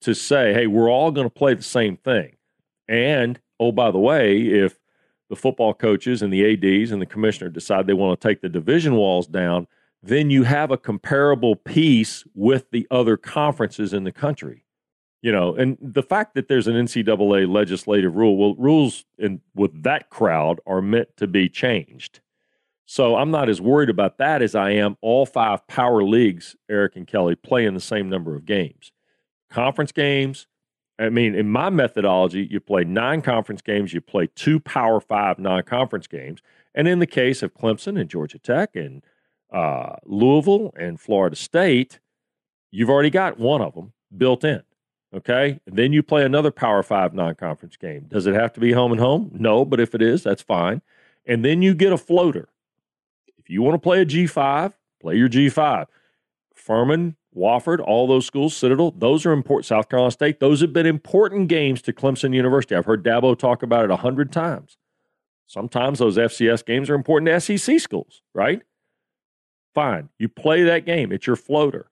to 0.00 0.14
say, 0.14 0.54
hey, 0.54 0.66
we're 0.66 0.90
all 0.90 1.10
going 1.10 1.26
to 1.26 1.32
play 1.32 1.52
the 1.52 1.62
same 1.62 1.98
thing. 1.98 2.36
And 2.88 3.38
oh, 3.60 3.70
by 3.70 3.90
the 3.90 3.98
way, 3.98 4.40
if 4.40 4.78
the 5.30 5.36
football 5.36 5.72
coaches 5.72 6.20
and 6.20 6.32
the 6.32 6.44
ADs 6.44 6.90
and 6.90 7.00
the 7.00 7.06
commissioner 7.06 7.48
decide 7.48 7.86
they 7.86 7.94
want 7.94 8.20
to 8.20 8.28
take 8.28 8.42
the 8.42 8.48
division 8.48 8.96
walls 8.96 9.28
down, 9.28 9.66
then 10.02 10.28
you 10.28 10.42
have 10.42 10.70
a 10.70 10.76
comparable 10.76 11.54
piece 11.56 12.24
with 12.34 12.70
the 12.72 12.86
other 12.90 13.16
conferences 13.16 13.94
in 13.94 14.04
the 14.04 14.12
country. 14.12 14.64
You 15.22 15.32
know, 15.32 15.54
and 15.54 15.78
the 15.80 16.02
fact 16.02 16.34
that 16.34 16.48
there's 16.48 16.66
an 16.66 16.74
NCAA 16.74 17.48
legislative 17.48 18.16
rule, 18.16 18.36
well, 18.36 18.54
rules 18.56 19.04
in 19.18 19.40
with 19.54 19.82
that 19.82 20.10
crowd 20.10 20.60
are 20.66 20.82
meant 20.82 21.16
to 21.18 21.26
be 21.26 21.48
changed. 21.48 22.20
So 22.86 23.14
I'm 23.16 23.30
not 23.30 23.48
as 23.48 23.60
worried 23.60 23.90
about 23.90 24.18
that 24.18 24.42
as 24.42 24.54
I 24.54 24.70
am 24.70 24.96
all 25.00 25.26
five 25.26 25.64
power 25.68 26.02
leagues, 26.02 26.56
Eric 26.68 26.96
and 26.96 27.06
Kelly, 27.06 27.36
playing 27.36 27.74
the 27.74 27.80
same 27.80 28.08
number 28.08 28.34
of 28.34 28.46
games. 28.46 28.90
Conference 29.50 29.92
games, 29.92 30.46
I 31.00 31.08
mean, 31.08 31.34
in 31.34 31.48
my 31.48 31.70
methodology, 31.70 32.46
you 32.50 32.60
play 32.60 32.84
nine 32.84 33.22
conference 33.22 33.62
games, 33.62 33.94
you 33.94 34.02
play 34.02 34.28
two 34.34 34.60
Power 34.60 35.00
Five 35.00 35.38
non 35.38 35.62
conference 35.62 36.06
games. 36.06 36.42
And 36.74 36.86
in 36.86 36.98
the 36.98 37.06
case 37.06 37.42
of 37.42 37.54
Clemson 37.54 37.98
and 37.98 38.08
Georgia 38.08 38.38
Tech 38.38 38.76
and 38.76 39.02
uh, 39.52 39.96
Louisville 40.04 40.72
and 40.78 41.00
Florida 41.00 41.34
State, 41.34 41.98
you've 42.70 42.90
already 42.90 43.10
got 43.10 43.38
one 43.38 43.62
of 43.62 43.74
them 43.74 43.92
built 44.16 44.44
in. 44.44 44.62
Okay. 45.12 45.58
And 45.66 45.76
then 45.76 45.92
you 45.92 46.02
play 46.02 46.24
another 46.24 46.50
Power 46.50 46.82
Five 46.82 47.14
non 47.14 47.34
conference 47.34 47.76
game. 47.76 48.04
Does 48.08 48.26
it 48.26 48.34
have 48.34 48.52
to 48.52 48.60
be 48.60 48.72
home 48.72 48.92
and 48.92 49.00
home? 49.00 49.30
No, 49.32 49.64
but 49.64 49.80
if 49.80 49.94
it 49.94 50.02
is, 50.02 50.22
that's 50.22 50.42
fine. 50.42 50.82
And 51.26 51.44
then 51.44 51.62
you 51.62 51.74
get 51.74 51.92
a 51.92 51.98
floater. 51.98 52.48
If 53.38 53.48
you 53.48 53.62
want 53.62 53.74
to 53.74 53.78
play 53.78 54.02
a 54.02 54.06
G5, 54.06 54.74
play 55.00 55.16
your 55.16 55.28
G5. 55.28 55.86
Furman, 56.54 57.16
Wofford, 57.36 57.80
all 57.80 58.06
those 58.06 58.26
schools, 58.26 58.56
Citadel, 58.56 58.92
those 58.92 59.24
are 59.24 59.32
important. 59.32 59.66
South 59.66 59.88
Carolina 59.88 60.10
State, 60.10 60.40
those 60.40 60.60
have 60.60 60.72
been 60.72 60.86
important 60.86 61.48
games 61.48 61.80
to 61.82 61.92
Clemson 61.92 62.34
University. 62.34 62.74
I've 62.74 62.86
heard 62.86 63.04
Dabo 63.04 63.38
talk 63.38 63.62
about 63.62 63.84
it 63.84 63.90
a 63.90 63.96
hundred 63.96 64.32
times. 64.32 64.76
Sometimes 65.46 65.98
those 65.98 66.16
FCS 66.16 66.64
games 66.64 66.90
are 66.90 66.94
important 66.94 67.28
to 67.28 67.58
SEC 67.58 67.80
schools, 67.80 68.22
right? 68.34 68.62
Fine. 69.74 70.08
You 70.18 70.28
play 70.28 70.64
that 70.64 70.84
game. 70.84 71.12
It's 71.12 71.26
your 71.26 71.36
floater. 71.36 71.90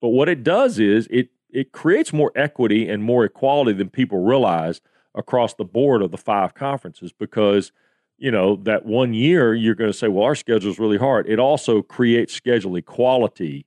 But 0.00 0.08
what 0.08 0.28
it 0.28 0.42
does 0.42 0.78
is 0.78 1.06
it 1.10 1.28
it 1.50 1.72
creates 1.72 2.12
more 2.12 2.32
equity 2.34 2.88
and 2.88 3.04
more 3.04 3.24
equality 3.24 3.72
than 3.72 3.90
people 3.90 4.24
realize 4.24 4.80
across 5.14 5.54
the 5.54 5.64
board 5.64 6.02
of 6.02 6.10
the 6.10 6.16
five 6.16 6.54
conferences 6.54 7.12
because 7.12 7.72
you 8.18 8.30
know 8.30 8.56
that 8.56 8.86
one 8.86 9.14
year 9.14 9.54
you're 9.54 9.74
going 9.74 9.90
to 9.90 9.96
say 9.96 10.08
well 10.08 10.24
our 10.24 10.34
schedule 10.34 10.70
is 10.70 10.78
really 10.78 10.96
hard 10.96 11.28
it 11.28 11.38
also 11.38 11.82
creates 11.82 12.32
schedule 12.32 12.76
equality 12.76 13.66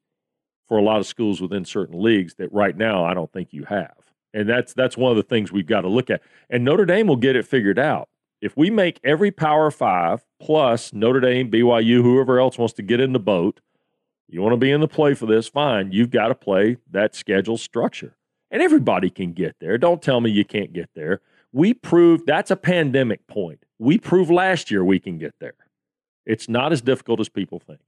for 0.68 0.78
a 0.78 0.82
lot 0.82 1.00
of 1.00 1.06
schools 1.06 1.42
within 1.42 1.66
certain 1.66 2.02
leagues 2.02 2.36
that 2.36 2.52
right 2.54 2.78
now 2.78 3.06
i 3.06 3.14
don't 3.14 3.32
think 3.32 3.54
you 3.54 3.64
have 3.66 3.96
and 4.34 4.48
that's 4.50 4.74
that's 4.74 4.98
one 4.98 5.12
of 5.12 5.18
the 5.18 5.24
things 5.24 5.52
we've 5.52 5.68
got 5.68 5.82
to 5.82 5.90
look 5.90 6.10
at 6.10 6.22
and 6.50 6.64
notre 6.64 6.86
dame 6.86 7.08
will 7.08 7.16
get 7.16 7.36
it 7.36 7.46
figured 7.46 7.80
out 7.80 8.10
if 8.42 8.56
we 8.56 8.70
make 8.70 9.00
every 9.04 9.32
Power 9.32 9.72
Five 9.72 10.24
plus 10.40 10.94
Notre 10.94 11.20
Dame, 11.20 11.50
BYU, 11.50 12.04
whoever 12.04 12.40
else 12.40 12.60
wants 12.60 12.74
to 12.76 12.84
get 12.84 13.00
in 13.00 13.12
the 13.12 13.20
boat, 13.20 13.60
you 14.28 14.42
want 14.42 14.54
to 14.54 14.58
be 14.58 14.72
in 14.72 14.82
the 14.82 14.88
play 14.88 15.14
for 15.14 15.26
this, 15.26 15.48
fine. 15.48 15.92
You've 15.92 16.12
got 16.12 16.28
to 16.28 16.36
play 16.36 16.78
that 16.92 17.16
schedule 17.16 17.58
structure. 17.58 18.16
And 18.52 18.62
everybody 18.62 19.10
can 19.10 19.34
get 19.34 19.56
there. 19.60 19.78
Don't 19.78 20.02
tell 20.02 20.22
me 20.22 20.30
you 20.30 20.46
can't 20.46 20.74
get 20.74 20.90
there. 20.96 21.22
We 21.52 21.74
proved 21.74 22.26
that's 22.26 22.52
a 22.52 22.56
pandemic 22.56 23.26
point. 23.28 23.64
We 23.80 23.98
proved 23.98 24.30
last 24.30 24.70
year 24.70 24.84
we 24.84 25.00
can 25.00 25.18
get 25.18 25.34
there. 25.40 25.56
It's 26.26 26.50
not 26.50 26.72
as 26.72 26.82
difficult 26.82 27.20
as 27.20 27.30
people 27.30 27.60
think. 27.60 27.82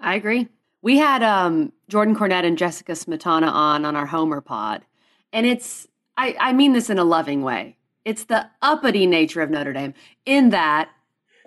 I 0.00 0.14
agree. 0.14 0.48
We 0.82 0.98
had 0.98 1.22
um, 1.22 1.72
Jordan 1.88 2.14
Cornette 2.14 2.44
and 2.44 2.58
Jessica 2.58 2.92
Smetana 2.92 3.50
on 3.50 3.84
on 3.84 3.96
our 3.96 4.06
Homer 4.06 4.40
pod. 4.40 4.84
And 5.32 5.46
it's, 5.46 5.86
I, 6.16 6.36
I 6.38 6.52
mean 6.52 6.72
this 6.72 6.90
in 6.90 6.98
a 6.98 7.04
loving 7.04 7.42
way. 7.42 7.76
It's 8.04 8.24
the 8.24 8.48
uppity 8.62 9.06
nature 9.06 9.42
of 9.42 9.50
Notre 9.50 9.72
Dame 9.72 9.94
in 10.24 10.50
that, 10.50 10.88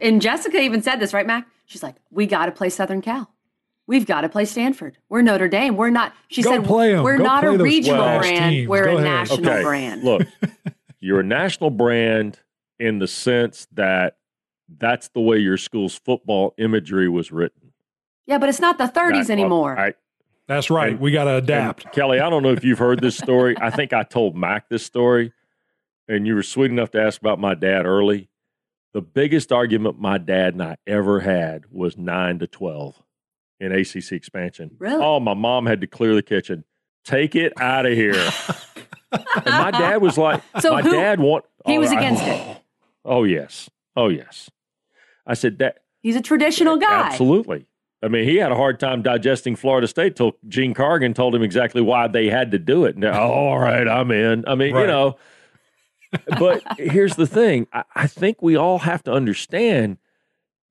and 0.01 0.21
Jessica 0.21 0.59
even 0.59 0.81
said 0.81 0.97
this, 0.97 1.13
right, 1.13 1.25
Mac? 1.25 1.47
She's 1.65 1.83
like, 1.83 1.95
we 2.11 2.25
got 2.25 2.47
to 2.47 2.51
play 2.51 2.69
Southern 2.69 3.01
Cal. 3.01 3.31
We've 3.87 4.05
got 4.05 4.21
to 4.21 4.29
play 4.29 4.45
Stanford. 4.45 4.97
We're 5.09 5.21
Notre 5.21 5.47
Dame. 5.47 5.75
We're 5.75 5.89
not, 5.89 6.13
she 6.27 6.43
Go 6.43 6.51
said, 6.51 6.67
we're 6.67 7.17
Go 7.17 7.23
not 7.23 7.43
a 7.43 7.51
regional 7.51 8.19
brand. 8.19 8.53
Teams. 8.53 8.67
We're 8.67 8.85
Go 8.85 8.91
a 8.91 8.93
ahead. 8.95 9.03
national 9.05 9.49
okay. 9.49 9.63
brand. 9.63 10.03
Look, 10.03 10.27
you're 10.99 11.21
a 11.21 11.23
national 11.23 11.71
brand 11.71 12.39
in 12.79 12.99
the 12.99 13.07
sense 13.07 13.67
that 13.73 14.17
that's 14.77 15.07
the 15.09 15.21
way 15.21 15.37
your 15.37 15.57
school's 15.57 15.97
football 15.97 16.53
imagery 16.57 17.09
was 17.09 17.31
written. 17.31 17.68
Yeah, 18.29 18.37
but 18.37 18.47
it's 18.47 18.59
not 18.59 18.77
the 18.77 18.85
30s 18.85 19.25
That- 19.27 19.31
anymore. 19.33 19.77
I, 19.77 19.93
That's 20.47 20.69
right. 20.69 20.91
And- 20.91 20.99
we 20.99 21.11
got 21.11 21.23
to 21.23 21.35
adapt. 21.35 21.91
Kelly, 21.91 22.19
I 22.19 22.29
don't 22.29 22.43
know 22.43 22.51
if 22.51 22.63
you've 22.63 22.77
heard 22.77 23.01
this 23.01 23.17
story. 23.17 23.55
I 23.59 23.71
think 23.71 23.91
I 23.91 24.03
told 24.03 24.37
Mac 24.37 24.69
this 24.69 24.85
story, 24.85 25.33
and 26.07 26.27
you 26.27 26.35
were 26.35 26.43
sweet 26.43 26.69
enough 26.69 26.91
to 26.91 27.01
ask 27.01 27.19
about 27.19 27.39
my 27.39 27.55
dad 27.55 27.87
early. 27.87 28.29
The 28.93 29.01
biggest 29.01 29.51
argument 29.51 29.99
my 29.99 30.19
dad 30.19 30.53
and 30.53 30.61
I 30.61 30.77
ever 30.85 31.21
had 31.21 31.63
was 31.71 31.97
nine 31.97 32.37
to 32.39 32.45
12 32.47 33.01
in 33.59 33.71
ACC 33.71 34.11
expansion. 34.11 34.75
Really? 34.77 35.03
Oh, 35.03 35.19
my 35.19 35.33
mom 35.33 35.65
had 35.65 35.81
to 35.81 35.87
clear 35.87 36.13
the 36.13 36.21
kitchen. 36.23 36.63
Take 37.03 37.35
it 37.35 37.53
out 37.59 37.87
of 37.87 37.93
here. 37.93 38.13
and 39.11 39.45
my 39.45 39.71
dad 39.71 40.03
was 40.03 40.19
like, 40.19 40.43
So 40.59 40.73
my 40.73 40.81
who- 40.83 40.91
dad 40.91 41.19
want. 41.19 41.45
he 41.65 41.77
oh, 41.77 41.79
was 41.79 41.91
I- 41.91 41.95
against 41.97 42.23
it. 42.23 42.57
Oh, 43.03 43.23
yes. 43.23 43.69
Oh, 43.95 44.07
yes. 44.09 44.51
I 45.25 45.33
said, 45.33 45.57
that 45.59 45.79
He's 46.01 46.15
a 46.15 46.21
traditional 46.21 46.77
guy. 46.77 47.09
Absolutely. 47.09 47.65
I 48.01 48.07
mean, 48.07 48.23
he 48.23 48.37
had 48.37 48.51
a 48.51 48.55
hard 48.55 48.79
time 48.79 49.01
digesting 49.01 49.55
Florida 49.55 49.87
State 49.87 50.15
till 50.15 50.33
Gene 50.47 50.73
Corrigan 50.73 51.13
told 51.13 51.35
him 51.35 51.43
exactly 51.43 51.81
why 51.81 52.07
they 52.07 52.29
had 52.29 52.51
to 52.51 52.59
do 52.59 52.85
it. 52.85 52.95
And, 52.95 53.05
oh, 53.05 53.09
all 53.11 53.59
right, 53.59 53.87
I'm 53.87 54.11
in. 54.11 54.45
I 54.47 54.55
mean, 54.55 54.75
you 54.75 54.87
know, 54.87 55.17
but 56.39 56.63
here's 56.77 57.15
the 57.15 57.27
thing 57.27 57.67
I, 57.73 57.83
I 57.95 58.07
think 58.07 58.41
we 58.41 58.55
all 58.55 58.79
have 58.79 59.03
to 59.03 59.11
understand 59.11 59.97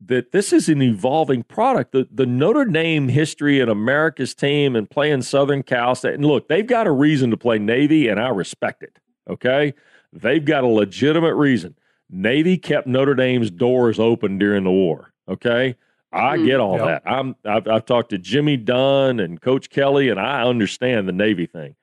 that 0.00 0.30
this 0.30 0.52
is 0.52 0.68
an 0.68 0.80
evolving 0.80 1.42
product. 1.42 1.92
The, 1.92 2.08
the 2.10 2.26
Notre 2.26 2.64
Dame 2.64 3.08
history 3.08 3.60
and 3.60 3.70
America's 3.70 4.34
team 4.34 4.76
and 4.76 4.88
playing 4.88 5.22
Southern 5.22 5.62
Cal 5.62 5.94
State, 5.94 6.14
and 6.14 6.24
look, 6.24 6.48
they've 6.48 6.66
got 6.66 6.86
a 6.86 6.92
reason 6.92 7.30
to 7.30 7.36
play 7.36 7.58
Navy, 7.58 8.08
and 8.08 8.20
I 8.20 8.28
respect 8.28 8.82
it. 8.82 8.98
Okay. 9.28 9.74
They've 10.12 10.44
got 10.44 10.64
a 10.64 10.68
legitimate 10.68 11.34
reason. 11.34 11.76
Navy 12.08 12.56
kept 12.56 12.86
Notre 12.86 13.14
Dame's 13.14 13.50
doors 13.50 13.98
open 13.98 14.38
during 14.38 14.64
the 14.64 14.70
war. 14.70 15.12
Okay. 15.28 15.76
I 16.12 16.36
Mhm. 16.38 16.46
get 16.46 16.60
all 16.60 16.76
Yep. 16.78 16.86
that. 16.86 17.02
I'm 17.10 17.36
I've, 17.44 17.68
I've 17.68 17.84
talked 17.86 18.10
to 18.10 18.18
Jimmy 18.18 18.56
Dunn 18.56 19.20
and 19.20 19.40
Coach 19.40 19.68
Kelly, 19.70 20.08
and 20.08 20.18
I 20.18 20.42
understand 20.42 21.06
the 21.08 21.12
Navy 21.12 21.46
thing. 21.46 21.74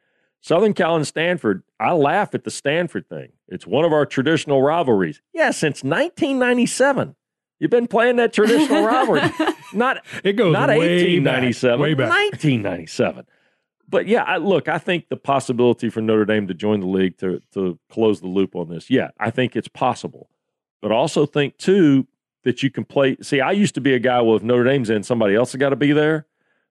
Southern 0.41 0.73
Cal 0.73 0.95
and 0.95 1.07
Stanford, 1.07 1.63
I 1.80 1.93
laugh 1.93 2.36
at 2.36 2.43
the 2.43 2.51
Stanford 2.51 3.07
thing. 3.09 3.32
It's 3.47 3.65
one 3.65 3.84
of 3.86 3.91
our 3.93 4.05
traditional 4.05 4.61
rivalries. 4.61 5.21
Yeah, 5.34 5.51
since 5.51 5.84
1997, 5.84 7.15
you've 7.59 7.71
been 7.71 7.88
playing 7.88 8.17
that 8.17 8.34
traditional 8.34 8.84
rivalry. 8.86 9.21
Not 9.73 10.03
It 10.23 10.34
goes 10.34 10.53
not 10.53 10.69
way 10.69 10.78
1897, 10.78 11.78
back, 11.80 11.84
way 11.84 11.93
back. 11.93 12.09
1997. 12.09 13.26
But 13.88 14.07
yeah, 14.07 14.23
I, 14.23 14.38
look, 14.38 14.67
I 14.67 14.78
think 14.80 15.09
the 15.09 15.17
possibility 15.17 15.89
for 15.89 16.01
Notre 16.01 16.26
Dame 16.26 16.47
to 16.47 16.53
join 16.55 16.80
the 16.80 16.88
league 16.88 17.17
to 17.19 17.39
to 17.53 17.78
close 17.89 18.19
the 18.21 18.28
loop 18.28 18.55
on 18.55 18.69
this, 18.69 18.89
yeah, 18.89 19.09
I 19.19 19.30
think 19.30 19.55
it's 19.55 19.67
possible. 19.67 20.30
But 20.82 20.91
I 20.91 20.95
also 20.95 21.26
think 21.28 21.57
too 21.57 22.07
that 22.46 22.64
you 22.64 22.72
can 22.72 22.86
play. 22.86 23.18
See, 23.22 23.41
I 23.41 23.52
used 23.52 23.76
to 23.76 23.82
be 23.82 23.93
a 23.93 24.00
guy. 24.00 24.22
Well, 24.22 24.38
if 24.38 24.43
Notre 24.43 24.64
Dame's 24.64 24.89
in, 24.89 25.04
somebody 25.04 25.36
else 25.36 25.52
has 25.52 25.60
got 25.60 25.70
to 25.70 25.76
be 25.76 25.91
there. 25.91 26.26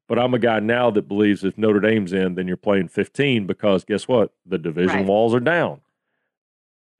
But 0.09 0.19
I'm 0.19 0.35
a 0.35 0.39
guy 0.39 0.61
now 0.61 0.91
that 0.91 1.09
believes 1.09 1.45
if 1.45 1.57
Notre 1.59 1.81
Dame's 1.81 2.13
in, 2.13 2.35
then 2.35 2.47
you're 2.47 2.57
playing 2.57 2.89
15 2.89 3.47
because 3.47 3.85
guess 3.85 4.07
what? 4.09 4.33
The 4.47 4.59
division 4.59 4.97
Right. 4.99 5.07
walls 5.07 5.35
are 5.35 5.41
down. 5.41 5.81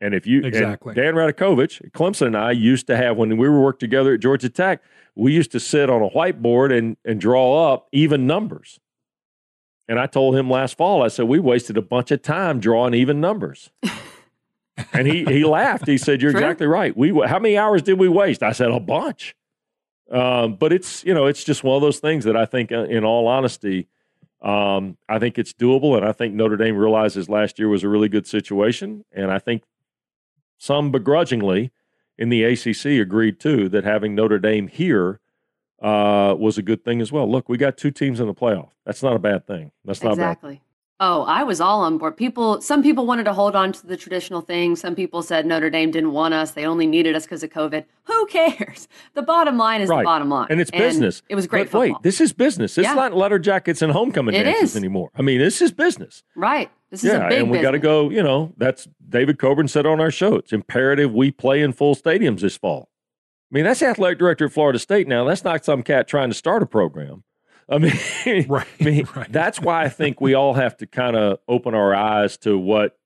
And 0.01 0.15
if 0.15 0.27
you 0.27 0.43
Exactly. 0.43 0.95
Dan 0.95 1.15
Radakovich, 1.15 1.91
Clemson 1.93 2.27
and 2.29 2.37
I 2.37 2.51
used 2.51 2.87
to 2.89 2.97
have 2.97 3.17
when 3.17 3.37
we 3.37 3.49
were 3.49 3.61
worked 3.63 3.81
together 3.81 4.15
at 4.15 4.21
Georgia 4.21 4.49
Tech, 4.49 4.83
we 5.15 5.33
used 5.33 5.53
to 5.53 5.61
sit 5.61 5.89
on 5.89 6.03
a 6.03 6.11
whiteboard 6.11 6.77
and 6.77 6.97
and 7.05 7.21
draw 7.21 7.73
up 7.73 7.89
even 7.93 8.27
numbers. 8.27 8.81
And 9.87 10.01
I 10.01 10.07
told 10.07 10.35
him 10.35 10.49
last 10.51 10.77
fall, 10.79 11.03
I 11.03 11.09
said, 11.09 11.27
we 11.27 11.39
wasted 11.39 11.77
a 11.77 11.83
bunch 11.83 12.11
of 12.11 12.23
time 12.23 12.59
drawing 12.59 12.95
even 12.95 13.21
numbers. 13.21 13.71
and 14.93 15.07
he 15.07 15.25
he 15.25 15.45
laughed. 15.45 15.87
He 15.87 15.99
said, 15.99 16.21
"You're 16.21 16.33
True. 16.33 16.41
exactly 16.41 16.67
right. 16.67 16.97
We 16.97 17.11
how 17.27 17.39
many 17.39 17.57
hours 17.57 17.83
did 17.83 17.99
we 17.99 18.09
waste?" 18.09 18.43
I 18.43 18.53
said, 18.53 18.71
"A 18.71 18.81
bunch." 18.81 19.35
Um, 20.11 20.57
but 20.57 20.73
it's 20.73 21.05
you 21.05 21.15
know 21.15 21.27
it's 21.27 21.45
just 21.45 21.65
one 21.65 21.77
of 21.77 21.83
those 21.83 21.99
things 21.99 22.25
that 22.25 22.37
I 22.37 22.45
think, 22.45 22.73
uh, 22.73 22.85
in 22.85 23.05
all 23.05 23.27
honesty, 23.27 23.89
um, 24.43 24.99
I 25.09 25.19
think 25.19 25.39
it's 25.39 25.53
doable, 25.53 25.97
and 25.97 26.05
I 26.05 26.13
think 26.13 26.35
Notre 26.35 26.57
Dame 26.57 26.77
realizes 26.77 27.29
last 27.29 27.59
year 27.59 27.69
was 27.69 27.85
a 27.85 27.89
really 27.89 28.09
good 28.09 28.27
situation, 28.27 29.05
and 29.13 29.31
I 29.31 29.39
think 29.39 29.63
some 30.59 30.91
begrudgingly 30.91 31.73
in 32.19 32.29
the 32.29 32.45
ACC 32.45 33.01
agreed 33.01 33.41
too 33.41 33.69
that 33.71 33.85
having 33.85 34.15
Notre 34.15 34.39
Dame 34.39 34.69
here 34.69 35.21
uh, 35.83 36.35
was 36.39 36.59
a 36.59 36.63
good 36.63 36.85
thing 36.85 37.01
as 37.01 37.11
well. 37.11 37.31
Look, 37.31 37.49
we 37.49 37.57
got 37.57 37.77
two 37.77 37.91
teams 37.91 38.21
in 38.21 38.27
the 38.27 38.35
playoff. 38.35 38.71
That's 38.85 39.03
not 39.03 39.17
a 39.17 39.19
bad 39.19 39.47
thing. 39.47 39.73
That's 39.85 40.03
not 40.03 40.17
bad. 40.19 40.61
Oh, 41.07 41.25
I 41.25 41.43
was 41.43 41.61
all 41.61 41.83
on 41.83 41.99
board. 41.99 42.17
People, 42.17 42.63
some 42.63 42.83
people 42.83 43.05
wanted 43.05 43.25
to 43.25 43.35
hold 43.35 43.55
on 43.55 43.73
to 43.73 43.87
the 43.87 43.97
traditional 43.97 44.41
thing. 44.41 44.75
Some 44.75 44.95
people 44.95 45.23
said 45.23 45.45
Notre 45.45 45.69
Dame 45.69 45.91
didn't 45.91 46.13
want 46.13 46.33
us; 46.33 46.53
they 46.53 46.65
only 46.65 46.87
needed 46.87 47.15
us 47.15 47.25
because 47.25 47.43
of 47.43 47.51
COVID. 47.51 47.85
Who 48.05 48.27
cares? 48.27 48.89
The 49.15 49.23
bottom 49.23 49.59
line 49.59 49.81
is 49.83 49.89
Right. 49.91 49.99
the 50.01 50.05
bottom 50.05 50.29
line, 50.31 50.47
and 50.51 50.61
it's 50.61 50.71
business. 50.71 51.23
It 51.29 51.35
was 51.35 51.47
great 51.47 51.71
But 51.71 51.79
wait, 51.79 51.87
football, 51.89 52.01
this 52.03 52.21
is 52.21 52.33
business. 52.33 52.79
It's 52.79 52.89
Yeah. 52.89 52.95
not 52.95 53.13
letter 53.15 53.39
jackets 53.39 53.81
and 53.83 53.93
homecoming 53.93 54.35
It 54.35 54.45
dances 54.45 54.71
is. 54.71 54.77
anymore. 54.77 55.11
I 55.15 55.23
mean, 55.23 55.39
this 55.39 55.61
is 55.63 55.73
business. 55.73 56.23
right? 56.35 56.71
This 56.91 57.05
is 57.05 57.13
yeah, 57.13 57.27
a 57.27 57.29
big 57.29 57.41
and 57.43 57.51
we 57.51 57.61
got 57.61 57.73
to 57.73 57.79
go. 57.79 58.09
You 58.11 58.23
know, 58.23 58.53
that's 58.57 58.89
David 59.09 59.39
Coburn 59.39 59.69
said 59.69 59.85
on 59.87 60.01
our 60.01 60.11
show. 60.11 60.37
It's 60.37 60.53
imperative 60.53 61.13
we 61.13 61.31
play 61.31 61.61
in 61.63 61.73
full 61.73 61.95
stadiums 61.95 62.41
this 62.41 62.57
fall. 62.57 62.89
I 63.53 63.55
mean, 63.57 63.65
that's 63.65 63.83
athletic 63.83 64.19
director 64.19 64.47
at 64.47 64.53
Florida 64.53 64.79
State 64.79 65.07
now. 65.07 65.25
That's 65.25 65.45
not 65.45 65.65
some 65.65 65.83
cat 65.83 66.09
trying 66.09 66.31
to 66.31 66.35
start 66.35 66.63
a 66.63 66.67
program. 66.67 67.23
I 67.69 67.79
mean, 67.79 67.93
Right. 68.49 68.67
I 68.81 68.85
mean, 68.85 69.09
right. 69.17 69.31
that's 69.33 69.61
why 69.61 69.85
I 69.85 69.89
think 69.89 70.21
we 70.21 70.35
all 70.35 70.55
have 70.55 70.77
to 70.79 70.87
kind 70.87 71.17
of 71.17 71.39
open 71.49 71.75
our 71.75 71.95
eyes 71.95 72.37
to 72.39 72.59
what 72.59 72.99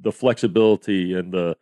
the 0.00 0.12
flexibility 0.12 1.14
and 1.14 1.32
the 1.32 1.56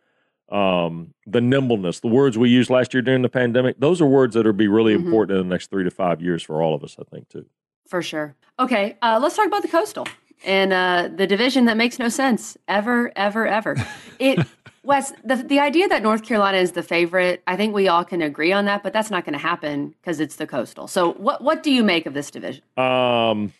um, 0.51 1.13
the 1.27 1.41
nimbleness, 1.41 1.99
the 1.99 2.07
words 2.07 2.35
we 2.37 2.49
used 2.49 2.71
last 2.71 2.91
year 2.93 3.03
during 3.03 3.21
the 3.21 3.29
pandemic. 3.29 3.79
Those 3.79 4.01
are 4.01 4.07
words 4.07 4.33
that 4.33 4.45
will 4.47 4.53
be 4.53 4.67
really 4.67 4.93
Mhm. 4.95 5.05
important 5.05 5.39
in 5.39 5.47
the 5.47 5.53
next 5.53 5.69
three 5.69 5.83
to 5.83 5.91
five 5.91 6.21
years 6.23 6.41
for 6.41 6.63
all 6.63 6.73
of 6.73 6.83
us. 6.83 6.95
I 6.99 7.03
think 7.03 7.29
too. 7.29 7.45
For 7.87 8.01
sure. 8.01 8.35
Okay, 8.59 8.97
uh, 9.03 9.19
let's 9.21 9.35
talk 9.35 9.45
about 9.45 9.61
the 9.61 9.67
coastal 9.67 10.07
and 10.45 10.73
uh, 10.73 11.09
the 11.15 11.27
division 11.27 11.65
that 11.65 11.77
makes 11.77 11.99
no 11.99 12.09
sense 12.09 12.57
ever, 12.67 13.11
ever, 13.15 13.45
ever. 13.47 13.75
It, 14.19 14.39
Wes, 14.83 15.13
the 15.23 15.35
the 15.37 15.59
idea 15.59 15.87
that 15.87 16.01
North 16.01 16.23
Carolina 16.23 16.57
is 16.57 16.71
the 16.71 16.83
favorite, 16.83 17.43
I 17.47 17.55
think 17.55 17.73
we 17.73 17.87
all 17.87 18.05
can 18.05 18.21
agree 18.21 18.51
on 18.51 18.65
that, 18.65 18.83
but 18.83 18.93
that's 18.93 19.11
not 19.11 19.25
going 19.25 19.33
to 19.33 19.39
happen 19.39 19.95
because 20.01 20.19
it's 20.19 20.37
the 20.37 20.47
coastal. 20.47 20.87
So, 20.87 21.13
what 21.13 21.43
what 21.43 21.63
do 21.63 21.71
you 21.71 21.83
make 21.83 22.05
of 22.05 22.13
this 22.13 22.31
division? 22.31 22.63
Um, 22.77 23.53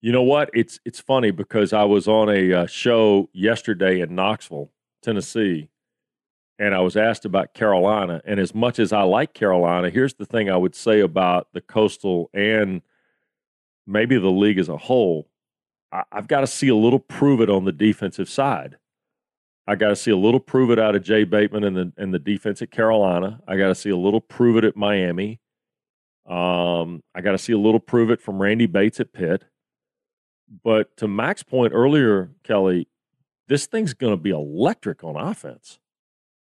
you 0.00 0.12
know 0.12 0.22
what? 0.22 0.50
It's 0.54 0.80
it's 0.84 1.00
funny 1.00 1.30
because 1.30 1.72
I 1.72 1.84
was 1.84 2.08
on 2.08 2.28
a 2.28 2.52
uh, 2.52 2.66
show 2.66 3.28
yesterday 3.32 4.00
in 4.00 4.14
Knoxville, 4.14 4.70
Tennessee, 5.02 5.68
and 6.58 6.74
I 6.74 6.80
was 6.80 6.96
asked 6.96 7.24
about 7.24 7.54
Carolina. 7.54 8.22
And 8.24 8.40
as 8.40 8.54
much 8.54 8.78
as 8.78 8.92
I 8.92 9.02
like 9.02 9.34
Carolina, 9.34 9.90
here's 9.90 10.14
the 10.14 10.26
thing 10.26 10.48
I 10.48 10.56
would 10.56 10.74
say 10.74 11.00
about 11.00 11.48
the 11.52 11.60
Coastal 11.60 12.30
and 12.32 12.82
maybe 13.86 14.18
the 14.18 14.30
league 14.30 14.58
as 14.58 14.68
a 14.68 14.76
whole. 14.76 15.28
I, 15.92 16.04
I've 16.12 16.28
got 16.28 16.40
to 16.40 16.46
see 16.46 16.68
a 16.68 16.76
little 16.76 17.00
prove 17.00 17.40
it 17.40 17.50
on 17.50 17.64
the 17.64 17.72
defensive 17.72 18.28
side. 18.28 18.76
I 19.66 19.76
got 19.76 19.88
to 19.88 19.96
see 19.96 20.10
a 20.10 20.16
little 20.16 20.40
prove 20.40 20.70
it 20.70 20.78
out 20.78 20.94
of 20.94 21.02
Jay 21.02 21.24
Bateman 21.24 21.64
and 21.64 21.76
the 21.76 21.92
and 21.96 22.12
the 22.12 22.18
defense 22.18 22.60
at 22.60 22.70
Carolina. 22.70 23.40
I 23.48 23.56
got 23.56 23.68
to 23.68 23.74
see 23.74 23.90
a 23.90 23.96
little 23.96 24.20
prove 24.20 24.56
it 24.56 24.64
at 24.64 24.76
Miami. 24.76 25.40
Um, 26.26 27.02
I 27.14 27.20
got 27.20 27.32
to 27.32 27.38
see 27.38 27.52
a 27.52 27.58
little 27.58 27.80
prove 27.80 28.10
it 28.10 28.20
from 28.20 28.40
Randy 28.40 28.66
Bates 28.66 29.00
at 29.00 29.12
Pitt. 29.12 29.44
But 30.62 30.96
to 30.98 31.08
Mac's 31.08 31.42
point 31.42 31.72
earlier, 31.74 32.30
Kelly, 32.44 32.88
this 33.48 33.66
thing's 33.66 33.94
going 33.94 34.12
to 34.12 34.22
be 34.22 34.30
electric 34.30 35.02
on 35.02 35.16
offense. 35.16 35.78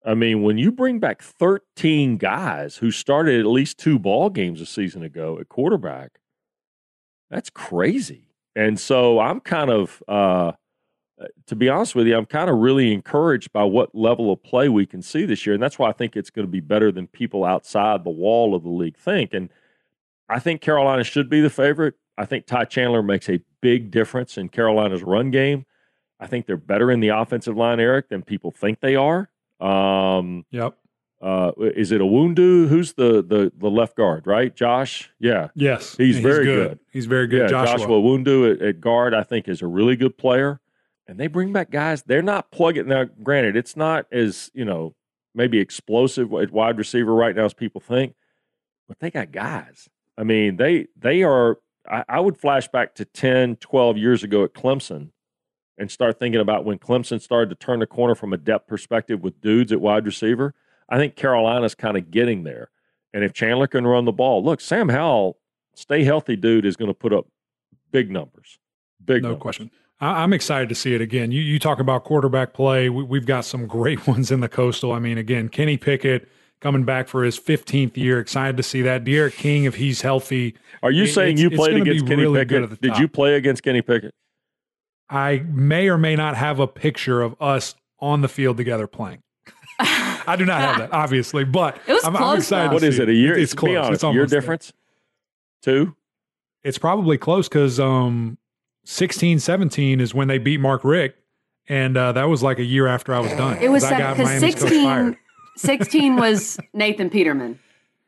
I 0.05 0.15
mean, 0.15 0.41
when 0.41 0.57
you 0.57 0.71
bring 0.71 0.99
back 0.99 1.21
13 1.21 2.17
guys 2.17 2.77
who 2.77 2.91
started 2.91 3.39
at 3.39 3.45
least 3.45 3.77
two 3.77 3.99
ball 3.99 4.29
games 4.29 4.59
a 4.59 4.65
season 4.65 5.03
ago 5.03 5.37
at 5.39 5.47
quarterback, 5.47 6.19
that's 7.29 7.49
crazy. 7.49 8.33
And 8.55 8.79
so 8.79 9.19
I'm 9.19 9.39
kind 9.39 9.69
of, 9.69 10.01
uh, 10.07 10.53
to 11.47 11.55
be 11.55 11.69
honest 11.69 11.95
with 11.95 12.07
you, 12.07 12.15
I'm 12.17 12.25
kind 12.25 12.49
of 12.49 12.57
really 12.57 12.91
encouraged 12.93 13.51
by 13.53 13.63
what 13.63 13.93
level 13.95 14.31
of 14.31 14.41
play 14.43 14.69
we 14.69 14.85
can 14.85 15.01
see 15.01 15.25
this 15.25 15.45
year. 15.45 15.53
And 15.53 15.61
that's 15.63 15.77
why 15.79 15.89
I 15.89 15.93
think 15.93 16.15
it's 16.15 16.29
going 16.29 16.45
to 16.47 16.51
be 16.51 16.59
better 16.61 16.91
than 16.91 17.07
people 17.07 17.43
outside 17.45 18.03
the 18.03 18.09
wall 18.09 18.55
of 18.55 18.63
the 18.63 18.69
league 18.69 18.97
think. 18.97 19.33
And 19.33 19.49
I 20.29 20.39
think 20.39 20.61
Carolina 20.61 21.03
should 21.03 21.29
be 21.29 21.41
the 21.41 21.49
favorite. 21.49 21.95
I 22.17 22.25
think 22.25 22.45
Ty 22.45 22.65
Chandler 22.65 23.03
makes 23.03 23.29
a 23.29 23.41
big 23.61 23.91
difference 23.91 24.37
in 24.37 24.49
Carolina's 24.49 25.03
run 25.03 25.31
game. 25.31 25.65
I 26.19 26.27
think 26.27 26.45
they're 26.45 26.55
better 26.57 26.91
in 26.91 26.99
the 26.99 27.09
offensive 27.09 27.57
line, 27.57 27.79
Eric, 27.79 28.09
than 28.09 28.21
people 28.21 28.51
think 28.51 28.79
they 28.79 28.95
are. 28.95 29.29
Um, 29.59 30.45
Yep. 30.51 30.75
uh, 31.21 31.51
is 31.59 31.91
it 31.91 31.99
a 32.01 32.05
Wundu? 32.05 32.67
Who's 32.67 32.93
the, 32.93 33.21
the 33.23 33.51
the 33.57 33.69
left 33.69 33.95
guard? 33.95 34.25
Right, 34.25 34.55
Josh. 34.55 35.11
Yeah, 35.19 35.49
Yes. 35.55 35.97
He's 35.97 36.19
very 36.19 36.45
good. 36.45 36.79
He's 36.91 37.05
very 37.07 37.27
good. 37.27 37.41
yeah. 37.41 37.47
Joshua. 37.47 37.77
Joshua, 37.79 37.99
Wundu 38.01 38.53
at, 38.55 38.61
at 38.61 38.81
guard, 38.81 39.13
I 39.13 39.23
think, 39.23 39.47
is 39.47 39.61
a 39.61 39.67
really 39.67 39.95
good 39.95 40.17
player. 40.17 40.60
And 41.11 41.19
they 41.19 41.27
bring 41.27 41.51
back 41.51 41.69
guys. 41.69 42.03
They're 42.03 42.21
not 42.21 42.51
plugging 42.51 42.87
now. 42.87 43.03
Granted, 43.21 43.57
it's 43.57 43.75
not 43.75 44.05
as 44.13 44.49
you 44.53 44.63
know 44.63 44.95
maybe 45.35 45.59
explosive 45.59 46.33
at 46.33 46.51
wide 46.51 46.77
receiver 46.77 47.13
right 47.13 47.35
now 47.35 47.43
as 47.43 47.53
people 47.53 47.81
think, 47.81 48.15
but 48.87 48.97
they 48.99 49.11
got 49.11 49.33
guys. 49.33 49.89
I 50.17 50.23
mean, 50.23 50.55
they 50.55 50.87
they 50.95 51.23
are. 51.23 51.59
I, 51.85 52.05
I 52.07 52.19
would 52.21 52.37
flash 52.37 52.69
back 52.69 52.95
to 52.95 53.03
10, 53.03 53.57
12 53.57 53.97
years 53.97 54.23
ago 54.23 54.45
at 54.45 54.53
Clemson 54.53 55.09
and 55.77 55.91
start 55.91 56.17
thinking 56.17 56.39
about 56.39 56.63
when 56.63 56.79
Clemson 56.79 57.21
started 57.21 57.49
to 57.49 57.55
turn 57.55 57.79
the 57.79 57.87
corner 57.87 58.15
from 58.15 58.31
a 58.31 58.37
depth 58.37 58.67
perspective 58.67 59.21
with 59.21 59.41
dudes 59.41 59.73
at 59.73 59.81
wide 59.81 60.05
receiver. 60.05 60.55
I 60.87 60.97
think 60.97 61.17
Carolina's 61.17 61.75
kind 61.75 61.97
of 61.97 62.09
getting 62.09 62.43
there. 62.43 62.69
And 63.13 63.25
if 63.25 63.33
Chandler 63.33 63.67
can 63.67 63.85
run 63.85 64.05
the 64.05 64.13
ball, 64.13 64.41
look, 64.41 64.61
Sam 64.61 64.87
Howell, 64.87 65.37
stay 65.75 66.05
healthy, 66.05 66.37
dude, 66.37 66.65
is 66.65 66.77
going 66.77 66.89
to 66.89 66.93
put 66.93 67.11
up 67.11 67.27
big 67.91 68.09
numbers. 68.09 68.59
Big 69.05 69.21
No 69.23 69.29
numbers. 69.29 69.41
question. 69.41 69.71
I, 69.99 70.23
I'm 70.23 70.33
excited 70.33 70.69
to 70.69 70.75
see 70.75 70.93
it 70.95 71.01
again. 71.01 71.31
You, 71.31 71.41
you 71.41 71.59
talk 71.59 71.79
about 71.79 72.03
quarterback 72.03 72.53
play. 72.53 72.89
We, 72.89 73.03
we've 73.03 73.25
got 73.25 73.45
some 73.45 73.67
great 73.67 74.07
ones 74.07 74.31
in 74.31 74.39
the 74.39 74.49
coastal. 74.49 74.91
I 74.91 74.99
mean, 74.99 75.17
again, 75.17 75.49
Kenny 75.49 75.77
Pickett 75.77 76.27
coming 76.59 76.83
back 76.83 77.07
for 77.07 77.23
his 77.23 77.39
15th 77.39 77.97
year. 77.97 78.19
Excited 78.19 78.55
to 78.57 78.63
see 78.63 78.81
that. 78.83 79.03
D'Eriq 79.03 79.33
King, 79.35 79.63
if 79.65 79.75
he's 79.75 80.01
healthy, 80.01 80.55
Are 80.83 80.91
you 80.91 81.03
It- 81.03 81.07
saying 81.13 81.37
it's- 81.39 81.43
you 81.51 81.55
played 81.57 81.75
against 81.81 82.05
Kenny 82.07 82.21
really 82.23 82.39
Pickett? 82.45 82.71
at 82.71 82.81
Did 82.81 82.97
you 82.97 83.07
play 83.07 83.35
against 83.35 83.63
Kenny 83.63 83.81
Pickett? 83.81 84.13
I 85.09 85.43
may 85.51 85.89
or 85.89 85.97
may 85.97 86.15
not 86.15 86.37
have 86.37 86.59
a 86.59 86.67
picture 86.67 87.21
of 87.21 87.35
us 87.41 87.75
on 87.99 88.21
the 88.21 88.27
field 88.29 88.57
together 88.57 88.87
playing. 88.87 89.21
I 89.79 90.35
do 90.37 90.45
not 90.45 90.61
have 90.61 90.77
that, 90.77 90.93
obviously, 90.93 91.43
but 91.43 91.77
It 91.87 91.93
was 91.93 92.03
I'm, 92.05 92.15
I'm 92.15 92.21
close, 92.21 92.37
excited. 92.39 92.65
though. 92.65 92.69
to 92.69 92.73
What 92.75 92.81
see 92.83 92.87
is 92.87 92.99
it? 92.99 93.09
A 93.09 93.13
year? 93.13 93.37
It's 93.37 93.53
close. 93.53 93.71
Be 93.71 93.75
honest. 93.75 93.93
It's 93.93 94.03
year 94.03 94.09
almost 94.09 94.29
there. 94.31 94.39
difference? 94.39 94.73
Two? 95.63 95.95
It's 96.63 96.77
probably 96.77 97.17
close 97.17 97.49
because 97.49 97.79
um, 97.79 98.37
16, 98.83 99.39
17 99.39 99.99
is 99.99 100.13
when 100.13 100.27
they 100.27 100.37
beat 100.37 100.59
Mark 100.59 100.83
Richt, 100.83 101.17
and 101.69 101.95
uh, 101.97 102.11
that 102.13 102.25
was 102.25 102.41
like 102.43 102.59
a 102.59 102.63
year 102.63 102.87
after 102.87 103.13
I 103.13 103.19
was 103.19 103.31
done. 103.33 103.57
It 103.61 103.69
was 103.69 103.83
'cause 103.83 104.17
because 104.17 104.39
16, 104.39 105.17
16 105.57 106.15
was 106.17 106.59
Nathan 106.73 107.09
Peterman. 107.09 107.59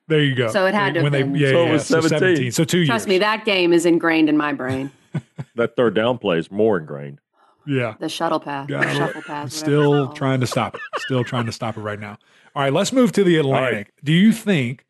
There 0.08 0.22
you 0.22 0.36
go. 0.36 0.50
So 0.50 0.66
it 0.66 0.74
had 0.74 0.96
to 0.96 1.02
have 1.02 1.12
when 1.12 1.32
they 1.34 1.40
yeah, 1.40 1.52
So 1.52 1.62
it 1.62 1.66
yeah, 1.68 1.72
was 1.74 1.86
so 1.88 2.02
17. 2.02 2.52
So 2.52 2.64
two 2.66 2.86
Trust 2.86 3.08
years. 3.08 3.14
me, 3.16 3.18
that 3.20 3.46
game 3.46 3.72
is 3.72 3.86
ingrained 3.86 4.30
in 4.30 4.38
my 4.38 4.54
brain. 4.54 4.92
That 5.56 5.76
third 5.76 5.94
down 5.94 6.18
play 6.18 6.40
is 6.40 6.50
more 6.52 6.80
ingrained. 6.80 7.20
Yeah. 7.68 7.94
The 8.00 8.10
shuttle 8.10 8.40
pass. 8.40 8.68
Got 8.68 8.82
the 8.82 8.90
it. 8.90 8.96
shuffle 8.96 9.22
pass. 9.22 9.54
Still 9.54 10.12
trying 10.14 10.40
to 10.40 10.48
stop 10.48 10.74
it. 10.74 10.82
Still 10.98 11.24
trying 11.24 11.46
to 11.46 11.52
stop 11.52 11.78
it 11.78 11.82
right 11.82 12.00
now. 12.00 12.18
All 12.56 12.64
right, 12.64 12.74
let's 12.74 12.92
move 12.92 13.12
to 13.14 13.24
the 13.24 13.38
Atlantic. 13.38 13.94
Do 14.04 14.12
you 14.12 14.32
think? 14.32 14.84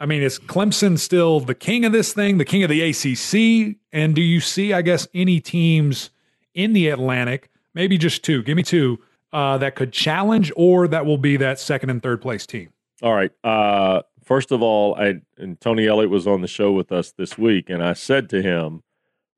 I 0.00 0.06
mean, 0.06 0.22
is 0.22 0.38
Clemson 0.38 0.98
still 0.98 1.40
the 1.40 1.54
king 1.54 1.84
of 1.84 1.92
this 1.92 2.14
thing, 2.14 2.38
the 2.38 2.44
king 2.46 2.62
of 2.62 2.70
the 2.70 2.80
ACC? 2.80 3.76
And 3.92 4.14
do 4.14 4.22
you 4.22 4.40
see, 4.40 4.72
I 4.72 4.80
guess, 4.80 5.06
any 5.12 5.40
teams 5.40 6.08
in 6.54 6.72
the 6.72 6.88
Atlantic, 6.88 7.50
maybe 7.74 7.98
just 7.98 8.24
two, 8.24 8.42
give 8.42 8.56
me 8.56 8.62
two, 8.62 8.98
uh, 9.32 9.58
that 9.58 9.76
could 9.76 9.92
challenge 9.92 10.50
or 10.56 10.88
that 10.88 11.04
will 11.04 11.18
be 11.18 11.36
that 11.36 11.60
second 11.60 11.90
and 11.90 12.02
third 12.02 12.22
place 12.22 12.46
team? 12.46 12.72
All 13.02 13.14
right. 13.14 13.30
Uh, 13.44 14.00
first 14.24 14.50
of 14.52 14.62
all, 14.62 14.94
I 14.94 15.20
and 15.36 15.60
Tony 15.60 15.86
Elliott 15.86 16.10
was 16.10 16.26
on 16.26 16.40
the 16.40 16.48
show 16.48 16.72
with 16.72 16.90
us 16.92 17.12
this 17.12 17.36
week, 17.36 17.68
and 17.68 17.82
I 17.82 17.92
said 17.92 18.28
to 18.30 18.42
him, 18.42 18.82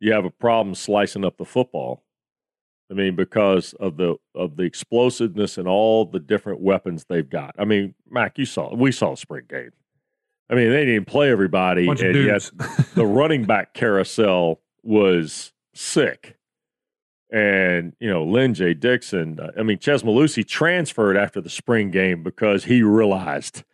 "You 0.00 0.12
have 0.12 0.24
a 0.24 0.30
problem 0.30 0.74
slicing 0.74 1.24
up 1.24 1.36
the 1.38 1.44
football." 1.44 2.02
I 2.90 2.94
mean, 2.94 3.14
because 3.14 3.72
of 3.74 3.96
the 3.96 4.16
of 4.34 4.56
the 4.56 4.64
explosiveness 4.64 5.58
and 5.58 5.68
all 5.68 6.04
the 6.04 6.18
different 6.18 6.60
weapons 6.60 7.04
they've 7.08 7.28
got. 7.28 7.54
I 7.58 7.64
mean, 7.64 7.94
Mac, 8.10 8.38
you 8.38 8.46
saw 8.46 8.74
we 8.74 8.90
saw 8.90 9.14
spring 9.14 9.44
game. 9.48 9.70
I 10.50 10.54
mean, 10.54 10.70
they 10.70 10.84
didn't 10.84 11.06
play 11.06 11.30
everybody, 11.30 11.86
Bunch 11.86 12.02
and 12.02 12.24
yet 12.24 12.50
the 12.94 13.06
running 13.06 13.44
back 13.44 13.74
carousel 13.74 14.60
was 14.82 15.52
sick. 15.74 16.36
And, 17.30 17.94
you 17.98 18.10
know, 18.10 18.24
Lynn 18.24 18.52
J. 18.52 18.74
Dixon, 18.74 19.40
uh, 19.40 19.52
I 19.58 19.62
mean, 19.62 19.78
Chez 19.78 20.02
Mellusi 20.02 20.46
transferred 20.46 21.16
after 21.16 21.40
the 21.40 21.48
spring 21.48 21.90
game 21.90 22.22
because 22.22 22.64
he 22.64 22.82
realized 22.82 23.64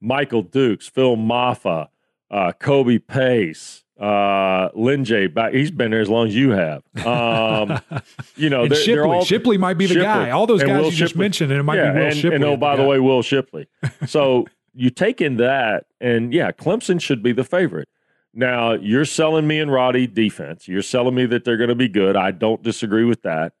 Michael 0.00 0.42
Dukes, 0.42 0.88
Phil 0.88 1.16
Mafah, 1.16 1.88
uh, 2.30 2.52
Kobe 2.52 2.98
Pace, 2.98 3.84
uh, 4.00 4.70
Lynn 4.74 5.04
J. 5.04 5.26
Back, 5.26 5.52
he's 5.52 5.70
been 5.70 5.90
there 5.90 6.00
as 6.00 6.08
long 6.08 6.26
as 6.26 6.34
you 6.34 6.50
have. 6.50 6.82
Um, 7.06 7.78
you 8.36 8.48
know, 8.48 8.66
they're, 8.66 8.78
Shipley, 8.78 8.94
they're 8.94 9.06
all 9.06 9.24
Shipley 9.24 9.58
might 9.58 9.76
be 9.76 9.84
the 9.84 9.94
Shipley. 9.94 10.04
guy. 10.04 10.30
All 10.30 10.46
those 10.46 10.62
And 10.62 10.70
guys 10.70 10.82
Will 10.82 10.90
you 10.90 10.96
just 10.96 11.14
mentioned, 11.14 11.52
and 11.52 11.60
it 11.60 11.64
might 11.64 11.76
yeah, 11.76 11.92
be 11.92 11.98
Will 11.98 12.06
and, 12.06 12.16
Shipley. 12.16 12.36
And 12.36 12.44
oh, 12.44 12.56
by 12.56 12.76
the 12.76 12.84
way, 12.84 12.98
Will 12.98 13.22
Shipley. 13.22 13.68
So 14.06 14.46
you 14.74 14.90
take 14.90 15.20
in 15.20 15.36
that, 15.36 15.86
and 16.00 16.32
yeah, 16.32 16.52
Clemson 16.52 17.00
should 17.00 17.22
be 17.22 17.32
the 17.32 17.44
favorite. 17.44 17.88
Now 18.34 18.72
you're 18.72 19.04
selling 19.04 19.46
me 19.46 19.60
and 19.60 19.70
Roddy 19.70 20.06
defense. 20.06 20.66
You're 20.66 20.82
selling 20.82 21.14
me 21.14 21.26
that 21.26 21.44
they're 21.44 21.58
going 21.58 21.68
to 21.68 21.74
be 21.74 21.88
good. 21.88 22.16
I 22.16 22.30
don't 22.30 22.62
disagree 22.62 23.04
with 23.04 23.22
that. 23.22 23.52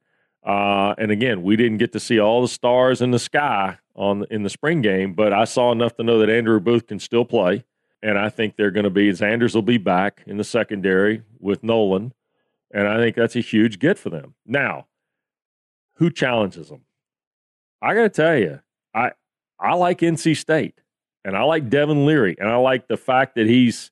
Uh, 0.44 0.94
and 0.98 1.10
again, 1.10 1.42
we 1.42 1.56
didn't 1.56 1.78
get 1.78 1.92
to 1.92 2.00
see 2.00 2.18
all 2.18 2.42
the 2.42 2.48
stars 2.48 3.00
in 3.00 3.10
the 3.10 3.18
sky 3.18 3.78
on 3.94 4.24
in 4.30 4.42
the 4.42 4.50
spring 4.50 4.82
game, 4.82 5.12
but 5.14 5.32
I 5.32 5.44
saw 5.44 5.70
enough 5.70 5.96
to 5.96 6.02
know 6.02 6.18
that 6.18 6.30
Andrew 6.30 6.58
Booth 6.58 6.86
can 6.86 6.98
still 6.98 7.24
play, 7.24 7.64
and 8.02 8.18
I 8.18 8.28
think 8.28 8.56
they're 8.56 8.70
going 8.70 8.84
to 8.84 8.90
be. 8.90 9.14
Sanders 9.14 9.54
will 9.54 9.62
be 9.62 9.78
back 9.78 10.22
in 10.26 10.38
the 10.38 10.44
secondary 10.44 11.22
with 11.38 11.62
Nolan, 11.62 12.12
and 12.72 12.88
I 12.88 12.96
think 12.96 13.14
that's 13.14 13.36
a 13.36 13.40
huge 13.40 13.78
get 13.78 13.98
for 13.98 14.10
them. 14.10 14.34
Now, 14.44 14.86
who 15.96 16.10
challenges 16.10 16.70
them? 16.70 16.82
I 17.80 17.94
got 17.94 18.02
to 18.02 18.08
tell 18.08 18.36
you, 18.36 18.60
I 18.94 19.12
I 19.60 19.74
like 19.74 20.00
NC 20.00 20.36
State, 20.36 20.80
and 21.24 21.36
I 21.36 21.42
like 21.42 21.68
Devin 21.68 22.06
Leary, 22.06 22.36
and 22.38 22.48
I 22.48 22.56
like 22.56 22.88
the 22.88 22.96
fact 22.96 23.34
that 23.36 23.46
he's, 23.46 23.90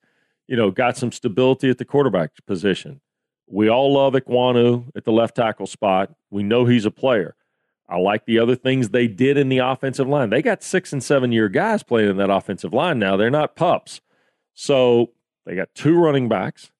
you 0.48 0.56
know, 0.56 0.70
got 0.70 0.96
some 0.96 1.12
stability 1.12 1.70
at 1.70 1.78
the 1.78 1.84
quarterback 1.84 2.30
position. 2.46 3.00
We 3.46 3.68
all 3.68 3.92
love 3.92 4.14
Ekwonu 4.14 4.90
at 4.94 5.04
the 5.04 5.12
left 5.12 5.36
tackle 5.36 5.66
spot. 5.66 6.12
We 6.30 6.42
know 6.42 6.66
he's 6.66 6.86
a 6.86 6.90
player. 6.90 7.34
I 7.88 7.96
like 7.98 8.24
the 8.24 8.38
other 8.38 8.54
things 8.54 8.90
they 8.90 9.08
did 9.08 9.36
in 9.36 9.48
the 9.48 9.58
offensive 9.58 10.06
line. 10.06 10.30
They 10.30 10.42
got 10.42 10.62
six 10.62 10.92
and 10.92 11.02
seven 11.02 11.32
year 11.32 11.48
guys 11.48 11.82
playing 11.82 12.10
in 12.10 12.16
that 12.18 12.30
offensive 12.30 12.72
line 12.72 13.00
now. 13.00 13.16
They're 13.16 13.30
not 13.30 13.56
pups. 13.56 14.00
So 14.54 15.10
they 15.44 15.56
got 15.56 15.74
two 15.74 15.98
running 15.98 16.28
backs, 16.28 16.70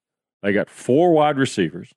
they 0.43 0.53
got 0.53 0.71
four 0.71 1.13
wide 1.13 1.39
receivers, 1.39 1.93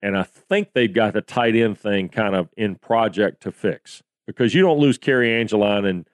and 0.00 0.16
I 0.16 0.22
think 0.22 0.70
they've 0.72 0.92
got 0.92 1.12
the 1.12 1.20
tight 1.20 1.54
end 1.54 1.78
thing 1.78 2.08
kind 2.08 2.34
of 2.34 2.48
in 2.56 2.76
project 2.76 3.42
to 3.42 3.52
fix 3.52 4.02
because 4.26 4.54
you 4.54 4.62
don't 4.62 4.78
lose 4.78 4.98
Cary 4.98 5.32
Angeline 5.34 5.84
and 5.84 6.08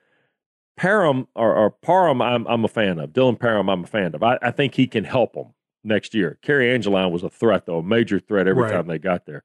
Parham 0.79 1.27
or, 1.35 1.53
or 1.53 1.69
Parham. 1.71 2.21
I'm 2.21 2.47
I'm 2.47 2.63
a 2.63 2.69
fan 2.69 2.99
of 2.99 3.11
Dylan 3.11 3.39
Parham. 3.39 3.69
I'm 3.69 3.83
a 3.83 3.87
fan 3.87 4.15
of. 4.15 4.23
I, 4.23 4.37
I 4.41 4.51
think 4.51 4.75
he 4.75 4.87
can 4.87 5.03
help 5.03 5.33
them 5.33 5.53
next 5.83 6.13
year. 6.13 6.39
Cary 6.41 6.71
Angeline 6.73 7.11
was 7.11 7.23
a 7.23 7.29
threat 7.29 7.65
though, 7.65 7.79
a 7.79 7.83
major 7.83 8.19
threat 8.19 8.47
every 8.47 8.63
Right. 8.63 8.71
time 8.71 8.87
they 8.87 8.97
got 8.99 9.25
there. 9.25 9.43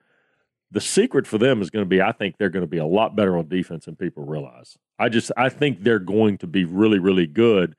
The 0.71 0.81
secret 0.81 1.27
for 1.27 1.39
them 1.39 1.61
is 1.63 1.71
going 1.71 1.85
to 1.85 1.89
be, 1.89 2.03
I 2.03 2.11
think 2.13 2.37
they're 2.39 2.49
going 2.49 2.65
to 2.65 2.71
be 2.71 2.79
a 2.79 2.87
lot 2.87 3.15
better 3.15 3.37
on 3.37 3.49
defense 3.49 3.85
than 3.85 3.95
people 3.97 4.25
realize. 4.25 4.77
I 4.99 5.09
just 5.09 5.31
I 5.37 5.49
think 5.49 5.83
they're 5.83 5.99
going 5.99 6.39
to 6.39 6.47
be 6.47 6.65
really 6.65 6.99
really 6.99 7.27
good 7.27 7.75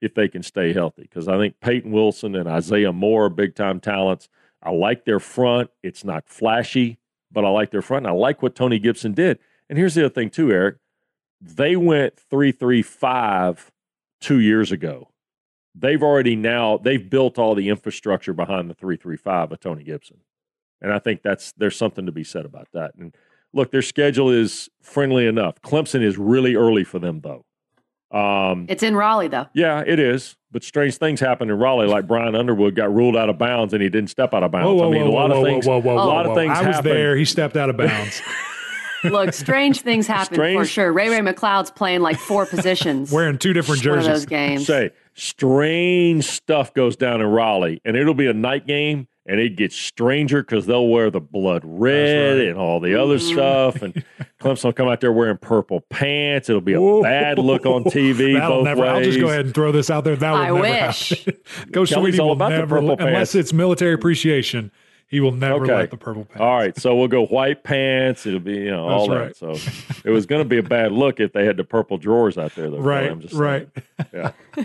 if 0.00 0.14
they 0.14 0.28
can 0.28 0.42
stay 0.42 0.72
healthy 0.72 1.02
because 1.02 1.28
I 1.28 1.36
think 1.38 1.60
Peyton 1.60 1.92
Wilson 1.92 2.34
and 2.34 2.48
Isaiah 2.48 2.92
Moore 2.92 3.26
are 3.26 3.30
big 3.30 3.54
time 3.54 3.80
talents. 3.80 4.28
I 4.62 4.70
like 4.70 5.04
their 5.04 5.20
front. 5.20 5.70
It's 5.82 6.04
not 6.04 6.26
flashy, 6.26 6.98
but 7.30 7.44
I 7.44 7.48
like 7.50 7.70
their 7.70 7.82
front. 7.82 8.06
And 8.06 8.14
I 8.14 8.18
like 8.18 8.42
what 8.42 8.54
Tony 8.54 8.78
Gibson 8.78 9.12
did. 9.12 9.38
And 9.68 9.78
here's 9.78 9.94
the 9.94 10.06
other 10.06 10.14
thing 10.14 10.30
too, 10.30 10.50
Eric. 10.50 10.76
They 11.46 11.76
went 11.76 12.18
three 12.18 12.52
three 12.52 12.82
five 12.82 13.70
two 14.20 14.40
years 14.40 14.72
ago. 14.72 15.08
They've 15.74 16.02
already 16.02 16.36
now 16.36 16.78
they've 16.78 17.08
built 17.08 17.38
all 17.38 17.54
the 17.54 17.68
infrastructure 17.68 18.32
behind 18.32 18.70
the 18.70 18.74
three 18.74 18.96
three 18.96 19.16
five 19.18 19.52
of 19.52 19.60
Tony 19.60 19.84
Gibson, 19.84 20.18
and 20.80 20.92
I 20.92 20.98
think 20.98 21.22
that's 21.22 21.52
there's 21.52 21.76
something 21.76 22.06
to 22.06 22.12
be 22.12 22.24
said 22.24 22.46
about 22.46 22.68
that. 22.72 22.94
And 22.98 23.14
look, 23.52 23.70
their 23.72 23.82
schedule 23.82 24.30
is 24.30 24.70
friendly 24.82 25.26
enough. 25.26 25.60
Clemson 25.60 26.02
is 26.02 26.16
really 26.16 26.54
early 26.54 26.84
for 26.84 26.98
them 26.98 27.20
though. 27.20 27.44
Um, 28.16 28.66
It's 28.68 28.84
in 28.84 28.94
Raleigh, 28.94 29.26
though. 29.26 29.46
yeah, 29.54 29.82
it 29.84 29.98
is. 29.98 30.36
But 30.52 30.62
strange 30.62 30.98
things 30.98 31.18
happen 31.18 31.50
in 31.50 31.58
Raleigh, 31.58 31.88
like 31.88 32.06
Bryan 32.06 32.36
Underwood 32.36 32.76
got 32.76 32.94
ruled 32.94 33.16
out 33.16 33.28
of 33.28 33.38
bounds 33.38 33.74
and 33.74 33.82
he 33.82 33.88
didn't 33.88 34.10
step 34.10 34.32
out 34.32 34.44
of 34.44 34.52
bounds. 34.52 34.66
Whoa, 34.66 34.74
whoa, 34.74 34.88
I 34.88 34.92
mean, 34.92 35.02
whoa, 35.02 35.10
a 35.10 35.14
lot 35.14 35.30
whoa, 35.30 35.38
of 35.40 35.44
things. 35.44 35.66
whoa, 35.66 35.80
whoa, 35.80 35.92
a 35.92 35.96
whoa, 35.96 36.06
lot 36.06 36.26
of 36.26 36.36
things 36.36 36.56
I 36.56 36.64
was 36.64 36.76
happen. 36.76 36.92
there. 36.92 37.16
He 37.16 37.24
stepped 37.24 37.56
out 37.56 37.70
of 37.70 37.76
bounds. 37.76 38.22
Look, 39.04 39.32
strange 39.34 39.80
things 39.82 40.06
happen 40.06 40.36
for 40.36 40.64
sure. 40.64 40.92
Ray 40.92 41.08
Ray 41.10 41.20
McCloud's 41.20 41.70
playing 41.70 42.00
like 42.00 42.18
four 42.18 42.46
positions. 42.50 43.12
wearing 43.12 43.38
two 43.38 43.52
different 43.52 43.84
one 43.84 43.98
of 43.98 44.04
those 44.04 44.12
jerseys. 44.24 44.26
games. 44.26 44.66
Say, 44.66 44.90
strange 45.14 46.24
stuff 46.24 46.74
goes 46.74 46.96
down 46.96 47.20
in 47.20 47.26
Raleigh, 47.26 47.80
and 47.84 47.96
it'll 47.96 48.14
be 48.14 48.26
a 48.26 48.32
night 48.32 48.66
game, 48.66 49.06
and 49.26 49.40
it 49.40 49.56
gets 49.56 49.74
stranger 49.76 50.42
because 50.42 50.66
they'll 50.66 50.88
wear 50.88 51.10
the 51.10 51.20
blood 51.20 51.62
red 51.64 52.38
right. 52.38 52.48
and 52.48 52.58
all 52.58 52.80
the 52.80 53.00
other 53.00 53.16
Mhm. 53.18 53.32
stuff, 53.32 53.82
and 53.82 54.04
Clemson 54.40 54.64
will 54.64 54.72
come 54.72 54.88
out 54.88 55.00
there 55.00 55.12
wearing 55.12 55.38
purple 55.38 55.80
pants. 55.90 56.48
It'll 56.48 56.60
be 56.60 56.74
a 56.74 56.80
Whoa. 56.80 57.02
bad 57.02 57.38
look 57.38 57.64
on 57.66 57.84
TV 57.84 58.34
That'll 58.38 58.58
both 58.58 58.64
never. 58.64 58.80
ways. 58.82 58.90
I'll 58.90 59.02
just 59.02 59.20
go 59.20 59.28
ahead 59.28 59.46
and 59.46 59.54
throw 59.54 59.72
this 59.72 59.90
out 59.90 60.04
there. 60.04 60.16
That 60.16 60.30
will 60.32 60.38
I 60.38 60.44
never 60.46 60.60
wish. 60.86 61.24
happen. 61.24 61.34
Coach 61.72 61.90
Kelly's 61.90 62.14
Sweeney 62.16 62.18
all 62.20 62.26
will 62.28 62.32
about 62.34 62.50
the 62.50 62.58
never, 62.58 62.76
purple 62.80 62.90
unless 62.98 63.32
pants. 63.32 63.34
it's 63.34 63.52
military 63.52 63.94
appreciation, 63.94 64.70
he 65.08 65.20
will 65.20 65.32
never 65.32 65.64
Okay. 65.64 65.74
let 65.74 65.90
the 65.90 65.96
purple 65.96 66.24
pants. 66.24 66.40
All 66.40 66.56
right, 66.56 66.76
so 66.76 66.94
we'll 66.96 67.08
go 67.08 67.26
white 67.26 67.62
pants. 67.62 68.26
It'll 68.26 68.40
be 68.40 68.54
you 68.54 68.70
know 68.70 68.88
all 68.88 69.08
That's 69.08 69.38
that. 69.40 69.62
So 69.62 69.70
it 70.04 70.10
was 70.10 70.26
going 70.26 70.42
to 70.42 70.48
be 70.48 70.58
a 70.58 70.62
bad 70.62 70.92
look 70.92 71.20
if 71.20 71.32
they 71.32 71.44
had 71.44 71.56
the 71.56 71.64
purple 71.64 71.98
drawers 71.98 72.36
out 72.38 72.54
there. 72.54 72.70
Though, 72.70 72.78
Right, 72.80 73.10
I'm 73.10 73.20
just 73.20 73.34
right. 73.34 73.68
saying. 74.12 74.32
Yeah. 74.56 74.64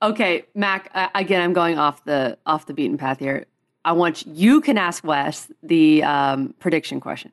Okay, 0.00 0.44
Mac. 0.56 0.90
Uh, 0.94 1.08
again, 1.14 1.40
I'm 1.40 1.52
going 1.52 1.78
off 1.78 2.04
the 2.04 2.36
off 2.44 2.66
the 2.66 2.74
beaten 2.74 2.98
path 2.98 3.20
here. 3.20 3.46
I 3.84 3.92
want 3.92 4.26
you, 4.26 4.32
you 4.34 4.60
can 4.60 4.76
ask 4.76 5.04
Wes 5.04 5.48
the 5.62 6.02
um, 6.02 6.54
prediction 6.58 6.98
question, 6.98 7.30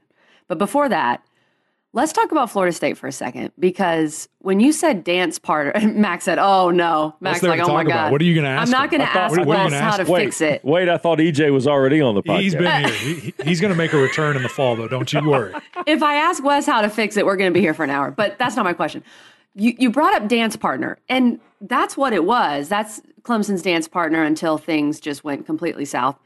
but 0.48 0.60
before 0.60 0.88
that, 0.88 1.24
let's 1.94 2.14
talk 2.14 2.32
about 2.32 2.50
Florida 2.52 2.72
State 2.74 2.98
for 2.98 3.08
a 3.08 3.12
second 3.12 3.52
because 3.58 4.30
when 4.40 4.60
you 4.60 4.72
said 4.72 5.04
dance 5.04 5.40
part, 5.40 5.82
Max 5.84 6.26
said, 6.26 6.38
"Oh 6.40 6.70
no." 6.70 7.16
Max 7.20 7.42
like, 7.44 7.60
"Oh 7.60 7.68
my 7.68 7.84
talk 7.84 7.86
about? 7.86 7.94
god." 8.06 8.12
What 8.12 8.22
are 8.22 8.26
you 8.26 8.34
going 8.36 8.44
to 8.46 8.50
ask? 8.50 8.68
I'm 8.68 8.72
not 8.72 8.90
going 8.92 9.02
to 9.02 9.08
ask 9.10 9.38
what- 9.38 9.48
what 9.48 9.58
Wes 9.58 9.74
how 9.74 9.88
ask? 9.90 10.06
to 10.06 10.12
Wait, 10.12 10.26
fix 10.26 10.42
it. 10.42 10.64
wait. 10.64 10.90
I 10.90 10.98
thought 10.98 11.20
EJ 11.20 11.52
was 11.52 11.68
already 11.68 12.02
on 12.02 12.16
the 12.16 12.24
podcast. 12.24 12.40
He's 12.42 12.56
been 12.56 12.86
here. 12.86 12.94
He, 12.94 13.14
he- 13.20 13.34
he's 13.44 13.62
going 13.62 13.72
to 13.72 13.78
make 13.78 13.94
a 13.94 13.98
return 13.98 14.36
in 14.38 14.44
the 14.44 14.50
fall, 14.50 14.76
though. 14.76 14.88
Don't 14.88 15.12
you 15.12 15.22
worry. 15.30 15.54
if 15.88 16.04
I 16.04 16.16
ask 16.16 16.44
Wes 16.44 16.66
how 16.66 16.82
to 16.82 16.90
fix 16.90 17.18
it, 17.18 17.26
we're 17.26 17.38
going 17.38 17.52
to 17.52 17.58
be 17.58 17.62
here 17.62 17.74
for 17.74 17.84
an 17.84 17.90
hour. 17.90 18.12
But 18.12 18.38
that's 18.38 18.56
not 18.56 18.66
my 18.66 18.74
question. 18.74 19.04
You 19.56 19.74
you 19.80 19.90
brought 19.90 20.14
up 20.14 20.28
dance 20.28 20.56
partner, 20.56 20.98
and 21.10 21.40
that's 21.62 21.98
what 21.98 22.14
it 22.14 22.24
was. 22.24 22.70
That's 22.70 23.02
Clemson's 23.24 23.62
dance 23.62 23.88
partner 23.88 24.24
until 24.24 24.58
things 24.58 25.00
just 25.00 25.24
went 25.24 25.46
completely 25.46 25.86
south. 25.86 26.18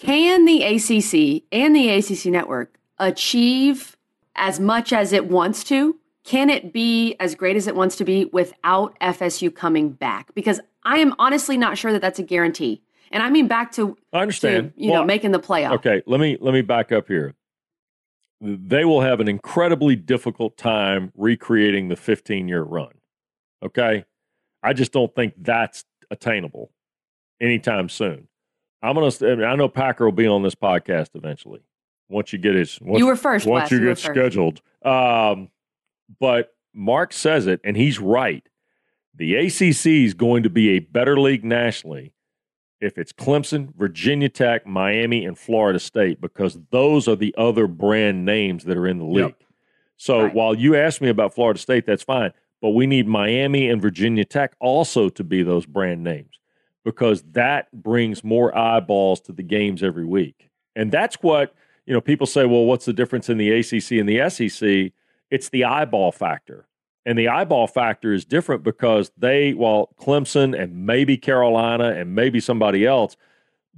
Can 0.00 0.44
the 0.44 0.62
ACC 0.62 1.42
and 1.50 1.74
the 1.74 1.88
ACC 1.90 2.26
network 2.26 2.78
achieve 2.98 3.96
as 4.38 4.58
much 4.60 4.92
as 4.92 5.12
it 5.12 5.28
wants 5.28 5.64
to? 5.64 5.96
Can 6.24 6.50
it 6.50 6.72
be 6.72 7.16
as 7.20 7.34
great 7.34 7.56
as 7.56 7.66
it 7.66 7.74
wants 7.74 7.96
to 7.96 8.04
be 8.04 8.26
without 8.26 8.98
FSU 9.00 9.54
coming 9.54 9.90
back? 9.90 10.34
Because 10.34 10.60
I 10.84 10.98
am 10.98 11.14
honestly 11.18 11.56
not 11.56 11.78
sure 11.78 11.92
that 11.92 12.02
that's 12.02 12.18
a 12.18 12.22
guarantee. 12.22 12.82
And 13.10 13.22
I 13.22 13.30
mean 13.30 13.48
back 13.48 13.72
to, 13.72 13.96
I 14.12 14.18
to 14.18 14.22
understand. 14.22 14.72
you 14.76 14.92
know 14.92 15.04
making 15.04 15.32
the 15.32 15.40
playoff. 15.40 15.72
Okay, 15.76 16.02
let 16.06 16.20
me 16.20 16.36
let 16.40 16.52
me 16.52 16.60
back 16.62 16.92
up 16.92 17.08
here. 17.08 17.34
They 18.40 18.84
will 18.84 19.00
have 19.00 19.20
an 19.20 19.28
incredibly 19.28 19.96
difficult 19.96 20.56
time 20.56 21.12
recreating 21.16 21.88
the 21.88 21.96
15 21.96 22.48
year 22.48 22.62
run. 22.62 22.92
Okay, 23.64 24.04
I 24.62 24.72
just 24.74 24.92
don't 24.92 25.14
think 25.14 25.34
that's 25.38 25.84
attainable 26.10 26.70
anytime 27.40 27.88
soon. 27.88 28.28
I'm 28.82 28.94
gonna. 28.94 29.46
I 29.46 29.56
know 29.56 29.68
Packer 29.68 30.04
will 30.04 30.12
be 30.12 30.26
on 30.26 30.42
this 30.42 30.54
podcast 30.54 31.10
eventually. 31.14 31.62
Once 32.08 32.32
you 32.32 32.38
get 32.38 32.54
his, 32.54 32.78
once, 32.80 32.98
You 32.98 33.06
were 33.06 33.16
first, 33.16 33.46
Once 33.46 33.64
Wes. 33.64 33.70
you 33.72 33.78
You 33.78 33.88
get 33.88 33.98
scheduled, 33.98 34.60
um, 34.82 35.50
but 36.20 36.54
Mark 36.72 37.12
says 37.12 37.46
it, 37.46 37.60
and 37.64 37.76
he's 37.76 37.98
right. 37.98 38.46
The 39.14 39.34
ACC 39.34 39.86
is 39.86 40.14
going 40.14 40.44
to 40.44 40.50
be 40.50 40.70
a 40.70 40.78
better 40.78 41.18
league 41.18 41.44
nationally 41.44 42.12
if 42.80 42.96
it's 42.96 43.12
Clemson, 43.12 43.74
Virginia 43.74 44.28
Tech, 44.28 44.66
Miami, 44.66 45.24
and 45.24 45.36
Florida 45.36 45.78
State, 45.78 46.20
because 46.20 46.58
those 46.70 47.08
are 47.08 47.16
the 47.16 47.34
other 47.36 47.66
brand 47.66 48.24
names 48.24 48.64
that 48.64 48.76
are 48.76 48.86
in 48.86 48.98
the 48.98 49.04
league. 49.04 49.24
Yep. 49.24 49.42
So 49.96 50.22
right. 50.22 50.34
while 50.34 50.54
you 50.54 50.76
asked 50.76 51.00
me 51.00 51.08
about 51.08 51.34
Florida 51.34 51.58
State, 51.58 51.86
that's 51.86 52.04
fine. 52.04 52.32
But 52.60 52.70
we 52.70 52.86
need 52.86 53.06
Miami 53.06 53.68
and 53.68 53.82
Virginia 53.82 54.24
Tech 54.24 54.54
also 54.60 55.08
to 55.10 55.24
be 55.24 55.42
those 55.42 55.66
brand 55.66 56.02
names 56.02 56.38
because 56.84 57.22
that 57.32 57.70
brings 57.72 58.24
more 58.24 58.56
eyeballs 58.56 59.20
to 59.22 59.32
the 59.32 59.42
games 59.42 59.82
every 59.82 60.04
week. 60.04 60.50
And 60.74 60.92
that's 60.92 61.16
what, 61.16 61.54
you 61.88 61.94
know, 61.94 62.02
people 62.02 62.26
say, 62.26 62.44
well, 62.44 62.66
what's 62.66 62.84
the 62.84 62.92
difference 62.92 63.30
in 63.30 63.38
the 63.38 63.50
ACC 63.50 63.92
and 63.92 64.06
the 64.06 64.28
SEC? 64.28 64.92
It's 65.30 65.48
the 65.48 65.64
eyeball 65.64 66.12
factor. 66.12 66.68
And 67.06 67.18
the 67.18 67.28
eyeball 67.28 67.66
factor 67.66 68.12
is 68.12 68.26
different 68.26 68.62
because 68.62 69.10
they, 69.16 69.54
while 69.54 69.94
Clemson 69.98 70.60
and 70.60 70.84
maybe 70.84 71.16
Carolina 71.16 71.92
and 71.92 72.14
maybe 72.14 72.40
somebody 72.40 72.84
else, 72.84 73.16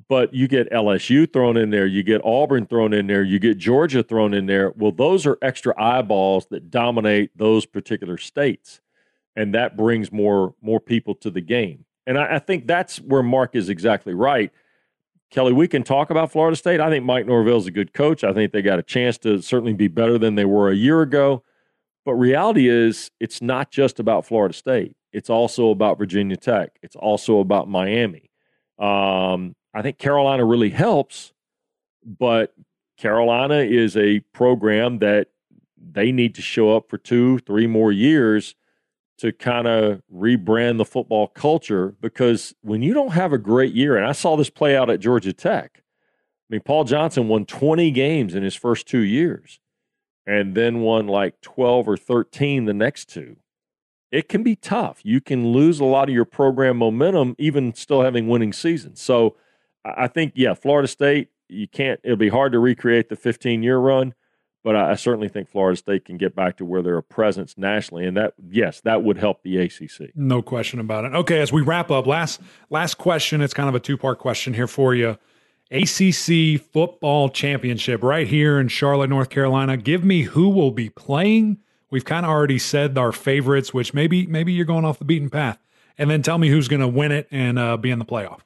but 0.08 0.34
you 0.34 0.48
get 0.48 0.68
LSU 0.72 1.32
thrown 1.32 1.56
in 1.56 1.70
there, 1.70 1.86
you 1.86 2.02
get 2.02 2.20
Auburn 2.24 2.66
thrown 2.66 2.92
in 2.92 3.06
there, 3.06 3.22
you 3.22 3.38
get 3.38 3.58
Georgia 3.58 4.02
thrown 4.02 4.34
in 4.34 4.46
there. 4.46 4.72
Well, 4.76 4.90
those 4.90 5.24
are 5.24 5.38
extra 5.40 5.80
eyeballs 5.80 6.46
that 6.46 6.68
dominate 6.68 7.38
those 7.38 7.64
particular 7.64 8.18
states, 8.18 8.80
and 9.36 9.54
that 9.54 9.76
brings 9.76 10.10
more 10.10 10.56
more 10.60 10.80
people 10.80 11.14
to 11.16 11.30
the 11.30 11.40
game. 11.40 11.84
And 12.08 12.18
I, 12.18 12.36
I 12.36 12.38
think 12.40 12.66
that's 12.66 13.00
where 13.00 13.22
Mark 13.22 13.54
is 13.54 13.68
exactly 13.68 14.14
right. 14.14 14.50
Kelly, 15.30 15.52
we 15.52 15.68
can 15.68 15.84
talk 15.84 16.10
about 16.10 16.32
Florida 16.32 16.56
State. 16.56 16.80
I 16.80 16.90
think 16.90 17.04
Mike 17.04 17.26
Norvell 17.26 17.58
is 17.58 17.66
a 17.66 17.70
good 17.70 17.92
coach. 17.92 18.24
I 18.24 18.32
think 18.32 18.52
they 18.52 18.62
got 18.62 18.80
a 18.80 18.82
chance 18.82 19.16
to 19.18 19.40
certainly 19.40 19.74
be 19.74 19.88
better 19.88 20.18
than 20.18 20.34
they 20.34 20.44
were 20.44 20.70
a 20.70 20.74
year 20.74 21.02
ago. 21.02 21.44
But 22.04 22.14
reality 22.14 22.68
is, 22.68 23.10
it's 23.20 23.40
not 23.40 23.70
just 23.70 24.00
about 24.00 24.26
Florida 24.26 24.54
State. 24.54 24.96
It's 25.12 25.30
also 25.30 25.70
about 25.70 25.98
Virginia 25.98 26.36
Tech. 26.36 26.78
It's 26.82 26.96
also 26.96 27.38
about 27.38 27.68
Miami. 27.68 28.30
Um, 28.78 29.54
I 29.72 29.82
think 29.82 29.98
Carolina 29.98 30.44
really 30.44 30.70
helps, 30.70 31.32
but 32.04 32.54
Carolina 32.98 33.58
is 33.58 33.96
a 33.96 34.20
program 34.32 34.98
that 34.98 35.28
they 35.76 36.10
need 36.10 36.34
to 36.36 36.42
show 36.42 36.76
up 36.76 36.90
for 36.90 36.98
two, 36.98 37.38
three 37.40 37.66
more 37.66 37.92
years 37.92 38.54
to 39.20 39.32
kind 39.32 39.66
of 39.66 40.02
rebrand 40.12 40.78
the 40.78 40.84
football 40.84 41.28
culture 41.28 41.94
because 42.00 42.54
when 42.62 42.80
you 42.82 42.94
don't 42.94 43.12
have 43.12 43.32
a 43.32 43.38
great 43.38 43.74
year, 43.74 43.96
and 43.96 44.06
I 44.06 44.12
saw 44.12 44.36
this 44.36 44.50
play 44.50 44.76
out 44.76 44.88
at 44.88 45.00
Georgia 45.00 45.32
Tech. 45.32 45.82
I 45.82 46.54
mean, 46.54 46.62
Paul 46.62 46.84
Johnson 46.84 47.28
won 47.28 47.44
20 47.44 47.90
games 47.90 48.34
in 48.34 48.42
his 48.42 48.54
first 48.54 48.88
two 48.88 49.00
years 49.00 49.60
and 50.26 50.54
then 50.54 50.80
won 50.80 51.06
like 51.06 51.40
12 51.42 51.88
or 51.88 51.96
13 51.96 52.64
the 52.64 52.74
next 52.74 53.10
two. 53.10 53.36
It 54.10 54.28
can 54.28 54.42
be 54.42 54.56
tough. 54.56 55.00
You 55.04 55.20
can 55.20 55.52
lose 55.52 55.80
a 55.80 55.84
lot 55.84 56.08
of 56.08 56.14
your 56.14 56.24
program 56.24 56.78
momentum, 56.78 57.36
even 57.38 57.74
still 57.74 58.02
having 58.02 58.26
winning 58.26 58.52
seasons. 58.52 59.00
So, 59.00 59.36
I 59.84 60.08
think, 60.08 60.32
yeah, 60.34 60.54
Florida 60.54 60.88
State, 60.88 61.28
you 61.48 61.68
can't, 61.68 62.00
it'll 62.04 62.16
be 62.16 62.28
hard 62.28 62.52
to 62.52 62.58
recreate 62.58 63.08
the 63.08 63.16
15 63.16 63.62
year 63.62 63.78
run, 63.78 64.14
but 64.62 64.76
I, 64.76 64.92
I, 64.92 64.94
certainly 64.94 65.28
think 65.28 65.48
Florida 65.48 65.76
State 65.76 66.04
can 66.04 66.16
get 66.16 66.34
back 66.34 66.56
to 66.58 66.64
where 66.64 66.82
they're 66.82 66.98
a 66.98 67.02
presence 67.02 67.56
nationally. 67.56 68.06
And 68.06 68.16
that, 68.16 68.34
yes, 68.50 68.80
that 68.82 69.02
would 69.02 69.16
help 69.16 69.42
the 69.42 69.56
ACC. 69.58 70.10
No 70.14 70.42
question 70.42 70.80
about 70.80 71.04
it. 71.04 71.14
Okay, 71.14 71.40
as 71.40 71.52
we 71.52 71.62
wrap 71.62 71.90
up, 71.90 72.06
last, 72.06 72.40
last 72.68 72.98
question. 72.98 73.40
It's 73.40 73.54
kind 73.54 73.68
of 73.68 73.74
a 73.74 73.80
two 73.80 73.96
part 73.96 74.18
question 74.18 74.54
here 74.54 74.66
for 74.66 74.94
you. 74.94 75.16
ACC 75.70 76.60
football 76.60 77.28
championship 77.28 78.02
right 78.02 78.26
here 78.26 78.58
in 78.58 78.68
Charlotte, 78.68 79.08
North 79.08 79.30
Carolina. 79.30 79.76
Give 79.76 80.04
me 80.04 80.22
who 80.22 80.48
will 80.48 80.72
be 80.72 80.90
playing. 80.90 81.58
We've 81.90 82.04
kind 82.04 82.26
of 82.26 82.30
already 82.30 82.58
said 82.58 82.98
our 82.98 83.12
favorites, 83.12 83.72
which 83.72 83.94
maybe 83.94 84.26
maybe 84.26 84.52
you're 84.52 84.64
going 84.64 84.84
off 84.84 84.98
the 84.98 85.04
beaten 85.04 85.30
path, 85.30 85.58
and 85.96 86.10
then 86.10 86.22
tell 86.22 86.38
me 86.38 86.48
who's 86.48 86.66
going 86.66 86.80
to 86.80 86.88
win 86.88 87.12
it 87.12 87.28
and 87.30 87.58
uh, 87.58 87.76
be 87.76 87.90
in 87.90 88.00
the 88.00 88.04
playoff. 88.04 88.40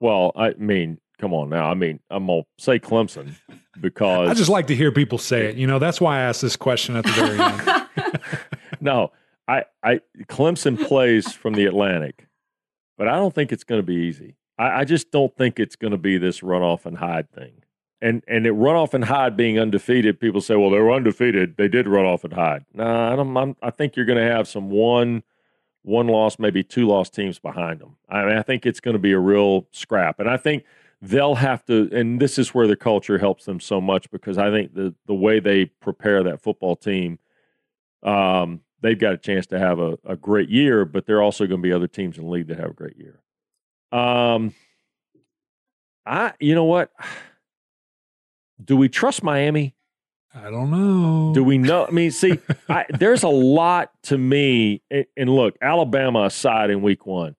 Well, 0.00 0.32
I 0.36 0.54
mean, 0.54 0.98
come 1.22 1.32
on 1.32 1.48
now. 1.48 1.70
I 1.70 1.74
mean, 1.74 2.00
I'm 2.10 2.26
gonna 2.26 2.42
say 2.58 2.80
Clemson 2.80 3.36
because 3.80 4.28
I 4.28 4.34
just 4.34 4.50
like 4.50 4.66
to 4.66 4.74
hear 4.74 4.90
people 4.90 5.18
say 5.18 5.46
it. 5.46 5.56
You 5.56 5.68
know, 5.68 5.78
that's 5.78 6.00
why 6.00 6.18
I 6.18 6.22
asked 6.22 6.42
this 6.42 6.56
question 6.56 6.96
at 6.96 7.04
the 7.04 7.12
very 7.12 7.38
end. 7.38 8.38
no, 8.80 9.12
I, 9.46 9.64
I 9.84 10.00
Clemson 10.24 10.76
plays 10.84 11.32
from 11.32 11.54
the 11.54 11.64
Atlantic, 11.66 12.26
but 12.98 13.06
I 13.06 13.14
don't 13.14 13.32
think 13.32 13.52
it's 13.52 13.62
going 13.62 13.78
to 13.78 13.86
be 13.86 13.94
easy. 13.94 14.34
I, 14.58 14.80
I 14.80 14.84
just 14.84 15.12
don't 15.12 15.34
think 15.36 15.60
it's 15.60 15.76
going 15.76 15.92
to 15.92 15.98
be 15.98 16.18
this 16.18 16.40
runoff 16.40 16.86
and 16.86 16.98
hide 16.98 17.30
thing. 17.30 17.62
And 18.00 18.24
and 18.26 18.44
it 18.44 18.52
run 18.52 18.74
off 18.74 18.92
and 18.92 19.04
hide 19.04 19.36
being 19.36 19.60
undefeated. 19.60 20.18
People 20.18 20.40
say, 20.40 20.56
well, 20.56 20.70
they 20.70 20.80
were 20.80 20.90
undefeated. 20.90 21.56
They 21.56 21.68
did 21.68 21.86
run 21.86 22.04
off 22.04 22.24
and 22.24 22.32
hide. 22.32 22.64
No, 22.74 22.82
nah, 22.82 23.12
I 23.12 23.16
don't. 23.16 23.36
I'm, 23.36 23.56
I 23.62 23.70
think 23.70 23.94
you're 23.94 24.06
going 24.06 24.18
to 24.18 24.34
have 24.34 24.48
some 24.48 24.70
one 24.70 25.22
one 25.82 26.08
loss, 26.08 26.38
maybe 26.38 26.64
two 26.64 26.88
loss 26.88 27.10
teams 27.10 27.38
behind 27.38 27.80
them. 27.80 27.96
I 28.08 28.24
mean, 28.24 28.36
I 28.36 28.42
think 28.42 28.66
it's 28.66 28.80
going 28.80 28.94
to 28.94 29.00
be 29.00 29.12
a 29.12 29.18
real 29.18 29.66
scrap. 29.70 30.20
And 30.20 30.28
I 30.28 30.36
think 30.36 30.64
they'll 31.02 31.34
have 31.34 31.64
to, 31.66 31.90
and 31.92 32.20
this 32.20 32.38
is 32.38 32.54
where 32.54 32.68
the 32.68 32.76
culture 32.76 33.18
helps 33.18 33.44
them 33.44 33.58
so 33.58 33.80
much 33.80 34.08
because 34.10 34.38
I 34.38 34.50
think 34.50 34.74
the, 34.74 34.94
the 35.06 35.14
way 35.14 35.40
they 35.40 35.66
prepare 35.66 36.22
that 36.22 36.40
football 36.40 36.76
team, 36.76 37.18
um, 38.04 38.60
they've 38.80 38.98
got 38.98 39.12
a 39.12 39.18
chance 39.18 39.46
to 39.48 39.58
have 39.58 39.80
a, 39.80 39.98
a 40.04 40.16
great 40.16 40.48
year, 40.48 40.84
but 40.84 41.06
there 41.06 41.16
are 41.16 41.22
also 41.22 41.46
going 41.46 41.60
to 41.60 41.68
be 41.68 41.72
other 41.72 41.88
teams 41.88 42.16
in 42.16 42.24
the 42.24 42.30
league 42.30 42.46
that 42.46 42.58
have 42.58 42.70
a 42.70 42.74
great 42.74 42.96
year. 42.96 43.20
Um, 43.90 44.54
I, 46.06 46.32
you 46.38 46.54
know 46.54 46.64
what? 46.64 46.92
Do 48.64 48.76
we 48.76 48.88
trust 48.88 49.24
Miami? 49.24 49.74
I 50.32 50.50
don't 50.50 50.70
know. 50.70 51.34
Do 51.34 51.42
we 51.42 51.58
know? 51.58 51.84
I 51.84 51.90
mean, 51.90 52.12
see, 52.12 52.38
I, 52.68 52.86
there's 52.90 53.24
a 53.24 53.28
lot 53.28 53.90
to 54.04 54.16
me. 54.16 54.82
And 55.16 55.28
look, 55.28 55.56
Alabama 55.60 56.24
aside 56.24 56.70
in 56.70 56.80
week 56.80 57.06
one, 57.06 57.34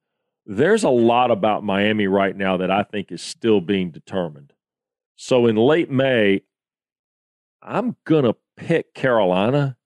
there's 0.45 0.83
a 0.83 0.89
lot 0.89 1.31
about 1.31 1.63
Miami 1.63 2.07
right 2.07 2.35
now 2.35 2.57
that 2.57 2.69
I 2.69 2.83
think 2.83 3.11
is 3.11 3.21
still 3.21 3.61
being 3.61 3.91
determined. 3.91 4.53
So 5.15 5.47
in 5.47 5.55
late 5.55 5.89
May, 5.89 6.41
I'm 7.61 7.95
going 8.05 8.25
to 8.25 8.35
pick 8.57 8.93
Carolina, 8.93 9.77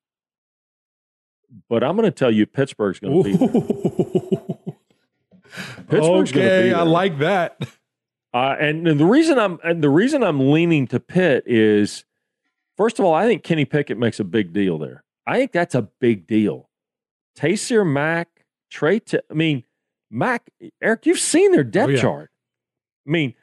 but 1.70 1.84
I'm 1.84 1.96
going 1.96 2.12
to 2.12 2.18
tell 2.18 2.32
you 2.32 2.46
Pittsburgh's 2.46 3.00
going 3.00 3.24
to 3.24 3.30
be. 3.30 3.38
Pittsburgh's 5.90 6.32
okay, 6.32 6.74
I 6.74 6.82
like 6.82 7.20
that. 7.20 7.58
Uh, 8.34 8.56
and, 8.60 8.88
and 8.88 9.00
the 9.00 9.06
reason 9.06 9.40
I'm 9.40 9.58
and 9.64 9.84
the 9.84 9.90
reason 9.90 10.22
I'm 10.24 10.52
leaning 10.52 10.86
to 10.88 11.00
Pitt 11.00 11.44
is 11.48 12.04
First 12.78 13.00
of 13.00 13.06
all, 13.06 13.14
I 13.14 13.26
think 13.26 13.44
Kenny 13.44 13.66
Pickett 13.66 13.98
makes 13.98 14.20
a 14.20 14.24
big 14.24 14.54
deal 14.54 14.78
there. 14.78 15.04
I 15.26 15.38
think 15.38 15.52
that's 15.52 15.74
a 15.74 15.82
big 15.82 16.28
deal. 16.28 16.70
Taysir 17.36 17.86
Mack, 17.86 18.46
Trey, 18.70 19.00
T- 19.00 19.20
I 19.30 19.34
mean, 19.34 19.64
Mack, 20.10 20.50
Eric, 20.82 21.06
you've 21.06 21.20
seen 21.20 21.52
their 21.52 21.64
depth 21.64 21.90
oh, 21.90 21.94
yeah. 21.94 22.02
chart. 22.02 22.32
I 23.06 23.10
mean, 23.10 23.34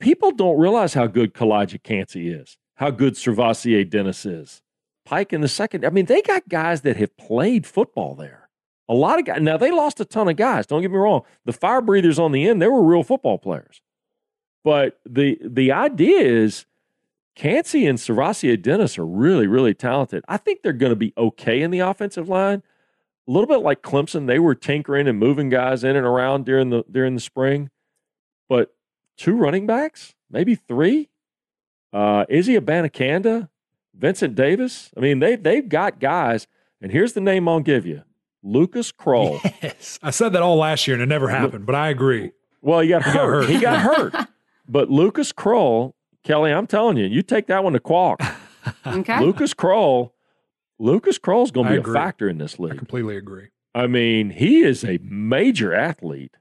people 0.00 0.32
don't 0.32 0.58
realize 0.58 0.94
how 0.94 1.06
good 1.06 1.34
Calijah 1.34 1.82
Kancey 1.82 2.28
is, 2.28 2.58
how 2.76 2.90
good 2.90 3.14
SirVocea 3.14 3.88
Dennis 3.88 4.26
is. 4.26 4.62
Pike 5.04 5.32
in 5.32 5.40
the 5.40 5.48
second. 5.48 5.86
I 5.86 5.90
mean, 5.90 6.06
they 6.06 6.20
got 6.20 6.48
guys 6.48 6.82
that 6.82 6.96
have 6.96 7.16
played 7.16 7.66
football 7.66 8.14
there. 8.14 8.50
A 8.90 8.94
lot 8.94 9.18
of 9.18 9.24
guys. 9.24 9.40
Now, 9.40 9.56
they 9.56 9.70
lost 9.70 10.00
a 10.00 10.04
ton 10.04 10.28
of 10.28 10.36
guys. 10.36 10.66
Don't 10.66 10.82
get 10.82 10.90
me 10.90 10.98
wrong. 10.98 11.22
The 11.44 11.52
fire 11.52 11.80
breathers 11.80 12.18
on 12.18 12.32
the 12.32 12.46
end, 12.46 12.60
they 12.60 12.68
were 12.68 12.82
real 12.82 13.02
football 13.02 13.38
players. 13.38 13.80
But 14.64 14.98
the 15.08 15.38
the 15.42 15.72
idea 15.72 16.20
is 16.20 16.66
Kancey 17.34 17.86
and 17.86 17.98
SirVocea 17.98 18.60
Dennis 18.60 18.98
are 18.98 19.06
really, 19.06 19.46
really 19.46 19.72
talented. 19.72 20.24
I 20.28 20.36
think 20.36 20.62
they're 20.62 20.72
going 20.72 20.90
to 20.90 20.96
be 20.96 21.14
okay 21.16 21.62
in 21.62 21.70
the 21.70 21.78
offensive 21.78 22.28
line. 22.28 22.62
A 23.28 23.30
little 23.30 23.46
bit 23.46 23.58
like 23.58 23.82
Clemson, 23.82 24.26
they 24.26 24.38
were 24.38 24.54
tinkering 24.54 25.06
and 25.06 25.18
moving 25.18 25.50
guys 25.50 25.84
in 25.84 25.96
and 25.96 26.06
around 26.06 26.46
during 26.46 26.70
the 26.70 26.84
during 26.90 27.14
the 27.14 27.20
spring. 27.20 27.70
But 28.48 28.74
two 29.18 29.36
running 29.36 29.66
backs, 29.66 30.14
maybe 30.30 30.54
three. 30.54 31.10
Uh, 31.92 32.24
Izzy 32.28 32.58
Abanikanda, 32.58 33.48
Vincent 33.94 34.34
Davis. 34.34 34.90
I 34.96 35.00
mean, 35.00 35.18
they 35.18 35.36
they've 35.36 35.68
got 35.68 36.00
guys. 36.00 36.46
And 36.80 36.92
here's 36.92 37.12
the 37.12 37.20
name 37.20 37.48
I'll 37.48 37.60
give 37.60 37.84
you: 37.84 38.02
Lucas 38.42 38.92
Krull. 38.92 39.40
Yes, 39.62 39.98
I 40.02 40.10
said 40.10 40.32
that 40.32 40.42
all 40.42 40.56
last 40.56 40.86
year 40.86 40.94
and 40.94 41.02
it 41.02 41.06
never 41.06 41.28
happened, 41.28 41.66
but 41.66 41.74
I 41.74 41.88
agree. 41.88 42.32
Well, 42.62 42.80
he 42.80 42.88
got 42.88 43.04
he 43.04 43.10
hurt. 43.10 43.14
Got 43.14 43.26
hurt. 43.26 43.48
he 43.48 43.60
got 43.60 43.80
hurt. 43.80 44.14
But 44.70 44.90
Lucas 44.90 45.32
Krull 45.32 45.94
Kelly, 46.28 46.52
I'm 46.52 46.66
telling 46.66 46.98
you, 46.98 47.06
you 47.06 47.22
take 47.22 47.46
that 47.46 47.64
one 47.64 47.72
to 47.72 47.80
Qualk. 47.80 48.16
okay. 48.86 49.20
Lucas 49.20 49.54
Krull, 49.54 50.12
Lucas 50.78 51.18
Krull's 51.18 51.50
going 51.50 51.66
to 51.66 51.82
be 51.82 51.90
a 51.90 51.92
factor 51.92 52.28
in 52.28 52.38
this 52.38 52.58
league. 52.58 52.74
I 52.74 52.76
completely 52.76 53.16
agree. 53.16 53.48
I 53.74 53.86
mean, 53.86 54.30
he 54.30 54.60
is 54.60 54.84
a 54.84 54.98
major 55.02 55.74
athlete 55.74 56.36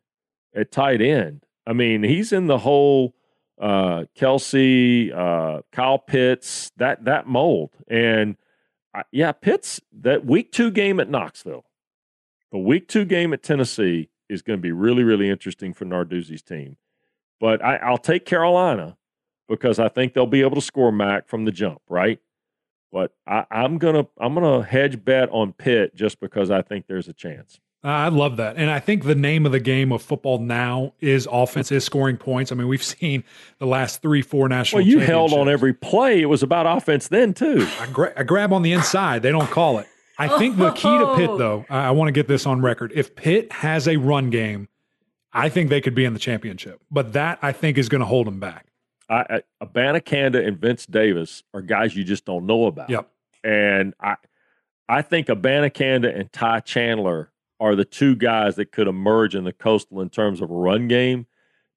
at 0.56 0.72
tight 0.72 1.02
end. 1.02 1.44
I 1.66 1.74
mean, 1.74 2.04
he's 2.04 2.32
in 2.32 2.48
the 2.48 2.60
whole 2.60 3.14
uh, 3.60 4.06
Kelce, 4.18 5.14
uh, 5.14 5.62
Kyle 5.72 6.00
Pitts, 6.00 6.72
that 6.78 7.06
that 7.06 7.28
mold. 7.28 7.72
And 7.88 8.38
uh, 8.94 9.04
yeah, 9.12 9.32
Pitts, 9.32 9.82
that 10.02 10.26
week 10.26 10.52
two 10.52 10.72
game 10.72 11.00
at 11.00 11.10
Knoxville, 11.10 11.66
the 12.52 12.58
week 12.58 12.88
two 12.88 13.06
game 13.06 13.34
at 13.34 13.44
Tennessee 13.44 14.10
is 14.30 14.42
going 14.42 14.58
to 14.58 14.62
be 14.62 14.72
really, 14.72 15.04
really 15.04 15.30
interesting 15.30 15.74
for 15.74 15.86
Narduzzi's 15.86 16.42
team. 16.42 16.78
But 17.40 17.64
I, 17.64 17.78
I'll 17.78 17.98
take 17.98 18.26
Carolina 18.26 18.98
because 19.48 19.80
I 19.80 19.90
think 19.90 20.14
they'll 20.14 20.26
be 20.26 20.42
able 20.42 20.56
to 20.56 20.62
score 20.62 20.92
Mac 20.92 21.28
from 21.28 21.46
the 21.46 21.52
jump, 21.52 21.82
right? 21.90 22.20
But 22.92 23.12
I, 23.28 23.46
am 23.52 23.78
gonna 23.78 24.08
I'm 24.20 24.34
gonna 24.34 24.64
hedge 24.64 25.04
bet 25.04 25.30
on 25.30 25.54
Pitt 25.54 25.96
just 25.96 26.20
because 26.20 26.52
I 26.52 26.62
think 26.62 26.88
there's 26.88 27.08
a 27.08 27.14
chance. 27.14 27.60
I 27.84 28.10
love 28.10 28.38
that. 28.38 28.58
And 28.58 28.70
I 28.70 28.80
think 28.80 29.04
the 29.04 29.16
name 29.16 29.46
of 29.46 29.52
the 29.52 29.60
game 29.60 29.92
of 29.92 30.02
football 30.02 30.40
now 30.40 30.94
is 31.00 31.28
offense, 31.32 31.72
is 31.72 31.84
scoring 31.84 32.18
points. 32.18 32.52
I 32.52 32.56
mean, 32.56 32.68
we've 32.68 32.84
seen 33.02 33.24
the 33.60 33.68
last 33.68 34.02
three, 34.02 34.22
four 34.22 34.50
national 34.50 34.82
Well, 34.82 34.88
you 34.88 35.00
held 35.00 35.34
on 35.34 35.48
every 35.48 35.74
play. 35.74 36.22
It 36.22 36.26
was 36.26 36.44
about 36.44 36.66
offense 36.66 37.08
then, 37.08 37.34
too. 37.34 37.68
I, 37.80 37.88
gra- 37.88 38.14
I 38.18 38.24
grab 38.24 38.52
on 38.52 38.64
the 38.64 38.74
inside. 38.74 39.22
They 39.22 39.32
don't 39.32 39.50
call 39.50 39.78
it. 39.80 39.88
I 40.20 40.40
think 40.40 40.58
the 40.58 40.72
key 40.72 40.98
to 40.98 41.16
Pitt, 41.16 41.30
oh. 41.30 41.38
though, 41.38 41.66
I, 41.70 41.88
I 41.88 41.92
want 41.92 42.08
to 42.08 42.12
get 42.12 42.28
this 42.28 42.48
on 42.48 42.62
record. 42.62 42.92
If 42.96 43.16
Pitt 43.16 43.52
has 43.52 43.88
a 43.88 43.98
run 43.98 44.32
game, 44.32 44.68
I 45.32 45.50
think 45.50 45.70
they 45.70 45.80
could 45.80 45.94
be 45.94 46.06
in 46.06 46.14
the 46.14 46.20
championship. 46.20 46.82
But 46.90 47.14
that, 47.14 47.38
I 47.44 47.52
think, 47.52 47.78
is 47.78 47.88
going 47.88 48.00
to 48.00 48.08
hold 48.08 48.26
them 48.26 48.40
back. 48.40 48.67
I, 49.10 49.42
I, 49.62 50.42
and 50.48 50.60
Vince 50.60 50.86
Davis 50.86 51.44
are 51.54 51.62
guys 51.62 51.96
you 51.96 52.04
just 52.04 52.26
don't 52.26 52.46
know 52.46 52.66
about. 52.66 52.90
Yep. 52.90 53.10
And 53.44 53.94
I, 54.02 54.16
I 54.90 55.02
think 55.02 55.28
Abanikanda 55.28 56.18
and 56.18 56.32
Ty 56.32 56.62
Chandler 56.62 57.32
are 57.60 57.76
the 57.76 57.86
two 57.86 58.16
guys 58.16 58.56
that 58.56 58.72
could 58.72 58.88
emerge 58.88 59.36
in 59.36 59.44
the 59.44 59.54
coastal 59.54 60.02
in 60.02 60.10
terms 60.10 60.42
of 60.42 60.52
a 60.52 60.54
run 60.54 60.88
game 60.88 61.26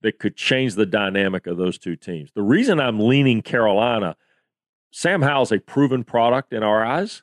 that 0.03 0.19
could 0.19 0.37
change 0.37 0.75
the 0.75 0.87
dynamic 0.87 1.47
of 1.47 1.57
those 1.57 1.79
two 1.79 1.97
teams. 1.97 2.31
The 2.35 2.43
reason 2.43 2.81
I'm 2.81 3.01
leaning 3.01 3.43
Carolina, 3.43 4.17
Sam 4.91 5.23
Howell's 5.23 5.53
a 5.53 5.59
proven 5.59 6.05
product 6.05 6.53
in 6.53 6.63
our 6.63 6.85
eyes. 6.85 7.23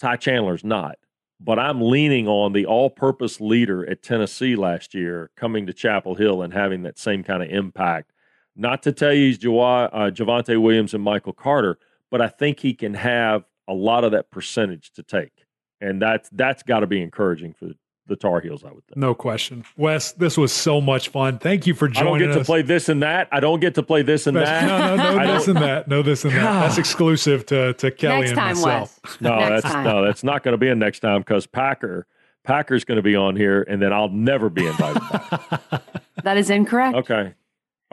Ty 0.00 0.16
Chandler's 0.16 0.64
not. 0.64 0.96
But 1.40 1.58
I'm 1.58 1.82
leaning 1.82 2.28
on 2.28 2.52
the 2.52 2.64
all 2.64 2.88
purpose 2.88 3.40
leader 3.40 3.88
at 3.88 4.02
Tennessee 4.02 4.56
last 4.56 4.94
year 4.94 5.30
coming 5.36 5.66
to 5.66 5.72
Chapel 5.72 6.14
Hill 6.14 6.40
and 6.40 6.54
having 6.54 6.82
that 6.84 6.98
same 6.98 7.22
kind 7.22 7.42
of 7.42 7.50
impact. 7.50 8.12
Not 8.56 8.82
to 8.84 8.92
tell 8.92 9.12
you 9.12 9.26
he's 9.26 9.38
Jawa, 9.38 9.90
uh, 9.92 10.10
Javonte 10.10 10.60
Williams 10.60 10.94
and 10.94 11.02
Michael 11.02 11.32
Carter, 11.32 11.78
but 12.10 12.20
I 12.20 12.28
think 12.28 12.60
he 12.60 12.74
can 12.74 12.94
have 12.94 13.44
a 13.66 13.74
lot 13.74 14.04
of 14.04 14.12
that 14.12 14.30
percentage 14.30 14.92
to 14.92 15.02
take 15.02 15.44
and 15.84 16.00
that's 16.00 16.28
that's 16.30 16.62
got 16.62 16.80
to 16.80 16.86
be 16.86 17.02
encouraging 17.02 17.52
for 17.52 17.70
the 18.06 18.16
Tar 18.16 18.40
Heels. 18.40 18.64
I 18.64 18.68
would 18.68 18.86
think. 18.86 18.96
No 18.96 19.14
question, 19.14 19.64
Wes. 19.76 20.12
This 20.12 20.36
was 20.36 20.52
so 20.52 20.80
much 20.80 21.08
fun. 21.08 21.38
Thank 21.38 21.66
you 21.66 21.74
for 21.74 21.88
joining. 21.88 22.06
Us. 22.06 22.06
I 22.06 22.18
don't 22.18 22.18
get 22.18 22.30
us. 22.30 22.36
to 22.36 22.44
play 22.44 22.62
this 22.62 22.88
and 22.88 23.02
that. 23.02 23.28
I 23.32 23.40
don't 23.40 23.60
get 23.60 23.74
to 23.76 23.82
play 23.82 24.02
this 24.02 24.26
and 24.26 24.36
that. 24.36 24.66
No, 24.66 24.96
no, 24.96 25.16
no, 25.16 25.26
this 25.34 25.48
and 25.48 25.56
that. 25.58 25.88
No, 25.88 26.02
this 26.02 26.24
and 26.24 26.34
that. 26.34 26.42
That's 26.42 26.78
exclusive 26.78 27.46
to 27.46 27.74
to 27.74 27.90
Kelly 27.90 28.20
Next 28.20 28.30
and 28.30 28.38
time, 28.38 28.54
myself. 28.56 29.00
Wes. 29.04 29.20
No, 29.20 29.38
Next 29.38 29.62
that's 29.62 29.74
time. 29.74 29.84
no, 29.84 30.04
that's 30.04 30.24
not 30.24 30.42
going 30.42 30.52
to 30.52 30.58
be 30.58 30.68
a 30.68 30.74
next 30.74 31.00
time 31.00 31.20
because 31.20 31.46
Packer 31.46 32.06
Packer's 32.44 32.84
going 32.84 32.96
to 32.96 33.02
be 33.02 33.16
on 33.16 33.36
here, 33.36 33.62
and 33.62 33.80
then 33.80 33.92
I'll 33.92 34.10
never 34.10 34.48
be 34.50 34.66
invited 34.66 35.02
back. 35.10 35.82
That 36.22 36.38
is 36.38 36.48
incorrect. 36.48 36.96
Okay, 36.96 37.34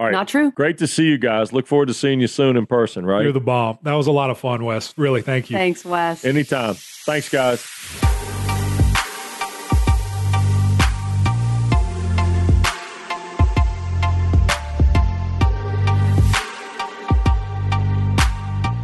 all 0.02 0.08
right. 0.08 0.14
Not 0.14 0.28
true. 0.28 0.50
Great 0.50 0.80
to 0.80 0.88
see 0.88 1.06
you 1.06 1.20
guys. 1.20 1.54
Look 1.54 1.68
forward 1.68 1.86
to 1.86 1.94
seeing 1.94 2.22
you 2.22 2.28
soon 2.28 2.58
in 2.58 2.66
person. 2.66 3.06
Right? 3.06 3.22
You're 3.22 3.34
the 3.34 3.40
bomb. 3.40 3.78
That 3.84 3.94
was 3.94 4.08
a 4.08 4.12
lot 4.12 4.32
of 4.32 4.40
fun, 4.40 4.66
Wes. 4.66 4.96
Really, 4.98 5.22
thank 5.22 5.52
you. 5.52 5.58
Thanks, 5.58 5.86
Wes. 5.86 6.26
Anytime. 6.26 6.74
Thanks, 6.76 7.30
guys. 7.30 7.64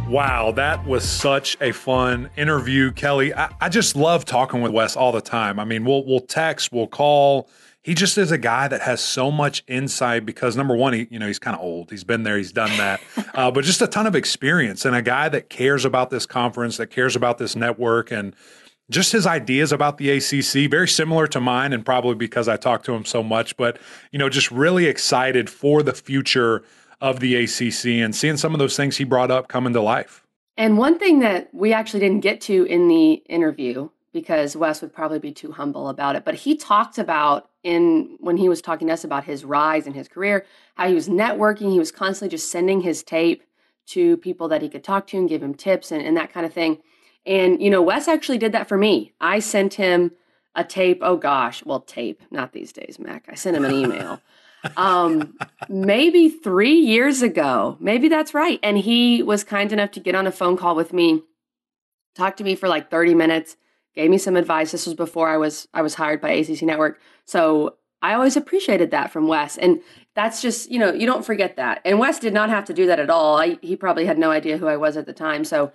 Wow, 0.08 0.52
that 0.52 0.86
was 0.86 1.02
such 1.02 1.56
a 1.60 1.72
fun 1.72 2.30
interview, 2.36 2.92
Kelly. 2.92 3.34
I, 3.34 3.52
I 3.60 3.68
just 3.68 3.96
love 3.96 4.24
talking 4.24 4.62
with 4.62 4.70
Wes 4.70 4.96
all 4.96 5.10
the 5.10 5.20
time. 5.20 5.58
I 5.58 5.64
mean, 5.64 5.84
we'll 5.84 6.06
we'll 6.06 6.20
text, 6.20 6.70
we'll 6.70 6.86
call. 6.86 7.50
He 7.88 7.94
just 7.94 8.18
is 8.18 8.30
a 8.30 8.36
guy 8.36 8.68
that 8.68 8.82
has 8.82 9.00
so 9.00 9.30
much 9.30 9.64
insight 9.66 10.26
because 10.26 10.58
number 10.58 10.76
one, 10.76 10.92
he 10.92 11.08
you 11.10 11.18
know 11.18 11.26
he's 11.26 11.38
kind 11.38 11.56
of 11.56 11.62
old. 11.62 11.90
He's 11.90 12.04
been 12.04 12.22
there, 12.22 12.36
he's 12.36 12.52
done 12.52 12.68
that, 12.76 13.00
uh, 13.34 13.50
but 13.50 13.64
just 13.64 13.80
a 13.80 13.86
ton 13.86 14.06
of 14.06 14.14
experience 14.14 14.84
and 14.84 14.94
a 14.94 15.00
guy 15.00 15.30
that 15.30 15.48
cares 15.48 15.86
about 15.86 16.10
this 16.10 16.26
conference, 16.26 16.76
that 16.76 16.88
cares 16.88 17.16
about 17.16 17.38
this 17.38 17.56
network, 17.56 18.10
and 18.10 18.36
just 18.90 19.10
his 19.12 19.26
ideas 19.26 19.72
about 19.72 19.96
the 19.96 20.10
ACC, 20.10 20.70
very 20.70 20.86
similar 20.86 21.26
to 21.28 21.40
mine, 21.40 21.72
and 21.72 21.82
probably 21.82 22.14
because 22.14 22.46
I 22.46 22.58
talk 22.58 22.82
to 22.82 22.92
him 22.92 23.06
so 23.06 23.22
much. 23.22 23.56
But 23.56 23.78
you 24.12 24.18
know, 24.18 24.28
just 24.28 24.50
really 24.50 24.84
excited 24.84 25.48
for 25.48 25.82
the 25.82 25.94
future 25.94 26.64
of 27.00 27.20
the 27.20 27.36
ACC 27.36 27.86
and 28.04 28.14
seeing 28.14 28.36
some 28.36 28.52
of 28.52 28.58
those 28.58 28.76
things 28.76 28.98
he 28.98 29.04
brought 29.04 29.30
up 29.30 29.48
coming 29.48 29.72
to 29.72 29.80
life. 29.80 30.26
And 30.58 30.76
one 30.76 30.98
thing 30.98 31.20
that 31.20 31.48
we 31.54 31.72
actually 31.72 32.00
didn't 32.00 32.20
get 32.20 32.42
to 32.42 32.64
in 32.64 32.88
the 32.88 33.12
interview 33.30 33.88
because 34.12 34.54
Wes 34.56 34.82
would 34.82 34.92
probably 34.92 35.20
be 35.20 35.32
too 35.32 35.52
humble 35.52 35.88
about 35.88 36.16
it, 36.16 36.26
but 36.26 36.34
he 36.34 36.54
talked 36.54 36.98
about 36.98 37.47
in 37.62 38.16
when 38.20 38.36
he 38.36 38.48
was 38.48 38.62
talking 38.62 38.88
to 38.88 38.94
us 38.94 39.04
about 39.04 39.24
his 39.24 39.44
rise 39.44 39.86
in 39.86 39.94
his 39.94 40.08
career, 40.08 40.46
how 40.74 40.88
he 40.88 40.94
was 40.94 41.08
networking, 41.08 41.72
he 41.72 41.78
was 41.78 41.92
constantly 41.92 42.34
just 42.36 42.50
sending 42.50 42.80
his 42.80 43.02
tape 43.02 43.42
to 43.86 44.16
people 44.18 44.48
that 44.48 44.62
he 44.62 44.68
could 44.68 44.84
talk 44.84 45.06
to 45.08 45.16
and 45.16 45.28
give 45.28 45.42
him 45.42 45.54
tips 45.54 45.90
and, 45.90 46.02
and 46.02 46.16
that 46.16 46.32
kind 46.32 46.46
of 46.46 46.52
thing. 46.52 46.78
And 47.26 47.60
you 47.60 47.70
know, 47.70 47.82
Wes 47.82 48.08
actually 48.08 48.38
did 48.38 48.52
that 48.52 48.68
for 48.68 48.78
me. 48.78 49.12
I 49.20 49.40
sent 49.40 49.74
him 49.74 50.12
a 50.54 50.64
tape, 50.64 51.00
oh 51.02 51.16
gosh, 51.16 51.64
well, 51.64 51.80
tape, 51.80 52.22
not 52.30 52.52
these 52.52 52.72
days, 52.72 52.98
Mac. 52.98 53.26
I 53.28 53.34
sent 53.34 53.56
him 53.56 53.64
an 53.64 53.72
email. 53.72 54.20
um 54.76 55.38
maybe 55.68 56.28
3 56.28 56.72
years 56.72 57.22
ago. 57.22 57.76
Maybe 57.80 58.08
that's 58.08 58.34
right. 58.34 58.58
And 58.62 58.76
he 58.76 59.22
was 59.22 59.44
kind 59.44 59.72
enough 59.72 59.92
to 59.92 60.00
get 60.00 60.14
on 60.14 60.26
a 60.26 60.32
phone 60.32 60.56
call 60.56 60.74
with 60.74 60.92
me, 60.92 61.22
talk 62.14 62.36
to 62.38 62.44
me 62.44 62.56
for 62.56 62.68
like 62.68 62.90
30 62.90 63.14
minutes, 63.14 63.56
gave 63.94 64.10
me 64.10 64.18
some 64.18 64.36
advice. 64.36 64.70
This 64.72 64.86
was 64.86 64.94
before 64.94 65.28
I 65.28 65.36
was 65.36 65.68
I 65.74 65.82
was 65.82 65.94
hired 65.94 66.20
by 66.20 66.30
ACC 66.30 66.62
Network. 66.62 67.00
So 67.24 67.76
I 68.00 68.14
always 68.14 68.36
appreciated 68.36 68.90
that 68.92 69.10
from 69.10 69.26
Wes. 69.26 69.58
And 69.58 69.80
that's 70.14 70.40
just, 70.40 70.70
you 70.70 70.78
know, 70.78 70.92
you 70.92 71.04
don't 71.06 71.24
forget 71.24 71.56
that. 71.56 71.80
And 71.84 71.98
Wes 71.98 72.18
did 72.20 72.32
not 72.32 72.48
have 72.48 72.64
to 72.66 72.74
do 72.74 72.86
that 72.86 73.00
at 73.00 73.10
all. 73.10 73.36
I, 73.38 73.58
he 73.60 73.74
probably 73.76 74.06
had 74.06 74.18
no 74.18 74.30
idea 74.30 74.56
who 74.56 74.68
I 74.68 74.76
was 74.76 74.96
at 74.96 75.06
the 75.06 75.12
time. 75.12 75.44
So 75.44 75.72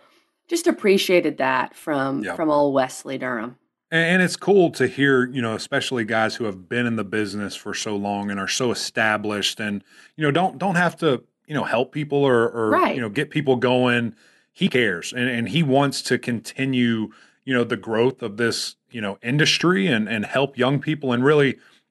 just 0.47 0.67
appreciated 0.67 1.37
that 1.37 1.75
from 1.75 2.23
Yep. 2.23 2.35
from 2.37 2.49
old 2.49 2.73
Wesley 2.73 3.17
Durham. 3.17 3.57
And, 3.91 4.05
and 4.05 4.21
it's 4.21 4.37
cool 4.37 4.71
to 4.71 4.87
hear, 4.87 5.25
you 5.25 5.41
know, 5.41 5.53
especially 5.53 6.05
guys 6.05 6.35
who 6.35 6.45
have 6.45 6.69
been 6.69 6.85
in 6.85 6.95
the 6.95 7.03
business 7.03 7.55
for 7.55 7.73
so 7.73 7.95
long 7.95 8.31
and 8.31 8.39
are 8.39 8.47
so 8.47 8.71
established, 8.71 9.59
and 9.59 9.83
you 10.15 10.23
know, 10.23 10.31
don't 10.31 10.57
don't 10.57 10.75
have 10.75 10.95
to, 10.97 11.23
you 11.45 11.53
know, 11.53 11.63
help 11.65 11.91
people 11.91 12.19
or, 12.23 12.49
or 12.49 12.69
Right. 12.69 12.95
you 12.95 13.01
know, 13.01 13.09
get 13.09 13.29
people 13.31 13.57
going. 13.57 14.15
He 14.53 14.67
cares, 14.69 15.11
and, 15.13 15.27
and 15.29 15.49
he 15.49 15.61
wants 15.63 16.01
to 16.03 16.17
continue, 16.19 17.09
you 17.45 17.53
know, 17.53 17.63
the 17.63 17.77
growth 17.77 18.21
of 18.21 18.37
this, 18.37 18.75
you 18.91 19.01
know, 19.01 19.17
industry 19.21 19.87
and 19.87 20.07
and 20.09 20.25
help 20.25 20.57
young 20.57 20.79
people 20.79 21.11
and 21.11 21.23
really, 21.23 21.47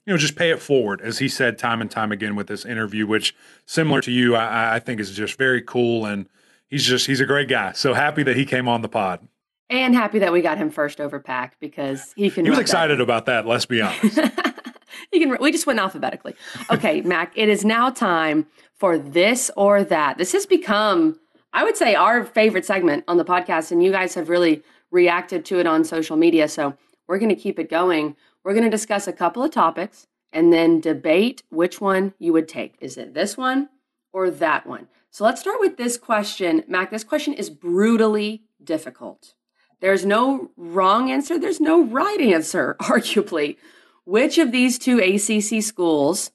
you 0.06 0.12
know, 0.12 0.16
just 0.16 0.36
pay 0.36 0.50
it 0.50 0.60
forward, 0.60 1.00
as 1.00 1.18
he 1.18 1.28
said 1.28 1.58
time 1.58 1.80
and 1.80 1.90
time 1.90 2.10
again 2.12 2.34
with 2.36 2.46
this 2.46 2.64
interview, 2.64 3.06
which 3.06 3.34
similar 3.66 4.00
to 4.02 4.10
you, 4.10 4.34
I, 4.34 4.76
I 4.76 4.78
think 4.78 5.00
is 5.00 5.12
just 5.12 5.38
very 5.38 5.62
cool, 5.62 6.04
and 6.06 6.26
he's 6.68 6.84
just 6.86 7.06
he's 7.06 7.20
a 7.20 7.26
great 7.26 7.48
guy. 7.48 7.72
So 7.72 7.94
happy 7.94 8.22
that 8.24 8.36
he 8.36 8.44
came 8.44 8.66
on 8.68 8.82
the 8.82 8.88
pod. 8.88 9.26
And 9.70 9.94
happy 9.94 10.18
that 10.18 10.32
we 10.32 10.42
got 10.42 10.58
him 10.58 10.68
first 10.70 11.00
over 11.00 11.18
Pack 11.18 11.58
because 11.58 12.12
he 12.14 12.30
can 12.30 12.44
He 12.44 12.50
was 12.50 12.56
run 12.58 12.58
that. 12.58 12.62
excited 12.62 13.00
about 13.00 13.24
that. 13.26 13.46
Let's 13.46 13.64
be 13.64 13.80
honest. 13.80 14.18
you 15.12 15.20
can. 15.20 15.36
We 15.40 15.50
just 15.50 15.66
went 15.66 15.78
alphabetically. 15.78 16.34
Okay, 16.70 17.00
Mac. 17.02 17.32
It 17.36 17.48
is 17.48 17.64
now 17.64 17.88
time 17.88 18.46
for 18.74 18.98
this 18.98 19.50
or 19.56 19.82
that. 19.84 20.18
This 20.18 20.32
has 20.32 20.44
become, 20.44 21.18
I 21.52 21.64
would 21.64 21.76
say, 21.76 21.94
our 21.94 22.24
favorite 22.24 22.64
segment 22.64 23.04
on 23.08 23.18
the 23.18 23.24
podcast, 23.24 23.72
and 23.72 23.82
you 23.82 23.92
guys 23.92 24.14
have 24.14 24.28
really 24.28 24.62
reacted 24.90 25.44
to 25.46 25.58
it 25.58 25.66
on 25.66 25.84
social 25.84 26.16
media. 26.16 26.48
So 26.48 26.76
we're 27.06 27.18
going 27.18 27.28
to 27.28 27.36
keep 27.36 27.58
it 27.58 27.68
going. 27.68 28.16
We're 28.44 28.54
going 28.54 28.64
to 28.64 28.70
discuss 28.70 29.06
a 29.06 29.12
couple 29.12 29.42
of 29.42 29.50
topics 29.50 30.06
and 30.32 30.52
then 30.52 30.80
debate 30.80 31.42
which 31.50 31.80
one 31.80 32.14
you 32.18 32.32
would 32.32 32.48
take. 32.48 32.76
Is 32.80 32.96
it 32.96 33.14
this 33.14 33.36
one 33.36 33.68
or 34.12 34.30
that 34.30 34.66
one? 34.66 34.88
So 35.10 35.24
let's 35.24 35.40
start 35.40 35.60
with 35.60 35.76
this 35.76 35.98
question, 35.98 36.64
Mac. 36.68 36.90
This 36.90 37.04
question 37.04 37.34
is 37.34 37.50
brutally 37.50 38.44
difficult. 38.62 39.34
There's 39.80 40.06
no 40.06 40.50
wrong 40.56 41.10
answer. 41.10 41.38
There's 41.38 41.60
no 41.60 41.84
right 41.84 42.20
answer, 42.20 42.76
arguably. 42.80 43.56
Which 44.04 44.38
of 44.38 44.52
these 44.52 44.78
two 44.78 44.98
ACC 44.98 45.62
schools 45.62 46.30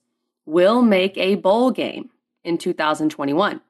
will 0.46 0.82
make 0.82 1.18
a 1.18 1.36
bowl 1.36 1.72
game 1.72 2.12
in 2.44 2.58
2021? 2.58 3.62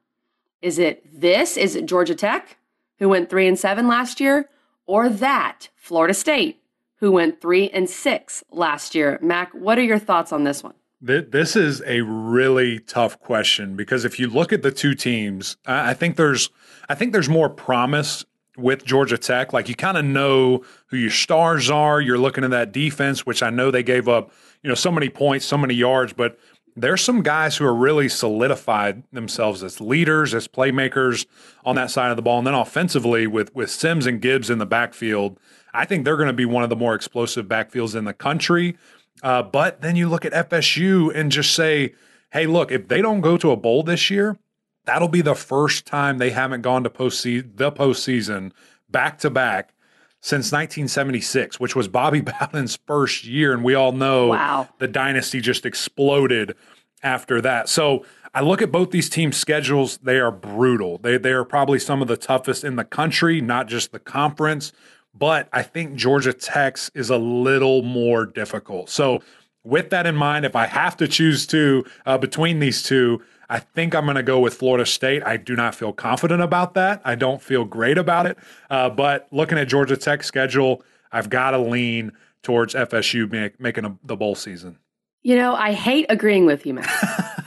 Is 0.61 0.79
it 0.79 1.03
this? 1.19 1.57
Is 1.57 1.75
it 1.75 1.85
Georgia 1.85 2.15
Tech, 2.15 2.57
who 2.99 3.09
went 3.09 3.29
three 3.29 3.47
and 3.47 3.57
seven 3.57 3.87
last 3.87 4.19
year, 4.19 4.49
or 4.85 5.09
that 5.09 5.69
Florida 5.75 6.13
State, 6.13 6.61
who 6.95 7.11
went 7.11 7.41
three 7.41 7.69
and 7.69 7.89
six 7.89 8.43
last 8.51 8.95
year? 8.95 9.19
Mac, 9.21 9.53
what 9.53 9.77
are 9.77 9.83
your 9.83 9.99
thoughts 9.99 10.31
on 10.31 10.43
this 10.43 10.63
one? 10.63 10.73
This 10.99 11.55
is 11.55 11.83
a 11.85 12.01
really 12.01 12.79
tough 12.79 13.19
question 13.19 13.75
because 13.75 14.03
if 14.03 14.19
you 14.19 14.27
look 14.27 14.51
at 14.51 14.63
the 14.63 14.71
two 14.71 14.95
teams, 14.95 15.55
I 15.67 15.93
think 15.93 16.15
there's 16.15 16.49
I 16.89 16.95
think 16.95 17.13
there's 17.13 17.29
more 17.29 17.49
promise 17.49 18.25
with 18.57 18.83
Georgia 18.83 19.17
Tech. 19.19 19.53
Like 19.53 19.69
you 19.69 19.75
kind 19.75 19.97
of 19.97 20.05
know 20.05 20.63
who 20.87 20.97
your 20.97 21.11
stars 21.11 21.69
are. 21.69 22.01
You're 22.01 22.17
looking 22.17 22.43
at 22.43 22.49
that 22.49 22.71
defense, 22.71 23.27
which 23.27 23.43
I 23.43 23.51
know 23.51 23.69
they 23.69 23.83
gave 23.83 24.09
up, 24.09 24.31
you 24.63 24.69
know, 24.69 24.73
so 24.73 24.91
many 24.91 25.07
points, 25.07 25.45
so 25.45 25.57
many 25.57 25.75
yards, 25.75 26.13
but 26.13 26.39
there's 26.77 27.01
some 27.01 27.23
guys 27.23 27.57
who 27.57 27.65
are 27.65 27.73
really 27.73 28.07
solidified 28.07 29.01
themselves 29.11 29.63
as 29.63 29.81
leaders, 29.81 30.35
as 30.35 30.47
playmakers 30.47 31.25
on 31.65 31.75
that 31.75 31.89
side 31.89 32.11
of 32.11 32.15
the 32.15 32.21
ball. 32.21 32.37
And 32.37 32.47
then 32.47 32.53
offensively 32.53 33.25
with 33.25 33.53
with 33.55 33.71
Sims 33.71 34.05
and 34.05 34.21
Gibbs 34.21 34.49
in 34.49 34.59
the 34.59 34.65
backfield, 34.65 35.39
I 35.73 35.85
think 35.85 36.05
they're 36.05 36.17
going 36.17 36.27
to 36.27 36.33
be 36.33 36.45
one 36.45 36.63
of 36.63 36.69
the 36.69 36.75
more 36.75 36.93
explosive 36.93 37.47
backfields 37.47 37.95
in 37.95 38.05
the 38.05 38.13
country. 38.13 38.77
Uh, 39.23 39.41
but 39.41 39.81
then 39.81 39.95
you 39.95 40.07
look 40.07 40.23
at 40.23 40.49
FSU 40.49 41.13
and 41.13 41.31
just 41.31 41.55
say, 41.55 41.95
hey, 42.31 42.45
look, 42.45 42.71
if 42.71 42.87
they 42.87 43.01
don't 43.01 43.21
go 43.21 43.35
to 43.37 43.49
a 43.49 43.57
bowl 43.57 43.81
this 43.81 44.11
year, 44.11 44.37
that'll 44.85 45.07
be 45.07 45.21
the 45.21 45.35
first 45.35 45.87
time 45.87 46.19
they 46.19 46.29
haven't 46.29 46.61
gone 46.61 46.83
to 46.83 46.89
postseason, 46.91 47.57
the 47.57 47.71
postseason 47.71 48.51
back 48.89 49.17
to 49.19 49.31
back 49.31 49.73
since 50.21 50.51
1976, 50.51 51.59
which 51.59 51.75
was 51.75 51.87
Bobby 51.87 52.21
Bowden's 52.39 52.77
first 52.87 53.25
year. 53.25 53.53
And 53.53 53.63
we 53.63 53.75
all 53.75 53.91
know 53.91 54.27
wow. 54.27 54.69
the 54.79 54.87
dynasty 54.87 55.41
just 55.41 55.65
exploded 55.65 56.55
after 57.03 57.41
that. 57.41 57.69
So 57.69 58.05
I 58.33 58.41
look 58.41 58.61
at 58.61 58.71
both 58.71 58.91
these 58.91 59.09
teams' 59.09 59.37
schedules, 59.37 59.97
they 59.99 60.19
are 60.19 60.31
brutal. 60.31 60.97
They, 60.97 61.17
they 61.17 61.31
are 61.31 61.45
probably 61.45 61.79
some 61.79 62.01
of 62.01 62.07
the 62.07 62.17
toughest 62.17 62.63
in 62.63 62.75
the 62.75 62.83
country, 62.83 63.41
not 63.41 63.67
just 63.67 63.91
the 63.91 63.99
conference. 63.99 64.71
But 65.13 65.49
I 65.51 65.63
think 65.63 65.95
Georgia 65.95 66.33
Tech's 66.33 66.91
is 66.93 67.09
a 67.09 67.17
little 67.17 67.81
more 67.81 68.25
difficult. 68.25 68.89
So, 68.89 69.21
with 69.63 69.89
that 69.89 70.05
in 70.05 70.15
mind, 70.15 70.45
if 70.45 70.55
I 70.55 70.65
have 70.67 70.95
to 70.97 71.07
choose 71.07 71.45
two 71.45 71.83
uh, 72.05 72.17
between 72.17 72.59
these 72.59 72.83
two, 72.83 73.21
I 73.49 73.59
think 73.59 73.95
I'm 73.95 74.05
going 74.05 74.17
to 74.17 74.23
go 74.23 74.39
with 74.39 74.55
Florida 74.55 74.85
State. 74.85 75.23
I 75.23 75.37
do 75.37 75.55
not 75.55 75.73
feel 75.73 75.93
confident 75.93 76.41
about 76.41 76.73
that. 76.73 77.01
I 77.05 77.15
don't 77.15 77.41
feel 77.41 77.63
great 77.63 77.97
about 77.97 78.25
it. 78.25 78.37
Uh, 78.69 78.89
but 78.89 79.27
looking 79.31 79.57
at 79.57 79.67
Georgia 79.67 79.95
Tech's 79.95 80.27
schedule, 80.27 80.83
I've 81.11 81.29
got 81.29 81.51
to 81.51 81.59
lean 81.59 82.11
towards 82.43 82.73
FSU 82.73 83.31
make, 83.31 83.59
making 83.59 83.85
a, 83.85 83.97
the 84.03 84.15
bowl 84.15 84.35
season. 84.35 84.77
You 85.21 85.35
know, 85.35 85.55
I 85.55 85.73
hate 85.73 86.05
agreeing 86.09 86.45
with 86.45 86.65
you, 86.65 86.73
Mac. 86.73 86.87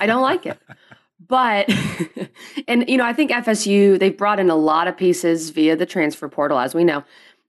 I 0.01 0.07
don't 0.07 0.23
like 0.23 0.47
it. 0.47 0.59
But, 1.27 1.71
and, 2.69 2.89
you 2.89 2.97
know, 2.97 3.05
I 3.05 3.13
think 3.13 3.31
FSU, 3.31 3.99
they've 3.99 4.17
brought 4.17 4.41
in 4.41 4.51
a 4.51 4.57
lot 4.57 4.89
of 4.89 4.97
pieces 4.97 5.51
via 5.51 5.77
the 5.77 5.87
transfer 5.87 6.29
portal, 6.29 6.59
as 6.59 6.75
we 6.75 6.83
know. 6.83 7.05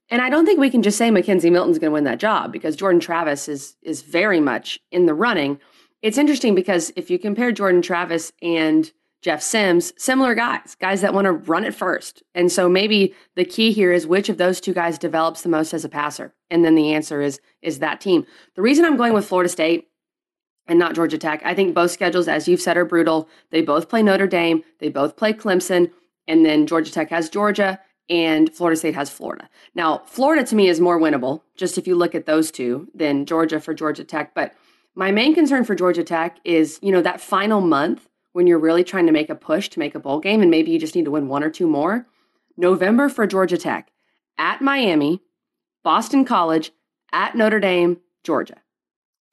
And 0.10 0.22
I 0.22 0.30
don't 0.30 0.46
think 0.46 0.60
we 0.60 0.70
can 0.70 0.84
just 0.84 0.98
say 0.98 1.10
McKenzie 1.10 1.52
Milton's 1.52 1.80
going 1.80 1.90
to 1.90 1.94
win 1.94 2.04
that 2.04 2.20
job 2.20 2.52
because 2.52 2.76
Jordan 2.76 3.00
Travis 3.00 3.48
is 3.48 3.78
is 3.82 4.02
very 4.02 4.42
much 4.42 4.78
in 4.92 5.06
the 5.06 5.14
running. 5.14 5.58
It's 6.02 6.18
interesting 6.18 6.56
because 6.56 6.92
if 6.96 7.10
you 7.10 7.20
compare 7.20 7.52
Jordan 7.52 7.82
Travis 7.82 8.32
and 8.42 8.92
Jeff 9.22 9.44
Sims, 9.44 9.94
similar 9.98 10.34
guys, 10.34 10.76
guys 10.80 11.02
that 11.02 11.14
want 11.14 11.26
to 11.26 11.32
run 11.32 11.64
it 11.64 11.76
first. 11.76 12.24
And 12.34 12.52
so 12.52 12.68
maybe 12.68 13.14
the 13.36 13.46
key 13.46 13.72
here 13.72 13.92
is 13.92 14.08
which 14.08 14.30
of 14.30 14.38
those 14.38 14.60
two 14.60 14.74
guys 14.74 14.98
develops 14.98 15.44
the 15.44 15.50
most 15.50 15.74
as 15.74 15.86
a 15.86 15.90
passer. 15.90 16.34
And 16.50 16.66
then 16.66 16.74
the 16.74 16.94
answer 16.94 17.22
is 17.22 17.40
is 17.62 17.80
that 17.80 18.02
team. 18.02 18.26
The 18.56 18.64
reason 18.64 18.84
I'm 18.84 18.98
going 18.98 19.14
with 19.14 19.28
Florida 19.28 19.50
State 19.50 19.90
and 20.66 20.80
not 20.80 20.96
Georgia 20.96 21.20
Tech, 21.20 21.42
I 21.46 21.54
think 21.54 21.76
both 21.76 21.92
schedules, 21.92 22.28
as 22.28 22.48
you've 22.48 22.62
said, 22.62 22.78
are 22.78 22.86
brutal. 22.86 23.30
They 23.52 23.62
both 23.62 23.90
play 23.90 24.02
Notre 24.02 24.28
Dame, 24.28 24.64
they 24.80 24.90
both 24.90 25.16
play 25.16 25.34
Clemson, 25.34 25.92
and 26.28 26.44
then 26.44 26.66
Georgia 26.66 26.92
Tech 26.92 27.12
has 27.12 27.30
Georgia 27.30 27.80
and 28.10 28.54
Florida 28.54 28.78
State 28.78 28.96
has 28.96 29.10
Florida. 29.10 29.50
Now, 29.76 30.00
Florida 30.06 30.44
to 30.46 30.56
me 30.56 30.68
is 30.68 30.82
more 30.82 31.00
winnable, 31.00 31.44
just 31.56 31.78
if 31.78 31.88
you 31.88 31.96
look 31.96 32.16
at 32.16 32.26
those 32.26 32.52
two, 32.52 32.88
than 32.94 33.26
Georgia 33.26 33.60
for 33.60 33.74
Georgia 33.74 34.04
Tech. 34.04 34.34
But 34.34 34.54
my 34.96 35.12
main 35.12 35.34
concern 35.34 35.64
for 35.64 35.76
Georgia 35.76 36.04
Tech 36.04 36.38
is, 36.44 36.80
you 36.82 36.92
know, 36.92 37.02
that 37.02 37.22
final 37.22 37.62
month 37.62 38.08
when 38.34 38.48
you're 38.48 38.60
really 38.60 38.84
trying 38.84 39.06
to 39.06 39.12
make 39.12 39.30
a 39.30 39.36
push 39.36 39.70
to 39.70 39.80
make 39.80 39.96
a 39.96 40.00
bowl 40.00 40.20
game 40.20 40.42
and 40.42 40.52
maybe 40.52 40.72
you 40.72 40.80
just 40.80 40.96
need 40.96 41.06
to 41.06 41.12
win 41.12 41.28
one 41.28 41.44
or 41.44 41.50
two 41.50 41.68
more. 41.68 42.08
November 42.58 43.10
for 43.10 43.26
Georgia 43.26 43.58
Tech 43.58 43.92
at 44.38 44.62
Miami, 44.62 45.22
Boston 45.84 46.26
College, 46.26 46.72
at 47.12 47.36
Notre 47.36 47.60
Dame, 47.60 47.98
Georgia. 48.24 48.58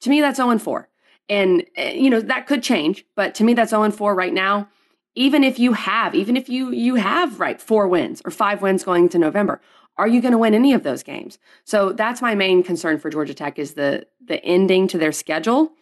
To 0.01 0.09
me, 0.09 0.21
that's 0.21 0.37
0 0.37 0.57
4. 0.57 0.89
And, 1.27 1.65
eh, 1.75 1.93
you 1.93 2.09
know, 2.09 2.21
that 2.21 2.47
could 2.47 2.63
change, 2.63 3.05
but 3.15 3.35
to 3.35 3.43
me, 3.43 3.53
that's 3.53 3.71
0 3.71 3.91
4 3.91 4.15
right 4.15 4.33
now. 4.33 4.69
Even 5.15 5.43
if 5.43 5.59
you 5.59 5.73
have, 5.73 6.15
even 6.15 6.37
if 6.37 6.47
you 6.47 6.71
you 6.71 6.95
have 6.95 7.39
right 7.39 7.59
four 7.59 7.87
wins 7.87 8.21
or 8.23 8.31
five 8.31 8.61
wins 8.61 8.83
going 8.83 9.09
to 9.09 9.17
November, 9.17 9.59
are 9.99 10.07
you 10.07 10.21
going 10.21 10.31
to 10.31 10.37
win 10.37 10.53
any 10.53 10.73
of 10.73 10.83
those 10.83 11.03
games? 11.03 11.37
So 11.65 11.91
that's 11.91 12.21
my 12.21 12.33
main 12.33 12.63
concern 12.63 12.97
for 12.99 13.09
Georgia 13.09 13.33
Tech 13.33 13.59
is 13.59 13.73
the 13.73 14.07
the 14.25 14.43
ending 14.43 14.87
to 14.87 14.97
their 14.97 15.11
schedule. 15.11 15.73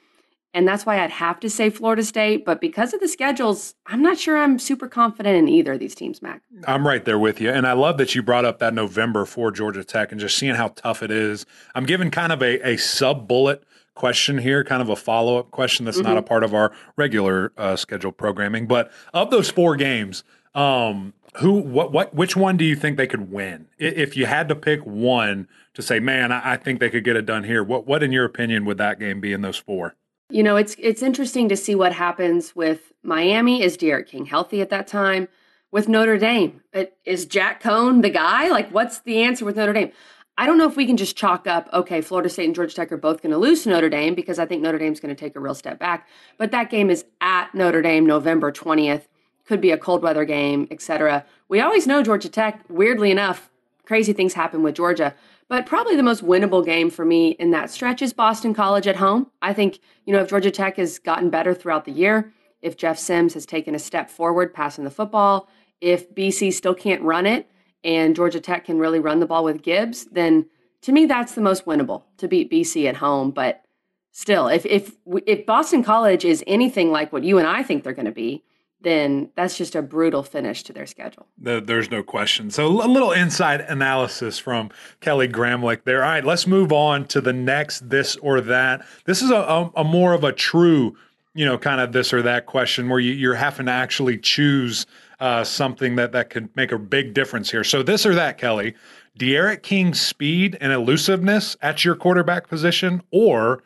And 0.53 0.67
that's 0.67 0.87
why 0.87 1.03
I'd 1.03 1.11
have 1.11 1.39
to 1.41 1.49
say 1.51 1.69
Florida 1.69 2.03
State. 2.03 2.43
But 2.43 2.59
because 2.59 2.93
of 2.93 2.99
the 2.99 3.07
schedules, 3.07 3.75
I'm 3.85 4.01
not 4.01 4.17
sure 4.17 4.37
I'm 4.37 4.57
super 4.57 4.87
confident 4.87 5.37
in 5.37 5.47
either 5.47 5.73
of 5.73 5.79
these 5.79 5.93
teams, 5.93 6.21
Mac. 6.21 6.41
I'm 6.65 6.87
right 6.87 7.05
there 7.05 7.19
with 7.19 7.39
you. 7.39 7.51
And 7.51 7.67
I 7.67 7.73
love 7.73 7.97
that 7.97 8.15
you 8.15 8.23
brought 8.23 8.45
up 8.45 8.57
that 8.59 8.73
November 8.73 9.25
for 9.25 9.51
Georgia 9.51 9.83
Tech 9.83 10.11
and 10.11 10.19
just 10.19 10.35
seeing 10.35 10.55
how 10.55 10.69
tough 10.69 11.03
it 11.03 11.11
is. 11.11 11.45
I'm 11.75 11.85
giving 11.85 12.09
kind 12.09 12.31
of 12.31 12.41
a, 12.41 12.67
a 12.67 12.77
sub 12.77 13.27
bullet 13.27 13.63
question 13.93 14.37
here, 14.37 14.63
kind 14.63 14.81
of 14.81 14.89
a 14.89 14.95
follow 14.95 15.37
up 15.37 15.51
question 15.51 15.85
that's 15.85 15.97
mm-hmm. 15.97 16.07
not 16.07 16.17
a 16.17 16.23
part 16.23 16.43
of 16.43 16.53
our 16.53 16.71
regular 16.95 17.51
uh, 17.57 17.75
scheduled 17.75 18.17
programming. 18.17 18.67
But 18.67 18.91
of 19.13 19.29
those 19.29 19.49
four 19.49 19.75
games, 19.75 20.23
um, 20.57 21.13
who 21.35 21.53
what 21.53 21.91
what 21.91 22.15
which 22.15 22.35
one 22.35 22.57
do 22.57 22.65
you 22.65 22.75
think 22.75 22.97
they 22.97 23.07
could 23.07 23.31
win? 23.31 23.67
If 23.77 24.17
you 24.17 24.25
had 24.25 24.49
to 24.49 24.55
pick 24.55 24.81
one 24.81 25.47
to 25.75 25.83
say 25.83 25.99
man 25.99 26.31
I, 26.31 26.53
I, 26.53 26.57
think 26.57 26.79
they 26.79 26.89
could 26.89 27.03
get 27.03 27.15
it 27.15 27.27
done 27.27 27.43
here 27.43 27.63
what 27.63 27.85
what 27.85 28.01
in 28.01 28.11
your 28.11 28.25
opinion 28.25 28.65
would 28.65 28.79
that 28.79 28.99
game 28.99 29.21
be 29.21 29.33
in 29.33 29.41
those 29.41 29.57
four? 29.57 29.95
You 30.29 30.41
know 30.41 30.55
it's 30.55 30.75
it's 30.79 31.03
interesting 31.03 31.47
to 31.49 31.55
see 31.55 31.75
what 31.75 31.93
happens 31.93 32.55
with 32.55 32.91
miami. 33.03 33.61
Is 33.61 33.77
D'Eriq 33.77 34.07
King 34.07 34.25
healthy 34.25 34.61
at 34.61 34.71
that 34.71 34.87
time? 34.87 35.27
With 35.71 35.87
notre 35.87 36.17
dame 36.17 36.61
is 37.05 37.25
jack 37.27 37.61
coan 37.61 38.01
the 38.01 38.09
guy? 38.09 38.49
Like 38.49 38.71
what's 38.71 38.99
the 38.99 39.21
answer 39.21 39.45
with 39.45 39.57
notre 39.57 39.73
dame? 39.73 39.91
I 40.39 40.45
don't 40.47 40.57
know 40.57 40.67
if 40.67 40.75
we 40.75 40.87
can 40.87 40.97
just 40.97 41.15
chalk 41.15 41.45
up 41.45 41.69
okay 41.71 42.01
florida 42.01 42.29
state 42.29 42.45
and 42.45 42.55
georgia 42.55 42.75
tech 42.75 42.91
are 42.91 42.97
both 42.97 43.21
going 43.21 43.31
to 43.31 43.37
lose 43.37 43.63
to 43.63 43.69
notre 43.69 43.89
dame 43.89 44.15
because 44.15 44.37
i 44.37 44.45
think 44.45 44.61
notre 44.61 44.77
dame's 44.77 44.99
going 44.99 45.15
to 45.15 45.19
take 45.19 45.35
a 45.35 45.39
real 45.39 45.55
step 45.55 45.77
back. 45.77 46.07
But 46.37 46.51
that 46.51 46.71
game 46.71 46.89
is 46.89 47.05
at 47.21 47.53
notre 47.53 47.83
dame 47.83 48.07
november 48.07 48.51
20th 48.51 49.03
could 49.47 49.61
be 49.61 49.71
a 49.71 49.77
cold 49.77 50.03
weather 50.03 50.25
game, 50.25 50.67
etc. 50.69 51.25
We 51.47 51.61
always 51.61 51.87
know 51.87 52.03
Georgia 52.03 52.29
Tech, 52.29 52.63
weirdly 52.69 53.09
enough, 53.09 53.49
crazy 53.85 54.13
things 54.13 54.33
happen 54.33 54.61
with 54.61 54.75
Georgia. 54.75 55.15
But 55.49 55.65
probably 55.65 55.95
the 55.95 56.03
most 56.03 56.25
winnable 56.25 56.65
game 56.65 56.89
for 56.89 57.05
me 57.05 57.29
in 57.31 57.51
that 57.51 57.71
stretch 57.71 58.01
is 58.01 58.11
Boston 58.11 58.53
College 58.53 58.85
at 58.85 58.97
home. 58.97 59.31
I 59.41 59.53
think, 59.53 59.79
you 60.05 60.11
know, 60.11 60.21
if 60.21 60.29
Georgia 60.29 60.51
Tech 60.51 60.75
has 60.75 60.99
gotten 60.99 61.29
better 61.29 61.53
throughout 61.53 61.85
the 61.85 61.91
year, 61.91 62.33
if 62.61 62.75
Jeff 62.75 62.99
Sims 62.99 63.33
has 63.33 63.45
taken 63.45 63.73
a 63.73 63.79
step 63.79 64.09
forward 64.09 64.53
passing 64.53 64.83
the 64.83 64.91
football, 64.91 65.47
if 65.79 66.13
BC 66.13 66.53
still 66.53 66.75
can't 66.75 67.01
run 67.01 67.25
it 67.25 67.49
and 67.83 68.15
Georgia 68.15 68.41
Tech 68.41 68.65
can 68.65 68.77
really 68.77 68.99
run 68.99 69.21
the 69.21 69.25
ball 69.25 69.45
with 69.45 69.61
Gibbs, 69.61 70.05
then 70.11 70.47
to 70.81 70.91
me 70.91 71.05
that's 71.05 71.35
the 71.35 71.41
most 71.41 71.65
winnable 71.65 72.03
to 72.17 72.27
beat 72.27 72.51
BC 72.51 72.87
at 72.89 72.97
home. 72.97 73.31
But 73.31 73.63
still, 74.11 74.47
if 74.47 74.65
if 74.65 74.95
if 75.25 75.45
Boston 75.45 75.83
College 75.83 76.25
is 76.25 76.43
anything 76.45 76.91
like 76.91 77.13
what 77.13 77.23
you 77.23 77.37
and 77.37 77.47
I 77.47 77.63
think 77.63 77.83
they're 77.83 77.93
going 77.93 78.05
to 78.05 78.11
be, 78.11 78.43
then 78.81 79.29
that's 79.35 79.57
just 79.57 79.75
a 79.75 79.81
brutal 79.81 80.21
finish 80.23 80.63
to 80.63 80.73
their 80.73 80.85
schedule. 80.85 81.25
there's 81.37 81.89
no 81.89 82.03
question. 82.03 82.51
So 82.51 82.67
a 82.67 82.87
little 82.87 83.11
inside 83.11 83.61
analysis 83.61 84.37
from 84.37 84.69
Kelly 85.01 85.27
Gramlich 85.27 85.83
there. 85.83 86.03
All 86.03 86.11
right, 86.11 86.23
let's 86.23 86.45
move 86.45 86.71
on 86.71 87.05
to 87.07 87.21
the 87.21 87.33
next 87.33 87.89
this 87.89 88.15
or 88.17 88.39
that. 88.41 88.85
This 89.05 89.21
is 89.21 89.31
a, 89.31 89.35
a, 89.35 89.71
a 89.77 89.83
more 89.83 90.13
of 90.13 90.23
a 90.23 90.31
true, 90.31 90.95
you 91.33 91.43
know, 91.43 91.57
kind 91.57 91.81
of 91.81 91.91
this 91.91 92.13
or 92.13 92.21
that 92.21 92.45
question 92.45 92.87
where 92.87 92.99
you, 92.99 93.13
you're 93.13 93.35
having 93.35 93.65
to 93.65 93.71
actually 93.71 94.19
choose 94.19 94.85
uh, 95.19 95.43
something 95.43 95.95
that 95.95 96.11
that 96.11 96.29
could 96.29 96.55
make 96.55 96.71
a 96.71 96.77
big 96.77 97.15
difference 97.15 97.49
here. 97.49 97.63
So 97.63 97.81
this 97.81 98.05
or 98.05 98.13
that, 98.13 98.37
Kelly, 98.37 98.75
D'Eriq 99.17 99.63
King's 99.63 99.99
speed 99.99 100.55
and 100.61 100.71
elusiveness 100.71 101.57
at 101.61 101.83
your 101.83 101.95
quarterback 101.95 102.47
position, 102.47 103.01
or 103.09 103.63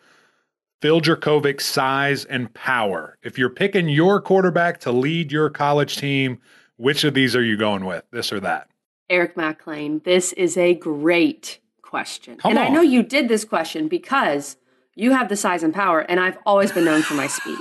Phil 0.81 0.99
Jurkovec's 0.99 1.65
size 1.65 2.25
and 2.25 2.51
power. 2.53 3.17
If 3.21 3.37
you're 3.37 3.49
picking 3.49 3.87
your 3.87 4.19
quarterback 4.19 4.79
to 4.81 4.91
lead 4.91 5.31
your 5.31 5.49
college 5.49 5.97
team, 5.97 6.39
which 6.77 7.03
of 7.03 7.13
these 7.13 7.35
are 7.35 7.43
you 7.43 7.55
going 7.55 7.85
with, 7.85 8.03
this 8.11 8.33
or 8.33 8.39
that? 8.39 8.67
Eric 9.09 9.37
Mac 9.37 9.67
Lain, 9.67 10.01
this 10.03 10.33
is 10.33 10.57
a 10.57 10.73
great 10.73 11.59
question. 11.83 12.37
Come 12.37 12.51
and 12.51 12.59
on. 12.59 12.65
I 12.65 12.69
know 12.69 12.81
you 12.81 13.03
did 13.03 13.27
this 13.27 13.45
question 13.45 13.87
because 13.87 14.57
you 14.95 15.11
have 15.11 15.29
the 15.29 15.35
size 15.35 15.61
and 15.61 15.73
power, 15.73 15.99
and 15.99 16.19
I've 16.19 16.37
always 16.45 16.71
been 16.71 16.85
known 16.85 17.03
for 17.03 17.13
my 17.13 17.27
speed. 17.27 17.59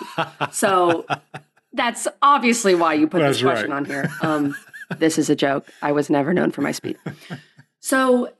so 0.51 1.05
that's 1.75 2.09
obviously 2.23 2.75
why 2.75 2.95
you 2.95 3.07
put 3.07 3.21
that's 3.21 3.37
this 3.37 3.43
question 3.43 3.71
right. 3.71 3.77
on 3.77 3.85
here. 3.85 4.11
Um, 4.23 4.57
this 4.99 5.19
is 5.19 5.29
a 5.29 5.37
joke. 5.37 5.69
I 5.83 5.93
was 5.93 6.09
never 6.09 6.33
known 6.33 6.53
for 6.53 6.63
my 6.63 6.73
speed. 6.73 6.97
So 7.83 8.31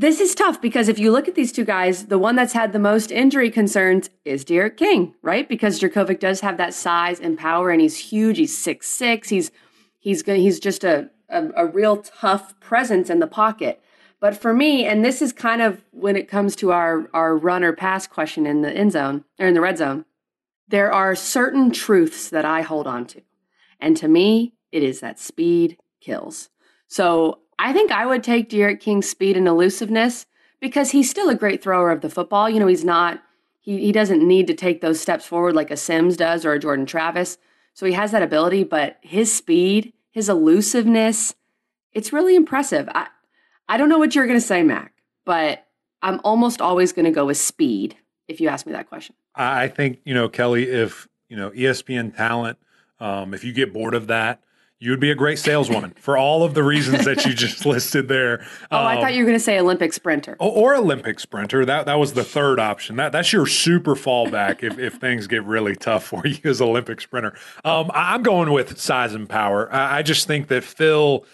this 0.00 0.18
is 0.18 0.34
tough 0.34 0.62
because 0.62 0.88
if 0.88 0.98
you 0.98 1.12
look 1.12 1.28
at 1.28 1.34
these 1.34 1.52
two 1.52 1.64
guys, 1.64 2.06
the 2.06 2.18
one 2.18 2.34
that's 2.34 2.54
had 2.54 2.72
the 2.72 2.78
most 2.78 3.12
injury 3.12 3.50
concerns 3.50 4.08
is 4.24 4.46
D'Eriq 4.46 4.78
King, 4.78 5.14
right? 5.20 5.46
Because 5.46 5.78
Jurkovec 5.78 6.18
does 6.18 6.40
have 6.40 6.56
that 6.56 6.72
size 6.72 7.20
and 7.20 7.36
power, 7.36 7.68
and 7.68 7.82
he's 7.82 7.98
huge. 7.98 8.38
He's 8.38 8.56
six 8.56 8.88
six. 8.88 9.28
He's 9.28 9.50
he's 9.98 10.24
he's 10.24 10.58
just 10.58 10.84
a, 10.84 11.10
a 11.28 11.50
a 11.54 11.66
real 11.66 11.98
tough 11.98 12.58
presence 12.60 13.10
in 13.10 13.18
the 13.18 13.26
pocket. 13.26 13.82
But 14.20 14.34
for 14.34 14.54
me, 14.54 14.86
and 14.86 15.04
this 15.04 15.20
is 15.20 15.34
kind 15.34 15.60
of 15.60 15.84
when 15.90 16.16
it 16.16 16.28
comes 16.28 16.56
to 16.56 16.72
our 16.72 17.10
our 17.12 17.36
run 17.36 17.62
or 17.62 17.74
pass 17.74 18.06
question 18.06 18.46
in 18.46 18.62
the 18.62 18.72
end 18.72 18.92
zone 18.92 19.24
or 19.38 19.48
in 19.48 19.54
the 19.54 19.60
red 19.60 19.76
zone, 19.76 20.06
there 20.66 20.90
are 20.90 21.14
certain 21.14 21.70
truths 21.70 22.30
that 22.30 22.46
I 22.46 22.62
hold 22.62 22.86
on 22.86 23.04
to, 23.08 23.20
and 23.78 23.98
to 23.98 24.08
me, 24.08 24.54
it 24.72 24.82
is 24.82 25.00
that 25.00 25.18
speed 25.18 25.76
kills. 26.00 26.48
So 26.88 27.39
I 27.60 27.74
think 27.74 27.92
I 27.92 28.06
would 28.06 28.24
take 28.24 28.48
D'Eriq 28.48 28.80
King's 28.80 29.08
speed 29.08 29.36
and 29.36 29.46
elusiveness 29.46 30.24
because 30.60 30.92
he's 30.92 31.10
still 31.10 31.28
a 31.28 31.34
great 31.34 31.62
thrower 31.62 31.90
of 31.90 32.00
the 32.00 32.08
football. 32.08 32.48
You 32.48 32.58
know, 32.58 32.66
he's 32.66 32.84
not 32.84 33.22
he 33.60 33.78
he 33.78 33.92
doesn't 33.92 34.26
need 34.26 34.46
to 34.46 34.54
take 34.54 34.80
those 34.80 34.98
steps 34.98 35.26
forward 35.26 35.54
like 35.54 35.70
a 35.70 35.76
Sims 35.76 36.16
does 36.16 36.46
or 36.46 36.54
a 36.54 36.58
Jordan 36.58 36.86
Travis. 36.86 37.36
So 37.74 37.84
he 37.84 37.92
has 37.92 38.12
that 38.12 38.22
ability, 38.22 38.64
but 38.64 38.98
his 39.02 39.32
speed, 39.32 39.92
his 40.10 40.28
elusiveness, 40.28 41.34
it's 41.92 42.12
really 42.12 42.34
impressive. 42.34 42.88
I 42.94 43.08
I 43.68 43.76
don't 43.76 43.90
know 43.90 43.98
what 43.98 44.14
you're 44.14 44.26
going 44.26 44.40
to 44.40 44.44
say, 44.44 44.62
Mac, 44.62 44.94
but 45.26 45.66
I'm 46.02 46.20
almost 46.24 46.62
always 46.62 46.92
going 46.92 47.04
to 47.04 47.10
go 47.10 47.26
with 47.26 47.36
speed 47.36 47.96
if 48.26 48.40
you 48.40 48.48
ask 48.48 48.66
me 48.66 48.72
that 48.72 48.88
question. 48.88 49.14
I 49.34 49.68
think, 49.68 50.00
you 50.04 50.14
know, 50.14 50.28
Kelly, 50.28 50.64
if, 50.64 51.06
you 51.28 51.36
know, 51.36 51.50
ESPN 51.50 52.16
talent, 52.16 52.58
um, 52.98 53.32
if 53.32 53.44
you 53.44 53.52
get 53.52 53.72
bored 53.72 53.94
of 53.94 54.08
that, 54.08 54.42
you 54.80 54.90
would 54.90 55.00
be 55.00 55.10
a 55.10 55.14
great 55.14 55.38
saleswoman 55.38 55.90
for 55.98 56.16
all 56.16 56.42
of 56.42 56.54
the 56.54 56.62
reasons 56.62 57.04
that 57.04 57.26
you 57.26 57.34
just 57.34 57.66
listed 57.66 58.08
there. 58.08 58.44
Oh, 58.70 58.78
um, 58.78 58.86
I 58.86 58.96
thought 58.96 59.12
you 59.12 59.20
were 59.20 59.26
going 59.26 59.38
to 59.38 59.44
say 59.44 59.60
Olympic 59.60 59.92
sprinter 59.92 60.36
or, 60.40 60.72
or, 60.72 60.74
Olympic 60.74 61.20
sprinter. 61.20 61.66
That 61.66 61.84
that 61.84 61.98
was 61.98 62.14
the 62.14 62.24
third 62.24 62.58
option. 62.58 62.96
That 62.96 63.12
that's 63.12 63.30
your 63.32 63.46
super 63.46 63.94
fallback 63.94 64.62
if, 64.62 64.78
if 64.78 64.94
things 64.94 65.26
get 65.26 65.44
really 65.44 65.76
tough 65.76 66.04
for 66.04 66.26
you 66.26 66.38
as 66.44 66.62
Olympic 66.62 67.02
sprinter. 67.02 67.34
Um, 67.62 67.90
I'm 67.92 68.22
going 68.22 68.50
with 68.52 68.80
size 68.80 69.12
and 69.12 69.28
power. 69.28 69.70
I, 69.72 69.98
I, 69.98 70.02
just 70.02 70.26
think 70.26 70.48
that 70.48 70.64
Phil 70.64 71.26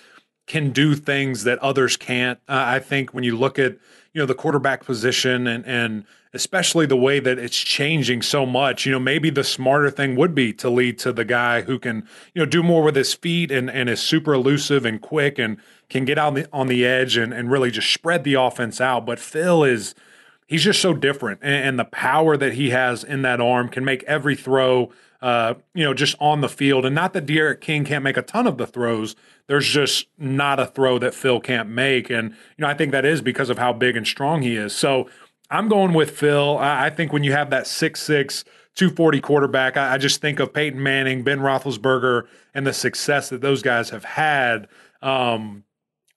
can 0.49 0.71
do 0.71 0.97
things 0.97 1.45
that 1.45 1.61
others 1.61 1.97
can't. 1.97 2.41
Uh, 2.49 2.65
I 2.67 2.81
think 2.81 3.15
when 3.15 3.23
you 3.23 3.37
look 3.37 3.61
at 3.61 3.73
you 4.13 4.23
know 4.23 4.27
the 4.27 4.35
quarterback 4.35 4.85
position 4.85 5.47
and 5.47 5.65
and 5.65 6.05
especially 6.37 6.87
the 6.87 6.97
way 6.97 7.19
that 7.19 7.39
it's 7.39 7.57
changing 7.59 8.23
so 8.23 8.47
much. 8.47 8.87
You 8.87 8.93
know, 8.93 9.01
maybe 9.01 9.31
the 9.31 9.43
smarter 9.43 9.91
thing 9.91 10.15
would 10.17 10.35
be 10.35 10.53
to 10.55 10.71
lead 10.71 10.99
to 11.01 11.13
the 11.13 11.25
guy 11.25 11.63
who 11.63 11.79
can, 11.79 12.07
you 12.35 12.43
know, 12.43 12.47
do 12.47 12.63
more 12.63 12.83
with 12.83 12.95
his 12.95 13.15
feet 13.15 13.51
and, 13.51 13.69
and 13.69 13.89
is 13.89 14.01
super 14.01 14.33
elusive 14.35 14.85
and 14.85 15.01
quick 15.01 15.39
and 15.39 15.57
can 15.89 16.05
get 16.05 16.19
out 16.19 16.29
on 16.29 16.35
the, 16.35 16.49
on 16.53 16.67
the 16.69 16.85
edge 16.85 17.17
and, 17.17 17.33
and 17.33 17.51
really 17.51 17.71
just 17.71 17.93
spread 17.93 18.23
the 18.23 18.35
offense 18.35 18.81
out. 18.81 19.07
But 19.07 19.19
Phil 19.19 19.65
is, 19.65 19.95
he's 20.47 20.63
just 20.63 20.81
so 20.81 20.93
different. 20.95 21.41
And, 21.43 21.55
and 21.55 21.79
the 21.79 21.85
power 21.85 22.37
that 22.37 22.53
he 22.53 22.71
has 22.71 23.03
in 23.03 23.23
that 23.23 23.41
arm 23.41 23.69
can 23.69 23.85
make 23.85 24.03
every 24.05 24.37
throw, 24.37 24.93
uh, 25.23 25.55
you 25.75 25.85
know, 25.85 25.95
just 25.95 26.15
on 26.21 26.43
the 26.43 26.49
field. 26.49 26.85
And 26.85 26.95
not 26.95 27.13
that 27.15 27.27
D'Eriq 27.27 27.61
King 27.61 27.85
can't 27.85 28.05
make 28.05 28.17
a 28.17 28.23
ton 28.23 28.47
of 28.47 28.59
the 28.59 28.67
throws. 28.67 29.17
There's 29.47 29.67
just 29.67 30.09
not 30.19 30.61
a 30.61 30.67
throw 30.67 30.99
that 30.99 31.15
Phil 31.15 31.41
can't 31.41 31.69
make. 31.69 32.11
And, 32.11 32.31
you 32.31 32.63
know, 32.63 32.69
I 32.69 32.75
think 32.75 32.93
that 32.93 33.05
is 33.05 33.23
because 33.23 33.49
of 33.49 33.59
how 33.59 33.73
big 33.73 33.97
and 33.97 34.07
strong 34.07 34.43
he 34.43 34.57
is. 34.57 34.75
So, 34.75 35.09
I'm 35.51 35.69
going 35.69 35.93
with 35.93 36.11
Phil. 36.11 36.59
I, 36.59 36.87
I 36.87 36.91
think 36.91 37.13
when 37.13 37.25
you 37.25 37.33
have 37.33 37.51
that 37.51 37.67
six 37.67 38.03
six 38.03 38.45
240 38.77 39.21
quarterback, 39.21 39.77
I, 39.77 39.95
I, 39.95 39.99
just 39.99 40.21
think 40.21 40.39
of 40.39 40.53
Peyton 40.53 40.83
Manning, 40.83 41.23
Ben 41.23 41.41
Roethlisberger, 41.41 42.27
and 42.53 42.67
the 42.67 42.75
success 42.75 43.31
that 43.31 43.41
those 43.41 43.63
guys 43.63 43.89
have 43.89 44.05
had. 44.05 44.69
Um, 45.01 45.65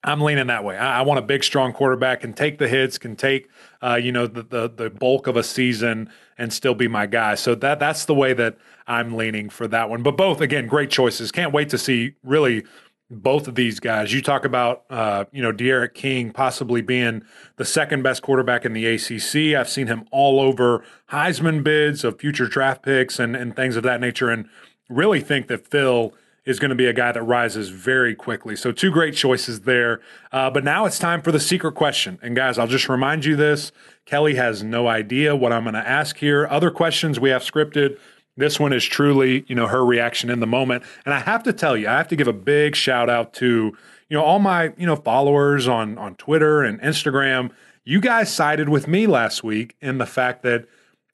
I'm 0.04 0.20
leaning 0.20 0.46
that 0.46 0.62
way. 0.64 0.76
I, 0.76 1.00
I, 1.00 1.02
want 1.02 1.18
a 1.18 1.22
big, 1.22 1.42
strong 1.42 1.72
quarterback, 1.72 2.20
can 2.20 2.32
take 2.32 2.58
the 2.58 2.68
hits, 2.68 2.98
can 2.98 3.16
take 3.16 3.48
uh, 3.82 3.98
you 4.02 4.12
know 4.12 4.26
the, 4.26 4.42
the, 4.42 4.68
the 4.68 4.90
bulk 4.90 5.26
of 5.26 5.36
a 5.36 5.42
season, 5.42 6.10
and 6.38 6.52
still 6.52 6.74
be 6.74 6.88
my 6.88 7.06
guy. 7.06 7.34
So 7.34 7.54
that 7.56 7.78
that's 7.78 8.04
the 8.04 8.14
way 8.14 8.32
that 8.34 8.56
I'm 8.86 9.16
leaning 9.16 9.48
for 9.50 9.68
that 9.68 9.88
one. 9.90 10.02
But 10.02 10.16
both 10.16 10.40
again, 10.40 10.66
great 10.66 10.90
choices. 10.90 11.32
Can't 11.32 11.52
wait 11.52 11.68
to 11.70 11.78
see 11.78 12.14
really 12.22 12.64
both 13.10 13.48
of 13.48 13.56
these 13.56 13.80
guys. 13.80 14.12
You 14.12 14.22
talk 14.22 14.44
about, 14.44 14.84
uh, 14.88 15.24
you 15.32 15.42
know, 15.42 15.50
D'Eriq 15.50 15.94
King 15.94 16.30
possibly 16.30 16.80
being 16.80 17.22
the 17.56 17.64
second 17.64 18.02
best 18.02 18.22
quarterback 18.22 18.64
in 18.64 18.72
the 18.72 18.86
ACC. 18.86 19.58
I've 19.58 19.68
seen 19.68 19.88
him 19.88 20.06
all 20.12 20.40
over 20.40 20.84
Heisman 21.10 21.64
bids 21.64 22.04
of 22.04 22.20
future 22.20 22.46
draft 22.46 22.82
picks 22.82 23.18
and, 23.18 23.34
and 23.34 23.56
things 23.56 23.76
of 23.76 23.82
that 23.82 24.00
nature, 24.00 24.30
and 24.30 24.48
really 24.88 25.20
think 25.20 25.48
that 25.48 25.66
Phil 25.66 26.14
is 26.46 26.58
going 26.58 26.70
to 26.70 26.76
be 26.76 26.86
a 26.86 26.92
guy 26.92 27.12
that 27.12 27.22
rises 27.22 27.68
very 27.68 28.14
quickly. 28.14 28.56
So, 28.56 28.72
two 28.72 28.90
great 28.90 29.14
choices 29.14 29.62
there. 29.62 30.00
Uh, 30.32 30.50
but 30.50 30.64
now 30.64 30.86
it's 30.86 30.98
time 30.98 31.20
for 31.20 31.32
the 31.32 31.40
secret 31.40 31.72
question. 31.72 32.18
And, 32.22 32.34
guys, 32.34 32.58
I'll 32.58 32.66
just 32.66 32.88
remind 32.88 33.24
you 33.24 33.36
this 33.36 33.72
Kelly 34.06 34.36
has 34.36 34.62
no 34.62 34.86
idea 34.86 35.36
what 35.36 35.52
I'm 35.52 35.64
going 35.64 35.74
to 35.74 35.86
ask 35.86 36.16
here. 36.16 36.46
Other 36.48 36.70
questions 36.70 37.20
we 37.20 37.30
have 37.30 37.42
scripted 37.42 37.98
this 38.40 38.58
one 38.58 38.72
is 38.72 38.84
truly, 38.84 39.44
you 39.46 39.54
know, 39.54 39.66
her 39.66 39.84
reaction 39.84 40.30
in 40.30 40.40
the 40.40 40.46
moment. 40.46 40.82
And 41.04 41.14
I 41.14 41.20
have 41.20 41.42
to 41.44 41.52
tell 41.52 41.76
you, 41.76 41.88
I 41.88 41.96
have 41.96 42.08
to 42.08 42.16
give 42.16 42.28
a 42.28 42.32
big 42.32 42.74
shout 42.74 43.08
out 43.08 43.32
to, 43.34 43.76
you 44.08 44.16
know, 44.16 44.22
all 44.22 44.38
my, 44.38 44.72
you 44.76 44.86
know, 44.86 44.96
followers 44.96 45.68
on 45.68 45.98
on 45.98 46.16
Twitter 46.16 46.62
and 46.62 46.80
Instagram. 46.80 47.50
You 47.84 48.00
guys 48.00 48.32
sided 48.32 48.68
with 48.68 48.88
me 48.88 49.06
last 49.06 49.42
week 49.44 49.76
in 49.80 49.98
the 49.98 50.06
fact 50.06 50.42
that 50.42 50.66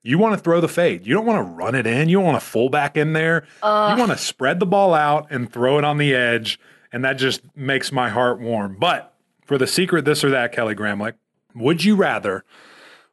you 0.03 0.19
want 0.19 0.35
to 0.35 0.41
throw 0.41 0.61
the 0.61 0.69
fade. 0.69 1.07
You 1.07 1.15
don't 1.15 1.27
want 1.27 1.39
to 1.39 1.53
run 1.53 1.75
it 1.75 1.87
in. 1.87 2.09
You 2.09 2.19
don't 2.19 2.27
want 2.27 2.41
to 2.41 2.47
fullback 2.47 2.97
in 2.97 3.13
there. 3.13 3.47
Uh, 3.63 3.93
you 3.93 3.99
want 3.99 4.13
to 4.13 4.19
spread 4.19 4.61
the 4.61 4.67
ball 4.67 4.95
out 4.95 5.27
and 5.31 5.53
throw 5.53 5.79
it 5.79 5.85
on 5.85 5.99
the 5.99 6.15
edge. 6.15 6.61
And 6.93 7.05
that 7.05 7.15
just 7.15 7.43
makes 7.57 7.91
my 7.91 8.09
heart 8.09 8.41
warm. 8.41 8.77
But 8.79 9.13
for 9.45 9.59
the 9.59 9.67
secret 9.67 10.05
this 10.05 10.23
or 10.23 10.31
that, 10.31 10.53
Kelly 10.53 10.77
Gramlich, 10.77 11.15
would 11.55 11.85
you 11.85 11.97
rather 11.97 12.45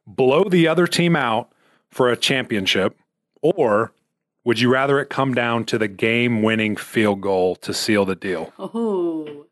blow 0.06 0.44
the 0.44 0.68
other 0.68 0.86
team 0.86 1.16
out 1.16 1.50
for 1.90 2.10
a 2.10 2.16
championship 2.16 2.96
or 3.42 3.92
would 4.44 4.60
you 4.60 4.70
rather 4.70 5.00
it 5.00 5.08
come 5.08 5.34
down 5.34 5.64
to 5.66 5.78
the 5.78 5.88
game 5.88 6.42
winning 6.42 6.76
field 6.76 7.20
goal 7.20 7.56
to 7.56 7.72
seal 7.72 8.04
the 8.04 8.14
deal? 8.14 8.52
Oh, 8.58 9.46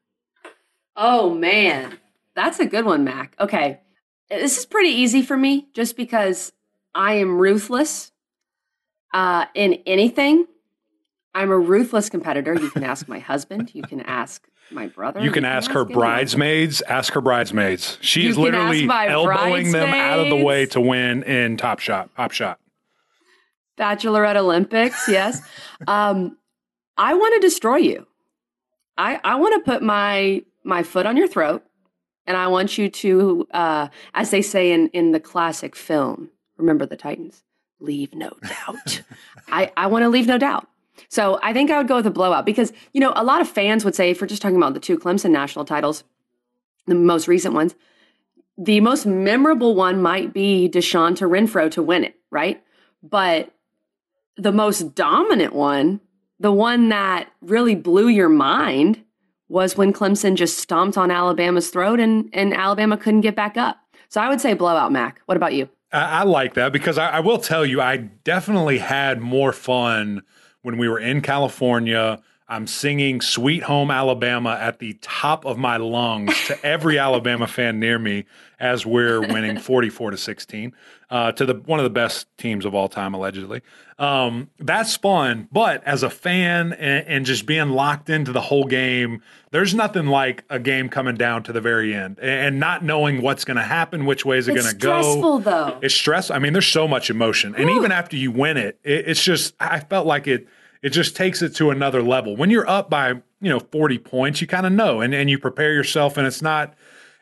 oh 0.97 1.35
man. 1.35 1.99
That's 2.35 2.61
a 2.61 2.67
good 2.67 2.85
one, 2.85 3.05
Mac. 3.05 3.35
Okay. 3.41 3.81
This 4.31 4.59
is 4.59 4.67
pretty 4.67 4.91
easy 4.91 5.23
for 5.23 5.37
me 5.37 5.69
just 5.75 5.97
because 5.97 6.53
I 6.95 7.15
am 7.15 7.39
ruthless 7.39 8.13
uh, 9.13 9.47
in 9.55 9.75
anything. 9.87 10.47
I'm 11.35 11.51
a 11.51 11.59
ruthless 11.59 12.11
competitor. 12.11 12.55
You 12.55 12.71
can 12.71 12.85
ask 12.85 13.09
my 13.09 13.19
husband. 13.19 13.75
You 13.75 13.83
can 13.83 14.01
ask 14.01 14.47
my 14.71 14.87
brother. 14.87 15.23
You 15.23 15.31
can, 15.31 15.45
you 15.45 15.49
ask, 15.49 15.71
can 15.71 15.77
ask, 15.79 15.89
her 15.89 15.95
bridesmaids. 15.95 16.83
Ask 16.83 17.13
her 17.15 17.21
bridesmaids. 17.21 17.99
She's 18.01 18.37
literally 18.37 18.89
elbowing 18.89 19.73
them 19.73 19.95
out 19.95 20.21
of 20.21 20.29
the 20.29 20.37
way 20.37 20.67
to 20.67 20.81
win 20.81 21.23
in 21.23 21.57
Top 21.57 21.79
Shot. 21.79 22.15
Top 22.17 22.33
Shot. 22.33 22.59
Bachelorette 23.79 24.37
Olympics, 24.37 25.09
yes. 25.09 25.41
um, 25.87 26.37
I 26.97 27.15
want 27.15 27.35
to 27.35 27.41
destroy 27.41 27.77
you. 27.77 28.07
I, 28.99 29.21
I 29.25 29.37
want 29.37 29.55
to 29.55 29.71
put 29.71 29.83
my 29.83 30.43
my 30.65 30.83
foot 30.83 31.07
on 31.07 31.17
your 31.17 31.27
throat, 31.27 31.65
and 32.27 32.37
I 32.37 32.47
want 32.49 32.79
you 32.79 32.89
to, 32.89 33.49
uh, 33.53 33.89
as 34.15 34.31
they 34.31 34.43
say 34.43 34.73
in 34.73 34.89
in 34.89 35.13
the 35.13 35.21
classic 35.21 35.75
film, 35.75 36.31
remember 36.57 36.87
the 36.87 36.97
Titans, 36.97 37.43
leave 37.81 38.15
no 38.15 38.31
doubt. 38.47 39.03
I 39.49 39.73
I 39.77 39.87
want 39.87 40.03
to 40.03 40.09
leave 40.09 40.27
no 40.27 40.39
doubt. 40.39 40.69
So 41.09 41.39
I 41.43 41.53
think 41.53 41.71
I 41.71 41.79
would 41.79 41.89
go 41.89 41.97
with 41.97 42.07
a 42.07 42.11
blowout 42.11 42.47
because 42.47 42.73
you 42.93 43.01
know 43.01 43.13
a 43.17 43.25
lot 43.25 43.41
of 43.41 43.49
fans 43.49 43.85
would 43.85 43.95
say 43.95 44.11
if 44.11 44.21
we're 44.21 44.27
just 44.27 44.43
talking 44.43 44.57
about 44.57 44.75
the 44.75 44.81
two 44.81 44.99
Clemson 44.99 45.31
national 45.31 45.65
titles, 45.65 46.05
the 46.87 46.95
most 46.95 47.27
recent 47.27 47.55
ones, 47.55 47.75
the 48.59 48.81
most 48.81 49.07
memorable 49.07 49.75
one 49.75 50.03
might 50.03 50.33
be 50.33 50.69
Deshaun 50.73 51.17
to 51.17 51.25
Renfrow 51.25 51.71
to 51.73 51.83
win 51.83 52.05
it, 52.05 52.15
right? 52.31 52.63
But 53.03 53.53
the 54.37 54.53
most 54.53 54.95
dominant 54.95 55.55
one, 55.55 56.01
the 56.39 56.53
one 56.53 56.89
that 56.89 57.31
really 57.41 57.75
blew 57.75 58.09
your 58.09 58.29
mind, 58.29 59.03
was 59.49 59.77
when 59.77 59.93
Clemson 59.93 60.35
just 60.35 60.59
stomped 60.59 60.97
on 60.97 61.11
Alabama's 61.11 61.69
throat 61.69 62.01
and, 62.01 62.31
and 62.33 62.55
Alabama 62.55 62.97
couldn't 62.97 63.21
get 63.21 63.37
back 63.37 63.57
up. 63.57 63.77
So 64.09 64.21
I 64.21 64.29
would 64.29 64.41
say 64.41 64.55
blowout, 64.55 64.93
Mac. 64.93 65.21
What 65.27 65.37
about 65.37 65.53
you? 65.53 65.69
I, 65.93 66.21
I 66.21 66.23
like 66.23 66.55
that 66.55 66.73
because 66.73 66.99
I, 66.99 67.11
I 67.11 67.21
will 67.21 67.39
tell 67.39 67.67
you, 67.67 67.81
I 67.81 67.99
definitely 67.99 68.79
had 68.79 69.21
more 69.21 69.53
fun 69.53 70.23
when 70.63 70.79
we 70.79 70.89
were 70.89 70.99
in 70.99 71.21
California. 71.21 72.21
I'm 72.49 72.67
singing 72.67 73.21
Sweet 73.21 73.63
Home 73.63 73.91
Alabama 73.91 74.59
at 74.61 74.79
the 74.79 74.95
top 75.01 75.45
of 75.45 75.57
my 75.57 75.77
lungs 75.77 76.35
to 76.47 76.59
every 76.67 76.99
Alabama 76.99 77.47
fan 77.47 77.79
near 77.79 77.99
me 77.99 78.25
as 78.59 78.85
we're 78.85 79.21
winning 79.21 79.59
44 79.61 80.13
to 80.13 80.17
16 80.17 80.75
uh, 81.11 81.33
to 81.33 81.47
the 81.47 81.55
one 81.55 81.79
of 81.79 81.85
the 81.85 81.91
best 81.91 82.27
teams 82.37 82.65
of 82.65 82.75
all 82.75 82.89
time, 82.89 83.15
allegedly. 83.15 83.63
Um, 84.03 84.51
that's 84.59 84.97
fun, 84.97 85.49
but 85.53 85.85
as 85.85 86.03
a 86.03 86.11
fan 86.11 86.73
and, 86.73 87.07
and, 87.07 87.25
just 87.25 87.47
being 87.47 87.69
locked 87.69 88.11
into 88.11 88.33
the 88.33 88.41
whole 88.41 88.65
game, 88.65 89.23
there's 89.53 89.75
nothing 89.75 90.07
like 90.07 90.43
a 90.51 90.59
game 90.59 90.89
coming 90.89 91.15
down 91.15 91.45
to 91.45 91.53
the 91.53 91.61
very 91.61 91.95
end 91.95 92.19
and, 92.19 92.59
not 92.59 92.85
knowing 92.85 93.23
what's 93.23 93.45
going 93.45 93.59
to 93.59 93.63
happen, 93.63 94.05
which 94.05 94.25
way 94.25 94.39
is 94.39 94.49
it 94.49 94.57
going 94.57 94.67
to 94.67 94.75
go. 94.75 94.99
It's 94.99 95.07
stressful 95.07 95.39
though. 95.39 95.79
It's 95.83 95.95
stressful. 95.95 96.35
I 96.35 96.41
mean, 96.41 96.53
there's 96.53 96.67
so 96.67 96.89
much 96.89 97.11
emotion, 97.11 97.55
and 97.55 97.71
even 97.71 97.93
after 97.93 98.17
you 98.17 98.33
win 98.33 98.57
it, 98.57 98.77
it, 98.83 99.07
it's 99.07 99.23
just 99.23 99.55
I 99.61 99.79
felt 99.79 100.05
like 100.05 100.27
it. 100.27 100.49
It 100.83 100.91
just 100.91 101.15
takes 101.15 101.41
it 101.41 101.55
to 101.57 101.71
another 101.71 102.03
level. 102.03 102.37
When 102.37 102.51
you're 102.51 102.69
up 102.69 102.91
by 102.91 103.11
you 103.11 103.23
know 103.51 103.61
40 103.61 103.99
points, 103.99 104.41
you 104.41 104.49
kind 104.49 104.67
of 104.67 104.73
know, 104.73 105.01
and 105.01 105.15
and 105.15 105.31
you 105.31 105.39
prepare 105.39 105.73
yourself, 105.73 106.17
and 106.17 106.27
it's 106.27 106.43
not 106.43 106.75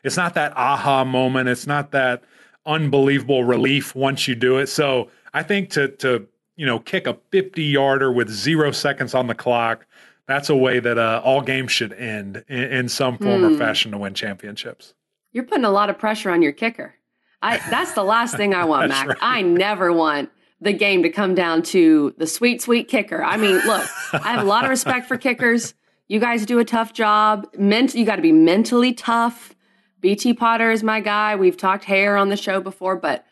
it's 0.03 0.17
not 0.17 0.33
that 0.33 0.57
aha 0.57 1.03
moment. 1.05 1.47
It's 1.47 1.67
not 1.67 1.91
that 1.91 2.23
unbelievable 2.65 3.43
relief 3.43 3.93
once 3.93 4.27
you 4.27 4.33
do 4.33 4.57
it. 4.57 4.65
So 4.65 5.11
I 5.31 5.43
think 5.43 5.69
to 5.71 5.89
to 5.89 6.27
you 6.61 6.67
know 6.67 6.77
kick 6.77 7.07
a 7.07 7.17
50 7.31 7.63
yarder 7.63 8.11
with 8.11 8.29
zero 8.29 8.69
seconds 8.69 9.15
on 9.15 9.25
the 9.25 9.33
clock, 9.33 9.87
that's 10.27 10.47
a 10.47 10.55
way 10.55 10.79
that 10.79 10.99
uh, 10.99 11.19
all 11.25 11.41
games 11.41 11.71
should 11.71 11.91
end 11.91 12.45
in, 12.47 12.63
in 12.63 12.87
some 12.87 13.17
form 13.17 13.41
hmm. 13.41 13.55
or 13.55 13.57
fashion 13.57 13.91
to 13.93 13.97
win 13.97 14.13
championships. 14.13 14.93
You're 15.31 15.43
putting 15.43 15.65
a 15.65 15.71
lot 15.71 15.89
of 15.89 15.97
pressure 15.97 16.29
on 16.29 16.43
your 16.43 16.51
kicker. 16.51 16.93
I 17.41 17.57
that's 17.71 17.93
the 17.93 18.03
last 18.03 18.37
thing 18.37 18.53
I 18.53 18.65
want, 18.65 18.89
Mac. 18.89 19.07
Right. 19.07 19.17
I 19.21 19.41
never 19.41 19.91
want 19.91 20.29
the 20.61 20.71
game 20.71 21.01
to 21.01 21.09
come 21.09 21.33
down 21.33 21.63
to 21.63 22.13
the 22.19 22.27
sweet, 22.27 22.61
sweet 22.61 22.87
kicker. 22.87 23.23
I 23.23 23.37
mean, 23.37 23.55
look, 23.65 23.89
I 24.13 24.31
have 24.31 24.45
a 24.45 24.47
lot 24.47 24.63
of 24.63 24.69
respect 24.69 25.07
for 25.07 25.17
kickers. 25.17 25.73
You 26.09 26.19
guys 26.19 26.45
do 26.45 26.59
a 26.59 26.65
tough 26.65 26.93
job. 26.93 27.47
Ment- 27.57 27.95
you 27.95 28.05
got 28.05 28.17
to 28.17 28.21
be 28.21 28.31
mentally 28.31 28.93
tough. 28.93 29.55
BT 29.99 30.35
Potter 30.35 30.69
is 30.69 30.83
my 30.83 30.99
guy. 30.99 31.35
We've 31.35 31.57
talked 31.57 31.85
hair 31.85 32.17
on 32.17 32.29
the 32.29 32.37
show 32.37 32.61
before, 32.61 32.97
but 32.97 33.25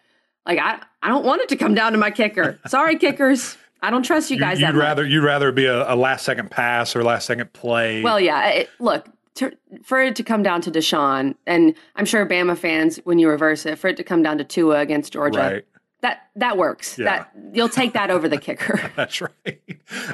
like 0.49 0.59
I, 0.59 0.81
I 1.03 1.09
don't 1.09 1.23
want 1.23 1.41
it 1.41 1.49
to 1.49 1.55
come 1.55 1.75
down 1.75 1.91
to 1.91 1.97
my 1.97 2.09
kicker. 2.09 2.59
Sorry, 2.67 2.97
kickers. 2.97 3.55
I 3.81 3.91
don't 3.91 4.03
trust 4.03 4.31
you 4.31 4.39
guys. 4.39 4.59
You, 4.59 4.65
would 4.65 4.75
rather 4.75 5.05
you'd 5.05 5.23
rather 5.23 5.51
be 5.51 5.65
a, 5.65 5.93
a, 5.93 5.95
last 5.95 6.25
second 6.25 6.49
pass 6.49 6.95
or 6.95 7.03
last 7.03 7.27
second 7.27 7.53
play. 7.53 8.01
Well, 8.01 8.19
yeah. 8.19 8.49
It, 8.49 8.69
look, 8.79 9.07
to, 9.35 9.55
for 9.83 10.01
it 10.01 10.15
to 10.15 10.23
come 10.23 10.41
down 10.41 10.61
to 10.61 10.71
Deshaun, 10.71 11.35
and 11.45 11.75
I'm 11.95 12.05
sure 12.05 12.25
Bama 12.25 12.57
fans, 12.57 12.97
when 13.03 13.19
you 13.19 13.29
reverse 13.29 13.65
it, 13.65 13.77
for 13.77 13.87
it 13.87 13.97
to 13.97 14.03
come 14.03 14.23
down 14.23 14.39
to 14.39 14.43
Tua 14.43 14.79
against 14.79 15.13
Georgia, 15.13 15.39
right. 15.39 15.65
that 16.01 16.28
that 16.39 16.57
works. 16.57 16.97
Yeah. 16.97 17.05
That 17.05 17.31
you'll 17.53 17.69
take 17.69 17.93
that 17.93 18.09
over 18.11 18.27
the 18.27 18.37
kicker. 18.37 18.91
That's 18.95 19.21
right. 19.21 19.61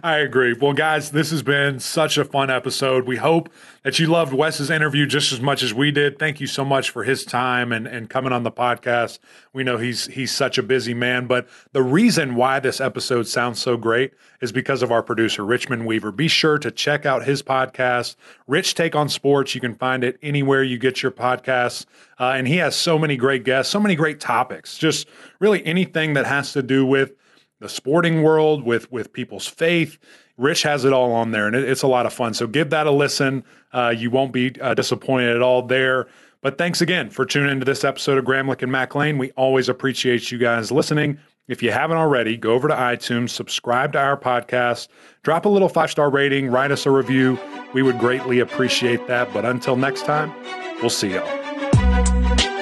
I 0.03 0.17
agree. 0.17 0.53
Well, 0.53 0.73
guys, 0.73 1.11
this 1.11 1.31
has 1.31 1.43
been 1.43 1.79
such 1.79 2.17
a 2.17 2.25
fun 2.25 2.49
episode. 2.49 3.05
We 3.05 3.17
hope 3.17 3.49
that 3.83 3.99
you 3.99 4.07
loved 4.07 4.33
Wes's 4.33 4.69
interview 4.69 5.05
just 5.05 5.31
as 5.31 5.41
much 5.41 5.61
as 5.61 5.73
we 5.73 5.91
did. 5.91 6.17
Thank 6.17 6.39
you 6.39 6.47
so 6.47 6.65
much 6.65 6.89
for 6.89 7.03
his 7.03 7.23
time 7.23 7.71
and, 7.71 7.85
and 7.87 8.09
coming 8.09 8.31
on 8.31 8.43
the 8.43 8.51
podcast. 8.51 9.19
We 9.53 9.63
know 9.63 9.77
he's 9.77 10.05
he's 10.07 10.31
such 10.31 10.57
a 10.57 10.63
busy 10.63 10.93
man, 10.93 11.27
but 11.27 11.47
the 11.71 11.83
reason 11.83 12.35
why 12.35 12.59
this 12.59 12.81
episode 12.81 13.27
sounds 13.27 13.59
so 13.59 13.77
great 13.77 14.13
is 14.41 14.51
because 14.51 14.81
of 14.81 14.91
our 14.91 15.03
producer, 15.03 15.45
Richmond 15.45 15.85
Weaver. 15.85 16.11
Be 16.11 16.27
sure 16.27 16.57
to 16.57 16.71
check 16.71 17.05
out 17.05 17.25
his 17.25 17.43
podcast, 17.43 18.15
Rich 18.47 18.75
Take 18.75 18.95
on 18.95 19.09
Sports. 19.09 19.55
You 19.55 19.61
can 19.61 19.75
find 19.75 20.03
it 20.03 20.17
anywhere 20.21 20.63
you 20.63 20.77
get 20.77 21.03
your 21.03 21.11
podcasts. 21.11 21.85
Uh, 22.17 22.33
and 22.35 22.47
he 22.47 22.57
has 22.57 22.75
so 22.75 22.97
many 22.97 23.17
great 23.17 23.43
guests, 23.43 23.71
so 23.71 23.79
many 23.79 23.93
great 23.93 24.19
topics, 24.19 24.77
just 24.77 25.07
really 25.39 25.65
anything 25.65 26.13
that 26.15 26.25
has 26.25 26.53
to 26.53 26.63
do 26.63 26.85
with 26.85 27.13
the 27.59 27.69
sporting 27.69 28.23
world, 28.23 28.63
with 28.63 28.91
with 28.91 29.13
people's 29.13 29.47
faith. 29.47 29.97
Rich 30.37 30.63
has 30.63 30.83
it 30.83 30.91
all 30.91 31.13
on 31.13 31.31
there, 31.31 31.47
and 31.47 31.55
it, 31.55 31.63
it's 31.63 31.83
a 31.83 31.87
lot 31.87 32.05
of 32.05 32.13
fun. 32.13 32.33
So 32.33 32.47
give 32.47 32.71
that 32.71 32.87
a 32.87 32.91
listen. 32.91 33.43
Uh, 33.71 33.93
you 33.95 34.09
won't 34.09 34.33
be 34.33 34.53
uh, 34.59 34.73
disappointed 34.73 35.35
at 35.35 35.41
all 35.41 35.61
there. 35.61 36.07
But 36.41 36.57
thanks 36.57 36.81
again 36.81 37.09
for 37.09 37.25
tuning 37.25 37.51
into 37.51 37.65
this 37.65 37.83
episode 37.83 38.17
of 38.17 38.25
Gramlich 38.25 38.61
and 38.61 38.71
Mac 38.71 38.93
Lain. 38.93 39.17
We 39.17 39.31
always 39.31 39.67
appreciate 39.67 40.31
you 40.31 40.37
guys 40.37 40.71
listening. 40.71 41.17
If 41.47 41.63
you 41.63 41.71
haven't 41.71 41.97
already, 41.97 42.37
go 42.37 42.53
over 42.53 42.67
to 42.67 42.75
iTunes, 42.75 43.29
subscribe 43.29 43.93
to 43.93 43.99
our 43.99 44.17
podcast, 44.17 44.87
drop 45.23 45.45
a 45.45 45.49
little 45.49 45.69
five 45.69 45.91
star 45.91 46.09
rating, 46.09 46.47
write 46.47 46.71
us 46.71 46.85
a 46.85 46.91
review. 46.91 47.39
We 47.73 47.83
would 47.83 47.99
greatly 47.99 48.39
appreciate 48.39 49.07
that. 49.07 49.31
But 49.33 49.45
until 49.45 49.75
next 49.75 50.05
time, 50.05 50.33
we'll 50.81 50.89
see 50.89 51.13
y'all. 51.13 52.54